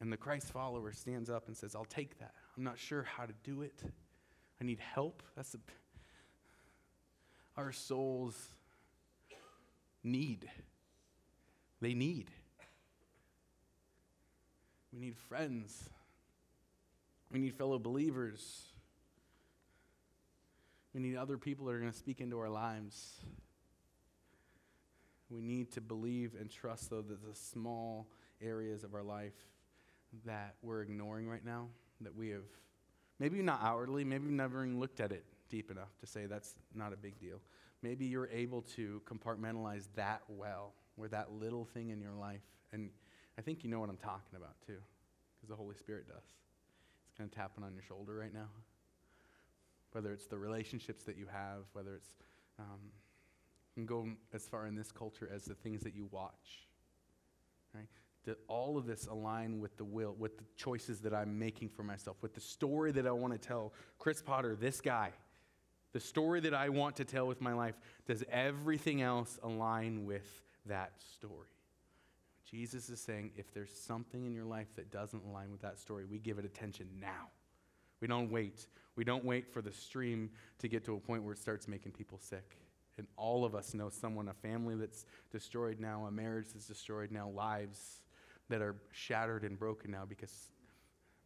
And 0.00 0.10
the 0.10 0.16
Christ 0.16 0.46
follower 0.46 0.92
stands 0.92 1.28
up 1.28 1.48
and 1.48 1.56
says, 1.56 1.74
I'll 1.74 1.84
take 1.84 2.18
that. 2.20 2.32
I'm 2.56 2.64
not 2.64 2.78
sure 2.78 3.02
how 3.02 3.26
to 3.26 3.32
do 3.42 3.62
it. 3.62 3.82
I 4.60 4.64
need 4.64 4.78
help. 4.78 5.22
That's 5.36 5.54
a, 5.54 5.58
our 7.56 7.72
souls 7.72 8.36
need. 10.02 10.48
They 11.80 11.94
need. 11.94 12.30
We 14.92 15.00
need 15.00 15.16
friends. 15.16 15.90
We 17.32 17.40
need 17.40 17.54
fellow 17.54 17.80
believers. 17.80 18.68
We 20.94 21.00
need 21.00 21.16
other 21.16 21.36
people 21.36 21.66
that 21.66 21.72
are 21.72 21.80
going 21.80 21.90
to 21.90 21.98
speak 21.98 22.20
into 22.20 22.38
our 22.38 22.48
lives. 22.48 23.20
We 25.28 25.40
need 25.40 25.72
to 25.72 25.80
believe 25.80 26.36
and 26.38 26.48
trust, 26.48 26.90
though, 26.90 27.02
that 27.02 27.26
the 27.26 27.34
small 27.34 28.06
areas 28.40 28.84
of 28.84 28.94
our 28.94 29.02
life 29.02 29.34
that 30.24 30.54
we're 30.62 30.82
ignoring 30.82 31.28
right 31.28 31.44
now, 31.44 31.68
that 32.00 32.14
we 32.14 32.30
have 32.30 32.44
maybe 33.18 33.42
not 33.42 33.62
outwardly, 33.62 34.04
maybe 34.04 34.30
never 34.30 34.64
even 34.64 34.80
looked 34.80 35.00
at 35.00 35.12
it 35.12 35.24
deep 35.48 35.70
enough 35.70 35.96
to 36.00 36.06
say 36.06 36.26
that's 36.26 36.54
not 36.74 36.92
a 36.92 36.96
big 36.96 37.18
deal. 37.18 37.40
Maybe 37.82 38.06
you're 38.06 38.28
able 38.28 38.62
to 38.76 39.02
compartmentalize 39.04 39.88
that 39.94 40.22
well, 40.28 40.72
where 40.96 41.08
that 41.10 41.32
little 41.32 41.64
thing 41.64 41.90
in 41.90 42.00
your 42.00 42.12
life, 42.12 42.42
and 42.72 42.90
I 43.38 43.42
think 43.42 43.62
you 43.62 43.70
know 43.70 43.80
what 43.80 43.90
I'm 43.90 43.96
talking 43.96 44.36
about 44.36 44.54
too, 44.66 44.78
because 45.36 45.48
the 45.48 45.56
Holy 45.56 45.74
Spirit 45.74 46.08
does. 46.08 46.24
It's 47.06 47.18
kind 47.18 47.28
of 47.30 47.34
tapping 47.34 47.62
on 47.62 47.74
your 47.74 47.82
shoulder 47.82 48.14
right 48.14 48.32
now. 48.32 48.48
Whether 49.92 50.12
it's 50.12 50.26
the 50.26 50.38
relationships 50.38 51.04
that 51.04 51.16
you 51.16 51.26
have, 51.32 51.64
whether 51.72 51.94
it's, 51.94 52.10
um, 52.58 52.80
can 53.74 53.86
go 53.86 54.08
as 54.32 54.46
far 54.46 54.66
in 54.66 54.74
this 54.74 54.90
culture 54.92 55.28
as 55.32 55.44
the 55.44 55.54
things 55.54 55.82
that 55.82 55.94
you 55.94 56.08
watch, 56.10 56.66
right? 57.74 57.88
That 58.24 58.38
all 58.48 58.78
of 58.78 58.86
this 58.86 59.06
align 59.06 59.60
with 59.60 59.76
the 59.76 59.84
will, 59.84 60.14
with 60.18 60.38
the 60.38 60.44
choices 60.56 61.00
that 61.00 61.14
I'm 61.14 61.38
making 61.38 61.68
for 61.68 61.82
myself, 61.82 62.16
with 62.22 62.34
the 62.34 62.40
story 62.40 62.92
that 62.92 63.06
I 63.06 63.10
want 63.10 63.32
to 63.32 63.38
tell. 63.38 63.72
Chris 63.98 64.22
Potter, 64.22 64.56
this 64.56 64.80
guy, 64.80 65.10
the 65.92 66.00
story 66.00 66.40
that 66.40 66.54
I 66.54 66.70
want 66.70 66.96
to 66.96 67.04
tell 67.04 67.26
with 67.26 67.40
my 67.40 67.52
life, 67.52 67.74
does 68.06 68.24
everything 68.30 69.02
else 69.02 69.38
align 69.42 70.06
with 70.06 70.28
that 70.66 70.92
story? 71.14 71.48
Jesus 72.50 72.88
is 72.88 73.00
saying 73.00 73.32
if 73.36 73.52
there's 73.52 73.72
something 73.72 74.24
in 74.24 74.32
your 74.32 74.44
life 74.44 74.68
that 74.76 74.90
doesn't 74.90 75.22
align 75.24 75.50
with 75.50 75.62
that 75.62 75.78
story, 75.78 76.04
we 76.04 76.18
give 76.18 76.38
it 76.38 76.44
attention 76.44 76.88
now. 77.00 77.28
We 78.00 78.08
don't 78.08 78.30
wait. 78.30 78.66
We 78.96 79.04
don't 79.04 79.24
wait 79.24 79.52
for 79.52 79.62
the 79.62 79.72
stream 79.72 80.30
to 80.58 80.68
get 80.68 80.84
to 80.84 80.94
a 80.94 81.00
point 81.00 81.22
where 81.22 81.32
it 81.32 81.38
starts 81.38 81.66
making 81.68 81.92
people 81.92 82.18
sick. 82.18 82.58
And 82.96 83.06
all 83.16 83.44
of 83.44 83.54
us 83.54 83.74
know 83.74 83.88
someone, 83.88 84.28
a 84.28 84.34
family 84.34 84.76
that's 84.76 85.04
destroyed 85.32 85.80
now, 85.80 86.06
a 86.06 86.10
marriage 86.10 86.46
that's 86.52 86.66
destroyed 86.66 87.10
now, 87.10 87.28
lives 87.28 88.00
that 88.48 88.60
are 88.60 88.76
shattered 88.92 89.42
and 89.42 89.58
broken 89.58 89.90
now 89.90 90.04
because 90.08 90.50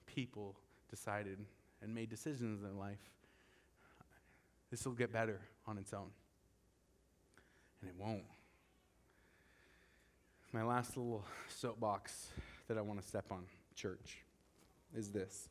people 0.07 0.57
decided 0.91 1.39
and 1.83 1.95
made 1.95 2.09
decisions 2.09 2.62
in 2.62 2.79
life. 2.79 3.11
This 4.71 4.85
will 4.85 4.93
get 4.93 5.12
better 5.12 5.41
on 5.66 5.79
its 5.79 5.93
own. 5.93 6.11
And 7.81 7.91
it 7.91 7.97
won't. 7.99 8.25
My 10.53 10.62
last 10.62 10.97
little 10.97 11.25
soapbox 11.49 12.29
that 12.69 12.79
I 12.79 12.81
want 12.81 13.01
to 13.01 13.07
step 13.07 13.27
on, 13.31 13.45
church, 13.75 14.19
is 14.97 15.11
this. 15.11 15.49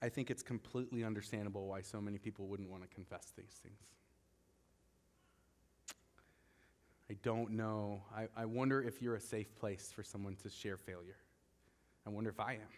I 0.00 0.08
think 0.08 0.30
it's 0.30 0.42
completely 0.42 1.04
understandable 1.04 1.66
why 1.66 1.82
so 1.82 2.00
many 2.00 2.18
people 2.18 2.46
wouldn't 2.46 2.70
want 2.70 2.82
to 2.82 2.88
confess 2.88 3.32
these 3.36 3.60
things. 3.62 3.78
I 7.12 7.16
don't 7.22 7.50
know. 7.50 8.00
I, 8.16 8.26
I 8.34 8.46
wonder 8.46 8.82
if 8.82 9.02
you're 9.02 9.16
a 9.16 9.20
safe 9.20 9.54
place 9.54 9.92
for 9.94 10.02
someone 10.02 10.34
to 10.36 10.48
share 10.48 10.78
failure. 10.78 11.18
I 12.06 12.10
wonder 12.10 12.30
if 12.30 12.40
I 12.40 12.54
am. 12.54 12.70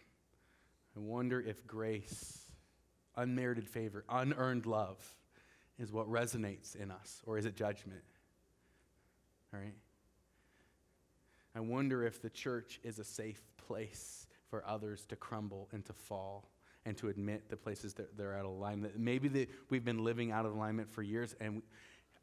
I 0.97 0.99
wonder 0.99 1.39
if 1.39 1.65
grace, 1.65 2.39
unmerited 3.15 3.65
favor, 3.65 4.03
unearned 4.09 4.65
love 4.65 5.01
is 5.79 5.93
what 5.93 6.11
resonates 6.11 6.75
in 6.75 6.91
us, 6.91 7.21
or 7.25 7.37
is 7.37 7.45
it 7.45 7.55
judgment? 7.55 8.03
All 9.53 9.61
right? 9.61 9.75
I 11.55 11.61
wonder 11.61 12.05
if 12.05 12.21
the 12.21 12.29
church 12.29 12.81
is 12.83 12.99
a 12.99 13.05
safe 13.05 13.41
place 13.55 14.27
for 14.49 14.67
others 14.67 15.05
to 15.05 15.15
crumble 15.15 15.69
and 15.71 15.85
to 15.85 15.93
fall 15.93 16.49
and 16.85 16.97
to 16.97 17.07
admit 17.07 17.47
the 17.47 17.55
places 17.55 17.93
that 17.93 18.17
they're 18.17 18.37
out 18.37 18.43
of 18.43 18.51
alignment. 18.51 18.99
Maybe 18.99 19.29
the, 19.29 19.47
we've 19.69 19.85
been 19.85 20.03
living 20.03 20.31
out 20.33 20.45
of 20.45 20.53
alignment 20.53 20.91
for 20.91 21.03
years 21.03 21.37
and 21.39 21.61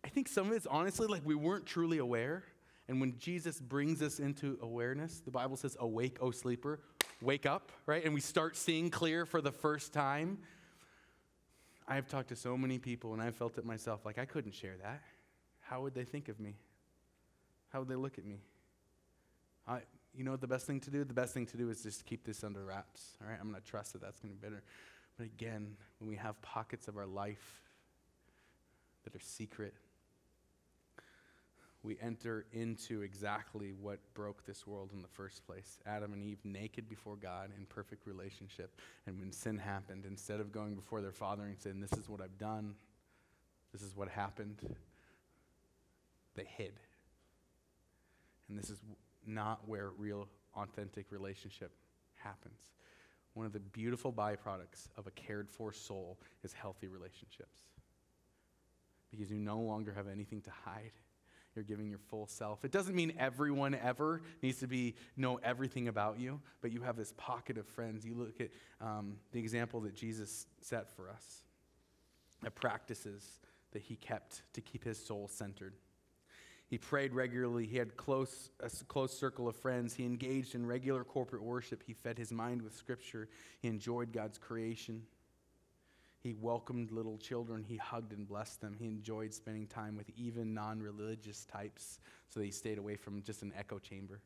I 0.04 0.08
think 0.08 0.28
some 0.28 0.48
of 0.48 0.52
it's 0.52 0.66
honestly 0.66 1.06
like 1.06 1.22
we 1.24 1.34
weren't 1.34 1.66
truly 1.66 1.98
aware. 1.98 2.44
And 2.88 3.00
when 3.00 3.16
Jesus 3.18 3.60
brings 3.60 4.02
us 4.02 4.18
into 4.18 4.58
awareness, 4.60 5.20
the 5.20 5.30
Bible 5.30 5.56
says, 5.56 5.76
Awake, 5.78 6.18
O 6.20 6.30
sleeper, 6.30 6.80
wake 7.20 7.46
up, 7.46 7.70
right? 7.86 8.04
And 8.04 8.12
we 8.12 8.20
start 8.20 8.56
seeing 8.56 8.90
clear 8.90 9.24
for 9.24 9.40
the 9.40 9.52
first 9.52 9.92
time. 9.92 10.38
I 11.86 11.94
have 11.94 12.08
talked 12.08 12.28
to 12.30 12.36
so 12.36 12.56
many 12.56 12.78
people 12.78 13.12
and 13.12 13.22
I've 13.22 13.36
felt 13.36 13.58
it 13.58 13.64
myself 13.64 14.04
like 14.04 14.18
I 14.18 14.24
couldn't 14.24 14.54
share 14.54 14.76
that. 14.82 15.02
How 15.60 15.82
would 15.82 15.94
they 15.94 16.04
think 16.04 16.28
of 16.28 16.40
me? 16.40 16.54
How 17.70 17.80
would 17.80 17.88
they 17.88 17.96
look 17.96 18.18
at 18.18 18.24
me? 18.24 18.40
I, 19.66 19.80
you 20.14 20.24
know 20.24 20.32
what 20.32 20.40
the 20.40 20.46
best 20.46 20.66
thing 20.66 20.80
to 20.80 20.90
do? 20.90 21.04
The 21.04 21.14
best 21.14 21.32
thing 21.32 21.46
to 21.46 21.56
do 21.56 21.70
is 21.70 21.82
just 21.82 22.04
keep 22.04 22.24
this 22.24 22.44
under 22.44 22.64
wraps. 22.64 23.16
All 23.20 23.28
right, 23.28 23.38
I'm 23.40 23.50
going 23.50 23.60
to 23.60 23.66
trust 23.66 23.94
that 23.94 24.02
that's 24.02 24.20
going 24.20 24.34
to 24.34 24.40
be 24.40 24.46
better. 24.46 24.62
But 25.16 25.26
again, 25.26 25.76
when 25.98 26.08
we 26.08 26.16
have 26.16 26.40
pockets 26.42 26.88
of 26.88 26.96
our 26.96 27.06
life 27.06 27.62
that 29.04 29.14
are 29.14 29.20
secret, 29.20 29.74
we 31.84 31.98
enter 32.00 32.46
into 32.52 33.02
exactly 33.02 33.72
what 33.72 33.98
broke 34.14 34.46
this 34.46 34.66
world 34.66 34.90
in 34.94 35.02
the 35.02 35.08
first 35.08 35.44
place 35.46 35.80
Adam 35.84 36.12
and 36.12 36.22
Eve 36.22 36.38
naked 36.44 36.88
before 36.88 37.16
God 37.16 37.50
in 37.58 37.66
perfect 37.66 38.06
relationship. 38.06 38.80
And 39.06 39.18
when 39.18 39.32
sin 39.32 39.58
happened, 39.58 40.04
instead 40.06 40.38
of 40.38 40.52
going 40.52 40.74
before 40.76 41.00
their 41.00 41.12
father 41.12 41.42
and 41.42 41.58
saying, 41.58 41.80
This 41.80 41.92
is 41.92 42.08
what 42.08 42.20
I've 42.20 42.38
done, 42.38 42.74
this 43.72 43.82
is 43.82 43.96
what 43.96 44.08
happened, 44.08 44.58
they 46.36 46.44
hid. 46.56 46.74
And 48.48 48.58
this 48.58 48.70
is 48.70 48.78
not 49.26 49.66
where 49.66 49.90
real, 49.98 50.28
authentic 50.54 51.06
relationship 51.10 51.72
happens. 52.14 52.60
One 53.34 53.46
of 53.46 53.52
the 53.52 53.60
beautiful 53.60 54.12
byproducts 54.12 54.88
of 54.96 55.06
a 55.06 55.10
cared 55.12 55.50
for 55.50 55.72
soul 55.72 56.18
is 56.44 56.52
healthy 56.52 56.86
relationships. 56.86 57.60
Because 59.10 59.30
you 59.30 59.38
no 59.38 59.58
longer 59.58 59.92
have 59.92 60.06
anything 60.06 60.42
to 60.42 60.50
hide 60.64 60.92
you're 61.54 61.64
giving 61.64 61.88
your 61.88 61.98
full 61.98 62.26
self. 62.26 62.64
It 62.64 62.72
doesn't 62.72 62.94
mean 62.94 63.12
everyone 63.18 63.74
ever 63.74 64.22
needs 64.42 64.60
to 64.60 64.66
be 64.66 64.94
know 65.16 65.38
everything 65.42 65.88
about 65.88 66.18
you, 66.18 66.40
but 66.60 66.72
you 66.72 66.82
have 66.82 66.96
this 66.96 67.12
pocket 67.16 67.58
of 67.58 67.66
friends. 67.66 68.04
You 68.04 68.14
look 68.14 68.40
at 68.40 68.50
um, 68.80 69.16
the 69.32 69.38
example 69.38 69.80
that 69.82 69.94
Jesus 69.94 70.46
set 70.60 70.94
for 70.96 71.08
us, 71.10 71.42
the 72.42 72.50
practices 72.50 73.40
that 73.72 73.82
he 73.82 73.96
kept 73.96 74.42
to 74.54 74.60
keep 74.60 74.84
his 74.84 75.02
soul 75.02 75.28
centered. 75.28 75.74
He 76.72 76.78
prayed 76.78 77.12
regularly. 77.12 77.66
He 77.66 77.76
had 77.76 77.98
close, 77.98 78.50
a 78.60 78.70
close 78.86 79.12
circle 79.12 79.46
of 79.46 79.56
friends. 79.56 79.92
He 79.94 80.04
engaged 80.06 80.54
in 80.54 80.64
regular 80.64 81.04
corporate 81.04 81.42
worship. 81.42 81.82
He 81.86 81.92
fed 81.92 82.16
his 82.16 82.32
mind 82.32 82.62
with 82.62 82.74
scripture. 82.74 83.28
He 83.60 83.68
enjoyed 83.68 84.10
God's 84.10 84.38
creation. 84.38 85.02
He 86.22 86.34
welcomed 86.34 86.92
little 86.92 87.18
children. 87.18 87.64
He 87.66 87.76
hugged 87.76 88.12
and 88.12 88.28
blessed 88.28 88.60
them. 88.60 88.76
He 88.78 88.86
enjoyed 88.86 89.34
spending 89.34 89.66
time 89.66 89.96
with 89.96 90.08
even 90.16 90.54
non 90.54 90.80
religious 90.80 91.44
types 91.44 91.98
so 92.28 92.40
that 92.40 92.46
he 92.46 92.52
stayed 92.52 92.78
away 92.78 92.96
from 92.96 93.22
just 93.22 93.42
an 93.42 93.52
echo 93.56 93.78
chamber. 93.78 94.20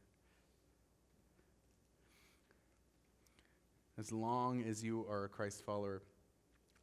As 3.99 4.13
long 4.13 4.63
as 4.65 4.85
you 4.85 5.07
are 5.09 5.25
a 5.25 5.29
Christ 5.29 5.65
follower, 5.65 6.03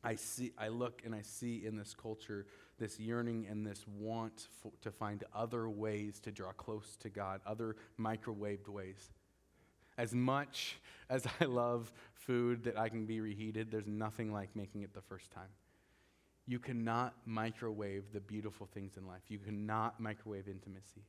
I, 0.04 0.16
see, 0.16 0.52
I 0.58 0.70
look 0.70 1.04
and 1.06 1.14
I 1.14 1.22
see 1.22 1.64
in 1.64 1.78
this 1.78 1.94
culture 1.94 2.48
this 2.80 3.00
yearning 3.00 3.46
and 3.48 3.66
this 3.66 3.86
want 3.88 4.48
to 4.82 4.92
find 4.92 5.24
other 5.34 5.70
ways 5.70 6.20
to 6.22 6.32
draw 6.32 6.52
close 6.54 6.98
to 7.02 7.10
God, 7.10 7.40
other 7.46 7.76
microwaved 8.00 8.68
ways. 8.68 9.12
As 9.98 10.14
much 10.14 10.80
as 11.10 11.26
I 11.40 11.46
love 11.46 11.92
food 12.14 12.64
that 12.64 12.78
I 12.78 12.90
can 12.90 13.06
be 13.06 13.20
reheated, 13.20 13.72
there's 13.72 13.88
nothing 13.88 14.32
like 14.32 14.56
making 14.56 14.84
it 14.84 14.94
the 14.94 15.02
first 15.02 15.32
time. 15.32 15.50
You 16.46 16.60
cannot 16.60 17.14
microwave 17.26 18.04
the 18.12 18.20
beautiful 18.20 18.68
things 18.74 18.98
in 18.98 19.08
life. 19.08 19.22
You 19.30 19.40
cannot 19.40 20.00
microwave 20.00 20.48
intimacy. 20.48 21.04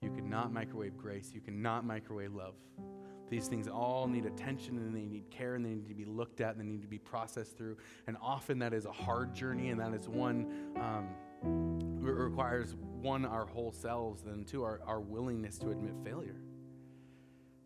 You 0.00 0.10
cannot 0.10 0.52
microwave 0.52 0.96
grace. 0.96 1.32
You 1.34 1.40
cannot 1.40 1.84
microwave 1.84 2.34
love. 2.34 2.54
These 3.28 3.48
things 3.48 3.68
all 3.68 4.06
need 4.06 4.24
attention 4.24 4.78
and 4.78 4.96
they 4.96 5.04
need 5.04 5.30
care 5.30 5.54
and 5.54 5.64
they 5.64 5.70
need 5.70 5.88
to 5.88 5.94
be 5.94 6.06
looked 6.06 6.40
at 6.40 6.56
and 6.56 6.60
they 6.60 6.64
need 6.64 6.82
to 6.82 6.88
be 6.88 6.98
processed 6.98 7.58
through. 7.58 7.76
And 8.06 8.16
often 8.22 8.58
that 8.60 8.72
is 8.72 8.86
a 8.86 8.92
hard 8.92 9.34
journey 9.34 9.68
and 9.68 9.80
that 9.80 9.92
is 9.92 10.08
one, 10.08 10.46
um, 10.76 11.08
requires 12.00 12.74
one, 13.02 13.26
our 13.26 13.44
whole 13.44 13.72
selves, 13.72 14.22
and 14.24 14.46
two, 14.46 14.62
our, 14.62 14.80
our 14.86 15.00
willingness 15.00 15.58
to 15.58 15.70
admit 15.70 15.92
failure. 16.04 16.36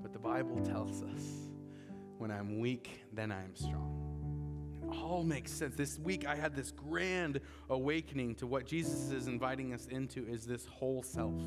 But 0.03 0.13
the 0.13 0.19
Bible 0.19 0.61
tells 0.61 1.03
us 1.03 1.23
when 2.19 2.31
I'm 2.31 2.59
weak, 2.59 3.05
then 3.13 3.33
I 3.33 3.43
am 3.43 3.55
strong. 3.55 3.99
It 4.83 4.97
all 4.97 5.23
makes 5.23 5.53
sense. 5.53 5.77
This 5.77 5.99
week 5.99 6.27
I 6.27 6.35
had 6.35 6.55
this 6.57 6.71
grand 6.73 7.41
awakening 7.71 8.35
to 8.37 8.47
what 8.47 8.67
Jesus 8.67 9.11
is 9.11 9.29
inviting 9.29 9.73
us 9.73 9.87
into 9.87 10.27
is 10.27 10.45
this 10.45 10.67
whole 10.67 11.03
self 11.03 11.41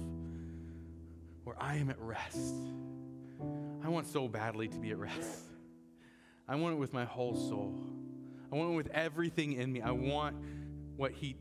where 1.43 1.55
I 1.61 1.75
am 1.75 1.89
at 1.89 1.99
rest. 1.99 2.55
I 3.83 3.89
want 3.89 4.07
so 4.07 4.27
badly 4.27 4.67
to 4.67 4.77
be 4.79 4.91
at 4.91 4.97
rest. 4.97 5.43
I 6.47 6.55
want 6.55 6.75
it 6.75 6.77
with 6.77 6.93
my 6.93 7.05
whole 7.05 7.35
soul. 7.35 7.75
I 8.51 8.55
want 8.55 8.71
it 8.71 8.75
with 8.75 8.87
everything 8.89 9.53
in 9.53 9.71
me. 9.71 9.81
I 9.81 9.91
want 9.91 10.37
what 10.95 11.11
he 11.11 11.35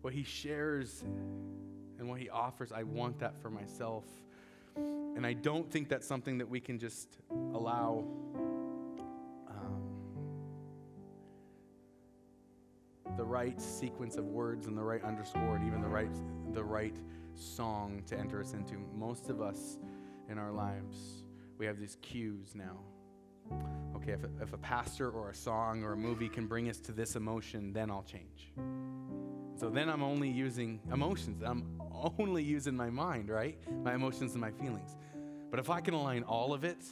what 0.00 0.12
he 0.12 0.22
shares 0.22 1.02
and 1.98 2.08
what 2.08 2.20
he 2.20 2.28
offers. 2.28 2.72
I 2.72 2.84
want 2.84 3.18
that 3.20 3.40
for 3.40 3.50
myself. 3.50 4.04
And 4.76 5.26
I 5.26 5.32
don't 5.32 5.70
think 5.70 5.88
that's 5.88 6.06
something 6.06 6.38
that 6.38 6.48
we 6.48 6.60
can 6.60 6.78
just 6.78 7.18
allow 7.54 8.04
um, 9.48 9.82
the 13.16 13.24
right 13.24 13.60
sequence 13.60 14.16
of 14.16 14.26
words 14.26 14.66
and 14.66 14.76
the 14.76 14.82
right 14.82 15.02
underscore 15.02 15.56
and 15.56 15.66
even 15.66 15.80
the 15.80 15.88
right 15.88 16.10
the 16.52 16.62
right 16.62 16.96
song 17.34 18.02
to 18.06 18.18
enter 18.18 18.40
us 18.40 18.52
into. 18.52 18.76
Most 18.94 19.30
of 19.30 19.40
us 19.40 19.78
in 20.28 20.38
our 20.38 20.52
lives, 20.52 21.24
we 21.58 21.66
have 21.66 21.78
these 21.78 21.96
cues 22.02 22.54
now. 22.54 22.78
Okay, 23.96 24.12
if 24.12 24.24
a, 24.24 24.30
if 24.42 24.52
a 24.52 24.58
pastor 24.58 25.10
or 25.10 25.30
a 25.30 25.34
song 25.34 25.82
or 25.82 25.92
a 25.92 25.96
movie 25.96 26.28
can 26.28 26.46
bring 26.46 26.68
us 26.68 26.78
to 26.80 26.92
this 26.92 27.16
emotion, 27.16 27.72
then 27.72 27.90
I'll 27.90 28.04
change. 28.04 28.52
So 29.56 29.70
then 29.70 29.88
I'm 29.88 30.02
only 30.02 30.28
using 30.28 30.80
emotions. 30.92 31.42
I'm 31.44 31.80
only 32.18 32.42
using 32.42 32.76
my 32.76 32.90
mind, 32.90 33.30
right? 33.30 33.58
My 33.82 33.94
emotions 33.94 34.32
and 34.32 34.40
my 34.40 34.50
feelings. 34.50 34.96
But 35.50 35.60
if 35.60 35.70
I 35.70 35.80
can 35.80 35.94
align 35.94 36.22
all 36.24 36.52
of 36.52 36.64
it, 36.64 36.84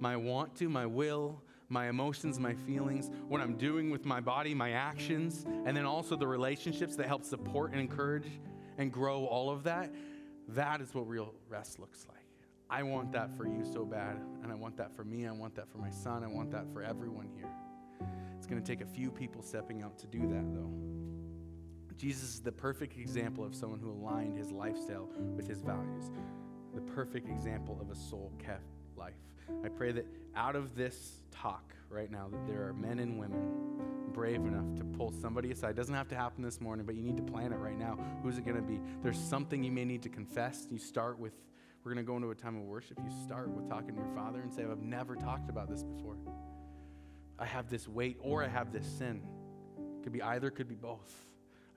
my 0.00 0.16
want 0.16 0.54
to, 0.56 0.68
my 0.68 0.86
will, 0.86 1.42
my 1.68 1.88
emotions, 1.88 2.40
my 2.40 2.54
feelings, 2.54 3.10
what 3.28 3.40
I'm 3.40 3.56
doing 3.56 3.90
with 3.90 4.04
my 4.04 4.20
body, 4.20 4.54
my 4.54 4.72
actions, 4.72 5.44
and 5.66 5.76
then 5.76 5.84
also 5.84 6.16
the 6.16 6.26
relationships 6.26 6.96
that 6.96 7.06
help 7.06 7.24
support 7.24 7.72
and 7.72 7.80
encourage 7.80 8.26
and 8.78 8.92
grow 8.92 9.26
all 9.26 9.50
of 9.50 9.64
that, 9.64 9.92
that 10.48 10.80
is 10.80 10.94
what 10.94 11.06
real 11.06 11.34
rest 11.48 11.78
looks 11.78 12.06
like. 12.08 12.17
I 12.70 12.82
want 12.82 13.12
that 13.12 13.36
for 13.36 13.46
you 13.46 13.64
so 13.64 13.84
bad, 13.84 14.20
and 14.42 14.52
I 14.52 14.54
want 14.54 14.76
that 14.76 14.94
for 14.94 15.04
me, 15.04 15.26
I 15.26 15.32
want 15.32 15.54
that 15.54 15.70
for 15.70 15.78
my 15.78 15.90
son, 15.90 16.22
I 16.22 16.26
want 16.26 16.50
that 16.50 16.70
for 16.72 16.82
everyone 16.82 17.28
here. 17.34 17.50
It's 18.36 18.46
going 18.46 18.62
to 18.62 18.66
take 18.66 18.82
a 18.82 18.90
few 18.90 19.10
people 19.10 19.42
stepping 19.42 19.82
out 19.82 19.98
to 19.98 20.06
do 20.06 20.20
that, 20.20 20.52
though. 20.52 20.70
Jesus 21.96 22.34
is 22.34 22.40
the 22.40 22.52
perfect 22.52 22.96
example 22.96 23.44
of 23.44 23.54
someone 23.56 23.80
who 23.80 23.90
aligned 23.90 24.38
his 24.38 24.52
lifestyle 24.52 25.08
with 25.34 25.48
his 25.48 25.60
values, 25.62 26.12
the 26.74 26.80
perfect 26.80 27.28
example 27.28 27.76
of 27.80 27.90
a 27.90 27.96
soul 27.96 28.32
kept 28.38 28.62
life. 28.96 29.14
I 29.64 29.68
pray 29.68 29.90
that 29.92 30.06
out 30.36 30.54
of 30.54 30.76
this 30.76 31.22
talk 31.32 31.74
right 31.90 32.10
now, 32.10 32.28
that 32.30 32.46
there 32.46 32.68
are 32.68 32.72
men 32.72 33.00
and 33.00 33.18
women 33.18 33.80
brave 34.12 34.44
enough 34.44 34.76
to 34.76 34.84
pull 34.84 35.10
somebody 35.10 35.50
aside. 35.50 35.70
It 35.70 35.76
doesn't 35.76 35.94
have 35.94 36.08
to 36.08 36.14
happen 36.14 36.42
this 36.42 36.60
morning, 36.60 36.86
but 36.86 36.94
you 36.94 37.02
need 37.02 37.16
to 37.16 37.22
plan 37.22 37.52
it 37.52 37.56
right 37.56 37.78
now. 37.78 37.98
Who's 38.22 38.38
it 38.38 38.44
going 38.44 38.56
to 38.56 38.62
be? 38.62 38.78
There's 39.02 39.18
something 39.18 39.64
you 39.64 39.72
may 39.72 39.84
need 39.84 40.02
to 40.02 40.08
confess. 40.08 40.68
You 40.70 40.78
start 40.78 41.18
with, 41.18 41.32
we're 41.88 41.94
going 41.94 42.04
to 42.04 42.10
go 42.10 42.16
into 42.16 42.30
a 42.30 42.34
time 42.34 42.54
of 42.54 42.64
worship. 42.64 42.98
You 43.02 43.10
start 43.24 43.48
with 43.48 43.66
talking 43.66 43.94
to 43.94 44.02
your 44.02 44.14
father 44.14 44.40
and 44.42 44.52
say, 44.52 44.62
I've 44.62 44.82
never 44.82 45.16
talked 45.16 45.48
about 45.48 45.70
this 45.70 45.82
before. 45.82 46.16
I 47.38 47.46
have 47.46 47.70
this 47.70 47.88
weight 47.88 48.18
or 48.20 48.44
I 48.44 48.48
have 48.48 48.72
this 48.72 48.86
sin. 48.86 49.22
Could 50.02 50.12
be 50.12 50.20
either, 50.20 50.50
could 50.50 50.68
be 50.68 50.74
both 50.74 51.24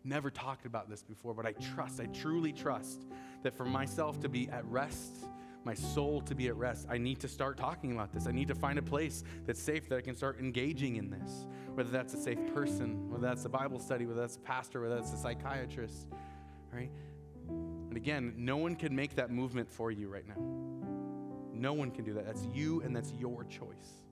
I've 0.01 0.09
never 0.09 0.30
talked 0.30 0.66
about 0.66 0.89
this 0.89 1.01
before, 1.01 1.34
but 1.34 1.45
I 1.45 1.53
trust, 1.53 2.01
I 2.01 2.07
truly 2.07 2.51
trust 2.51 3.03
that 3.43 3.55
for 3.55 3.64
myself 3.64 4.20
to 4.22 4.28
be 4.28 4.49
at 4.49 4.66
rest, 4.66 5.16
my 5.64 5.76
soul 5.76 6.20
to 6.24 6.36
be 6.36 6.47
at 6.47 6.57
rest, 6.57 6.88
I 6.89 6.97
need 6.97 7.22
to 7.22 7.30
start 7.30 7.55
talking 7.55 7.93
about 7.93 8.12
this. 8.12 8.28
I 8.28 8.32
need 8.32 8.49
to 8.49 8.55
find 8.55 8.80
a 8.80 8.82
place 8.82 9.24
that's 9.45 9.62
safe 9.62 9.88
that 9.89 9.97
I 9.97 10.01
can 10.01 10.16
start 10.16 10.39
engaging 10.39 10.97
in 10.97 11.09
this. 11.09 11.45
Whether 11.76 11.91
that's 11.91 12.16
a 12.16 12.22
safe 12.22 12.39
person, 12.53 13.09
whether 13.09 13.28
that's 13.28 13.45
a 13.45 13.49
Bible 13.49 13.80
study, 13.80 14.05
whether 14.07 14.20
that's 14.20 14.36
a 14.36 14.41
pastor, 14.41 14.82
whether 14.82 14.95
that's 14.95 15.14
a 15.14 15.18
psychiatrist, 15.18 16.07
right? 16.74 16.89
And 17.92 17.98
again, 17.98 18.34
no 18.38 18.56
one 18.56 18.78
can 18.78 18.96
make 18.96 19.16
that 19.16 19.32
movement 19.32 19.70
for 19.70 19.92
you 19.92 20.08
right 20.08 20.26
now. 20.26 20.42
No 21.54 21.74
one 21.74 21.92
can 21.92 22.06
do 22.06 22.14
that. 22.14 22.26
That's 22.26 22.48
you 22.54 22.82
and 22.84 22.96
that's 22.96 23.12
your 23.12 23.44
choice. 23.44 24.06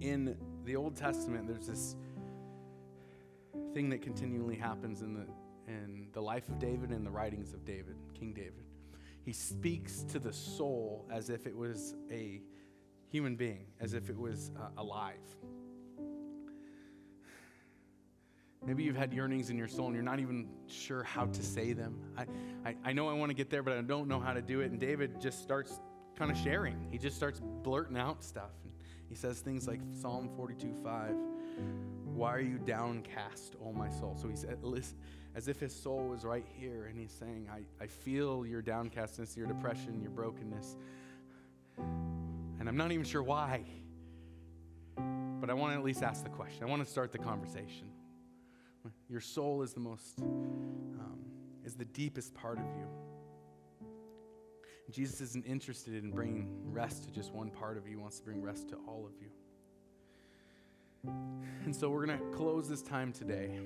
In 0.00 0.36
the 0.64 0.74
Old 0.74 0.96
Testament, 0.96 1.46
there's 1.46 1.68
this 1.68 1.94
thing 3.72 3.88
that 3.90 4.02
continually 4.02 4.56
happens 4.56 5.02
in 5.02 5.14
the, 5.14 5.26
in 5.68 6.08
the 6.12 6.20
life 6.20 6.48
of 6.48 6.58
David 6.58 6.90
and 6.90 7.06
the 7.06 7.10
writings 7.12 7.52
of 7.52 7.64
David, 7.64 7.94
King 8.14 8.32
David. 8.32 8.64
He 9.24 9.32
speaks 9.32 10.02
to 10.08 10.18
the 10.18 10.32
soul 10.32 11.06
as 11.08 11.30
if 11.30 11.46
it 11.46 11.56
was 11.56 11.94
a 12.10 12.42
human 13.12 13.36
being, 13.36 13.66
as 13.80 13.94
if 13.94 14.10
it 14.10 14.18
was 14.18 14.50
uh, 14.58 14.70
alive. 14.76 15.22
Maybe 18.66 18.82
you've 18.82 18.96
had 18.96 19.12
yearnings 19.12 19.50
in 19.50 19.58
your 19.58 19.68
soul 19.68 19.86
and 19.86 19.94
you're 19.94 20.04
not 20.04 20.20
even 20.20 20.48
sure 20.66 21.02
how 21.02 21.26
to 21.26 21.42
say 21.42 21.72
them. 21.72 21.98
I, 22.16 22.24
I, 22.64 22.76
I 22.84 22.92
know 22.92 23.08
I 23.08 23.12
want 23.12 23.30
to 23.30 23.34
get 23.34 23.50
there, 23.50 23.62
but 23.62 23.74
I 23.74 23.82
don't 23.82 24.08
know 24.08 24.20
how 24.20 24.32
to 24.32 24.42
do 24.42 24.60
it. 24.60 24.70
And 24.70 24.80
David 24.80 25.20
just 25.20 25.42
starts 25.42 25.80
kind 26.16 26.30
of 26.30 26.36
sharing. 26.36 26.88
He 26.90 26.98
just 26.98 27.16
starts 27.16 27.40
blurting 27.62 27.96
out 27.96 28.22
stuff. 28.22 28.52
He 29.08 29.14
says 29.14 29.40
things 29.40 29.68
like 29.68 29.80
Psalm 29.92 30.30
42 30.36 30.74
5, 30.82 31.14
Why 32.04 32.34
are 32.34 32.40
you 32.40 32.58
downcast, 32.58 33.54
O 33.64 33.72
my 33.72 33.90
soul? 33.90 34.16
So 34.20 34.28
he's 34.28 34.44
as 35.36 35.48
if 35.48 35.60
his 35.60 35.74
soul 35.74 36.08
was 36.08 36.24
right 36.24 36.46
here, 36.56 36.86
and 36.86 36.98
he's 36.98 37.12
saying, 37.12 37.48
I, 37.52 37.62
I 37.82 37.86
feel 37.86 38.46
your 38.46 38.62
downcastness, 38.62 39.36
your 39.36 39.46
depression, 39.46 40.00
your 40.00 40.10
brokenness. 40.10 40.76
And 41.76 42.68
I'm 42.68 42.76
not 42.76 42.92
even 42.92 43.04
sure 43.04 43.22
why. 43.22 43.64
But 44.96 45.50
I 45.50 45.54
want 45.54 45.72
to 45.72 45.78
at 45.78 45.84
least 45.84 46.02
ask 46.02 46.22
the 46.22 46.30
question. 46.30 46.62
I 46.62 46.66
want 46.66 46.84
to 46.84 46.90
start 46.90 47.12
the 47.12 47.18
conversation. 47.18 47.88
Your 49.08 49.20
soul 49.20 49.62
is 49.62 49.72
the 49.72 49.80
most, 49.80 50.18
um, 50.20 51.18
is 51.64 51.74
the 51.74 51.84
deepest 51.84 52.34
part 52.34 52.58
of 52.58 52.64
you. 52.64 52.86
Jesus 54.90 55.20
isn't 55.20 55.46
interested 55.46 55.94
in 55.94 56.10
bringing 56.10 56.48
rest 56.64 57.04
to 57.04 57.10
just 57.10 57.32
one 57.32 57.50
part 57.50 57.76
of 57.76 57.84
you, 57.84 57.90
he 57.90 57.96
wants 57.96 58.18
to 58.18 58.24
bring 58.24 58.42
rest 58.42 58.68
to 58.70 58.76
all 58.86 59.06
of 59.06 59.12
you. 59.20 59.28
And 61.64 61.74
so 61.74 61.90
we're 61.90 62.06
going 62.06 62.18
to 62.18 62.24
close 62.36 62.68
this 62.68 62.82
time 62.82 63.12
today 63.12 63.58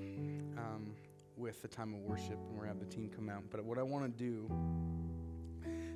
um, 0.57 0.93
with 1.37 1.61
the 1.61 1.67
time 1.67 1.93
of 1.93 2.01
worship, 2.01 2.31
and 2.31 2.55
we're 2.57 2.65
going 2.65 2.73
to 2.73 2.79
have 2.79 2.89
the 2.89 2.95
team 2.95 3.09
come 3.13 3.29
out. 3.29 3.43
But 3.49 3.63
what 3.63 3.77
I 3.77 3.83
want 3.83 4.05
to 4.05 4.23
do, 4.23 4.49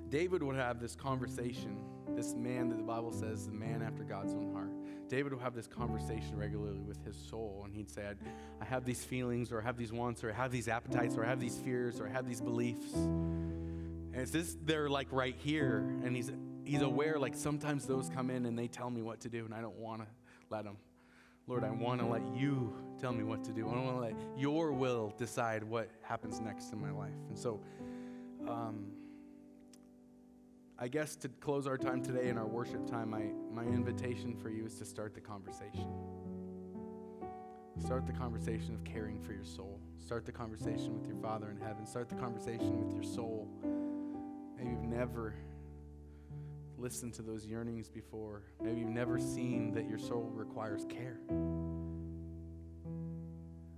David 0.09 0.43
would 0.43 0.55
have 0.55 0.79
this 0.79 0.95
conversation, 0.95 1.77
this 2.15 2.33
man 2.33 2.69
that 2.69 2.77
the 2.77 2.83
Bible 2.83 3.11
says, 3.11 3.47
the 3.47 3.53
man 3.53 3.81
after 3.81 4.03
God's 4.03 4.33
own 4.33 4.53
heart. 4.53 4.71
David 5.09 5.33
would 5.33 5.41
have 5.41 5.53
this 5.53 5.67
conversation 5.67 6.37
regularly 6.37 6.81
with 6.81 7.03
his 7.05 7.15
soul, 7.15 7.61
and 7.65 7.75
he'd 7.75 7.89
say, 7.89 8.03
I 8.61 8.65
have 8.65 8.85
these 8.85 9.03
feelings, 9.03 9.51
or 9.51 9.61
I 9.61 9.63
have 9.63 9.77
these 9.77 9.91
wants, 9.91 10.23
or 10.23 10.31
I 10.31 10.33
have 10.33 10.51
these 10.51 10.67
appetites, 10.67 11.15
or 11.15 11.25
I 11.25 11.27
have 11.27 11.39
these 11.39 11.57
fears, 11.57 11.99
or 11.99 12.07
I 12.07 12.11
have 12.11 12.27
these 12.27 12.41
beliefs. 12.41 12.93
And 12.93 14.15
it's 14.15 14.31
this 14.31 14.55
they're 14.63 14.89
like 14.89 15.07
right 15.11 15.35
here, 15.37 15.79
and 16.03 16.15
he's 16.15 16.31
he's 16.63 16.81
aware 16.81 17.19
like 17.19 17.35
sometimes 17.35 17.85
those 17.85 18.09
come 18.09 18.29
in 18.29 18.45
and 18.45 18.57
they 18.57 18.67
tell 18.67 18.89
me 18.89 19.01
what 19.01 19.19
to 19.21 19.29
do, 19.29 19.45
and 19.45 19.53
I 19.53 19.61
don't 19.61 19.77
want 19.77 20.01
to 20.01 20.07
let 20.49 20.63
them. 20.63 20.77
Lord, 21.47 21.63
I 21.65 21.71
want 21.71 21.99
to 21.99 22.07
let 22.07 22.21
you 22.35 22.73
tell 23.01 23.11
me 23.11 23.23
what 23.23 23.43
to 23.43 23.51
do. 23.51 23.67
I 23.67 23.75
want 23.75 23.95
to 23.95 23.99
let 23.99 24.13
your 24.37 24.71
will 24.71 25.13
decide 25.17 25.63
what 25.63 25.89
happens 26.01 26.39
next 26.39 26.71
in 26.71 26.79
my 26.79 26.91
life. 26.91 27.11
And 27.27 27.37
so, 27.37 27.59
um, 28.47 28.92
I 30.79 30.87
guess 30.87 31.15
to 31.17 31.29
close 31.29 31.67
our 31.67 31.77
time 31.77 32.01
today 32.01 32.29
in 32.29 32.37
our 32.37 32.47
worship 32.47 32.87
time, 32.87 33.11
my, 33.11 33.25
my 33.51 33.63
invitation 33.63 34.35
for 34.35 34.49
you 34.49 34.65
is 34.65 34.75
to 34.79 34.85
start 34.85 35.13
the 35.13 35.21
conversation. 35.21 35.87
Start 37.79 38.07
the 38.07 38.13
conversation 38.13 38.73
of 38.73 38.83
caring 38.83 39.19
for 39.21 39.33
your 39.33 39.45
soul. 39.45 39.79
Start 39.99 40.25
the 40.25 40.31
conversation 40.31 40.93
with 40.95 41.05
your 41.07 41.15
Father 41.17 41.51
in 41.51 41.57
heaven. 41.57 41.85
Start 41.85 42.09
the 42.09 42.15
conversation 42.15 42.83
with 42.83 42.93
your 42.93 43.03
soul. 43.03 43.47
Maybe 44.57 44.71
you've 44.71 44.83
never 44.83 45.35
listened 46.77 47.13
to 47.13 47.21
those 47.21 47.45
yearnings 47.45 47.89
before. 47.89 48.41
Maybe 48.61 48.81
you've 48.81 48.89
never 48.89 49.19
seen 49.19 49.71
that 49.73 49.87
your 49.87 49.99
soul 49.99 50.31
requires 50.33 50.85
care. 50.89 51.19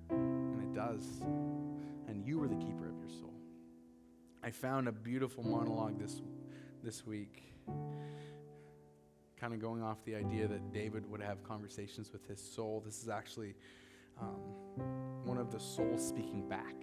And 0.10 0.62
it 0.62 0.74
does. 0.74 1.22
And 2.08 2.26
you 2.26 2.42
are 2.42 2.48
the 2.48 2.56
keeper 2.56 2.90
of 2.90 2.98
your 3.00 3.10
soul. 3.10 3.34
I 4.44 4.52
found 4.52 4.88
a 4.88 4.92
beautiful 4.92 5.44
monologue 5.44 6.00
this, 6.00 6.22
this 6.86 7.06
week, 7.06 7.44
kind 9.40 9.54
of 9.54 9.60
going 9.60 9.82
off 9.82 9.98
the 10.06 10.16
idea 10.16 10.48
that 10.48 10.72
David 10.72 11.10
would 11.10 11.22
have 11.22 11.44
conversations 11.44 12.14
with 12.14 12.26
his 12.28 12.40
soul. 12.40 12.82
This 12.86 13.02
is 13.02 13.10
actually 13.10 13.56
um, 14.22 14.40
one 15.26 15.38
of 15.38 15.52
the 15.52 15.60
souls 15.60 16.08
speaking 16.08 16.48
back. 16.48 16.76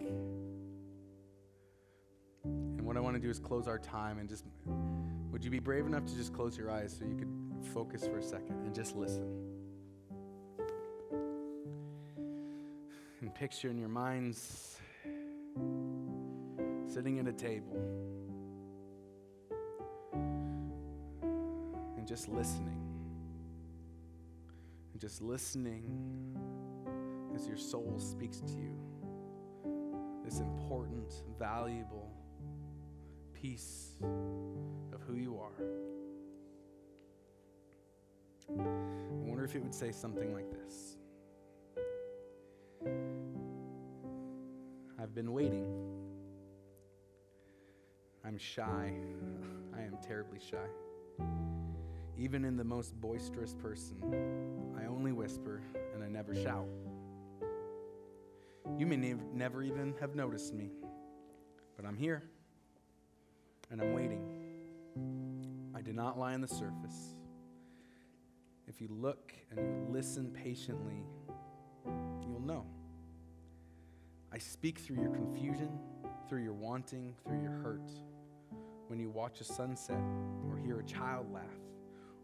And 2.44 2.82
what 2.82 2.92
what 2.92 2.98
I 2.98 3.00
want 3.00 3.16
to 3.16 3.22
do 3.22 3.30
is 3.30 3.38
close 3.38 3.66
our 3.66 3.78
time 3.78 4.18
and 4.18 4.28
just, 4.28 4.44
would 5.30 5.42
you 5.42 5.50
be 5.50 5.60
brave 5.60 5.86
enough 5.86 6.04
to 6.04 6.14
just 6.14 6.34
close 6.34 6.58
your 6.58 6.70
eyes 6.70 6.94
so 6.98 7.06
you 7.06 7.16
could 7.16 7.32
focus 7.72 8.06
for 8.06 8.18
a 8.18 8.22
second 8.22 8.66
and 8.66 8.74
just 8.74 8.94
listen? 8.94 9.26
And 13.22 13.34
picture 13.34 13.70
in 13.70 13.78
your 13.78 13.88
minds 13.88 14.76
sitting 16.86 17.18
at 17.18 17.26
a 17.26 17.32
table 17.32 17.78
just 22.12 22.28
listening. 22.28 22.78
And 24.92 25.00
just 25.00 25.22
listening 25.22 26.36
as 27.34 27.46
your 27.46 27.56
soul 27.56 27.94
speaks 27.96 28.40
to 28.40 28.52
you. 28.52 28.76
This 30.22 30.40
important, 30.40 31.10
valuable 31.38 32.12
piece 33.32 33.92
of 34.92 35.00
who 35.06 35.14
you 35.14 35.38
are. 35.38 35.64
I 38.50 39.24
wonder 39.24 39.46
if 39.46 39.56
it 39.56 39.62
would 39.62 39.74
say 39.74 39.90
something 39.90 40.34
like 40.34 40.50
this 40.50 40.98
I've 45.00 45.14
been 45.14 45.32
waiting. 45.32 45.66
I'm 48.22 48.36
shy. 48.36 48.92
I 49.74 49.80
am 49.80 49.96
terribly 50.06 50.40
shy. 50.40 50.68
Even 52.18 52.44
in 52.44 52.56
the 52.56 52.64
most 52.64 53.00
boisterous 53.00 53.54
person, 53.54 53.96
I 54.78 54.86
only 54.86 55.12
whisper 55.12 55.62
and 55.94 56.04
I 56.04 56.08
never 56.08 56.34
shout. 56.34 56.68
You 58.78 58.86
may 58.86 58.96
ne- 58.96 59.16
never 59.32 59.62
even 59.62 59.94
have 60.00 60.14
noticed 60.14 60.54
me, 60.54 60.70
but 61.76 61.84
I'm 61.84 61.96
here 61.96 62.22
and 63.70 63.80
I'm 63.80 63.92
waiting. 63.94 64.22
I 65.74 65.80
did 65.80 65.94
not 65.94 66.18
lie 66.18 66.34
on 66.34 66.40
the 66.40 66.48
surface. 66.48 67.14
If 68.68 68.80
you 68.80 68.88
look 68.90 69.32
and 69.50 69.58
you 69.58 69.86
listen 69.90 70.30
patiently, 70.30 71.02
you'll 71.86 72.40
know. 72.40 72.66
I 74.32 74.38
speak 74.38 74.78
through 74.78 74.96
your 74.96 75.10
confusion, 75.10 75.78
through 76.28 76.42
your 76.42 76.54
wanting, 76.54 77.14
through 77.26 77.42
your 77.42 77.52
hurt. 77.52 77.90
When 78.86 78.98
you 78.98 79.10
watch 79.10 79.40
a 79.40 79.44
sunset 79.44 80.02
or 80.48 80.58
hear 80.58 80.80
a 80.80 80.84
child 80.84 81.32
laugh, 81.32 81.42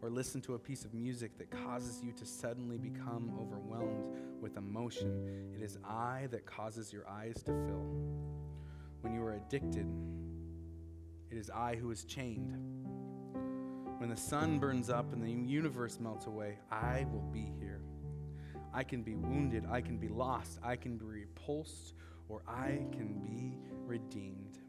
or 0.01 0.09
listen 0.09 0.41
to 0.41 0.55
a 0.55 0.59
piece 0.59 0.85
of 0.85 0.93
music 0.93 1.37
that 1.37 1.51
causes 1.51 2.01
you 2.03 2.11
to 2.13 2.25
suddenly 2.25 2.77
become 2.77 3.31
overwhelmed 3.39 4.15
with 4.41 4.57
emotion, 4.57 5.51
it 5.55 5.61
is 5.61 5.77
I 5.83 6.27
that 6.31 6.45
causes 6.45 6.93
your 6.93 7.07
eyes 7.09 7.35
to 7.43 7.51
fill. 7.51 7.85
When 9.01 9.13
you 9.13 9.21
are 9.23 9.33
addicted, 9.33 9.87
it 11.29 11.37
is 11.37 11.49
I 11.49 11.75
who 11.75 11.91
is 11.91 12.05
chained. 12.05 12.55
When 13.97 14.09
the 14.09 14.17
sun 14.17 14.59
burns 14.59 14.89
up 14.89 15.11
and 15.11 15.21
the 15.21 15.29
universe 15.29 15.99
melts 15.99 16.25
away, 16.25 16.59
I 16.71 17.05
will 17.11 17.29
be 17.33 17.51
here. 17.59 17.81
I 18.73 18.83
can 18.83 19.01
be 19.01 19.15
wounded, 19.15 19.65
I 19.69 19.81
can 19.81 19.97
be 19.97 20.07
lost, 20.07 20.59
I 20.63 20.75
can 20.75 20.97
be 20.97 21.05
repulsed, 21.05 21.95
or 22.29 22.43
I 22.47 22.85
can 22.91 23.19
be 23.19 23.57
redeemed 23.85 24.59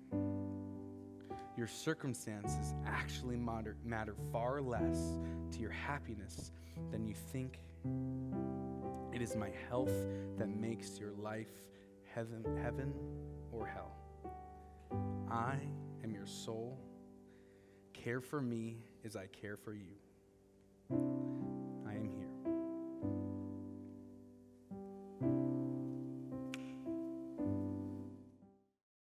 your 1.60 1.68
circumstances 1.68 2.72
actually 2.86 3.36
matter, 3.36 3.76
matter 3.84 4.14
far 4.32 4.62
less 4.62 5.18
to 5.52 5.58
your 5.58 5.70
happiness 5.70 6.52
than 6.90 7.04
you 7.04 7.12
think. 7.12 7.58
It 9.12 9.20
is 9.20 9.36
my 9.36 9.50
health 9.68 9.92
that 10.38 10.48
makes 10.48 10.98
your 10.98 11.12
life 11.12 11.52
heaven, 12.14 12.42
heaven 12.62 12.94
or 13.52 13.66
hell. 13.66 13.92
I 15.30 15.56
am 16.02 16.14
your 16.14 16.26
soul. 16.26 16.78
Care 17.92 18.22
for 18.22 18.40
me 18.40 18.78
as 19.04 19.14
I 19.14 19.26
care 19.26 19.58
for 19.58 19.74
you. 19.74 21.49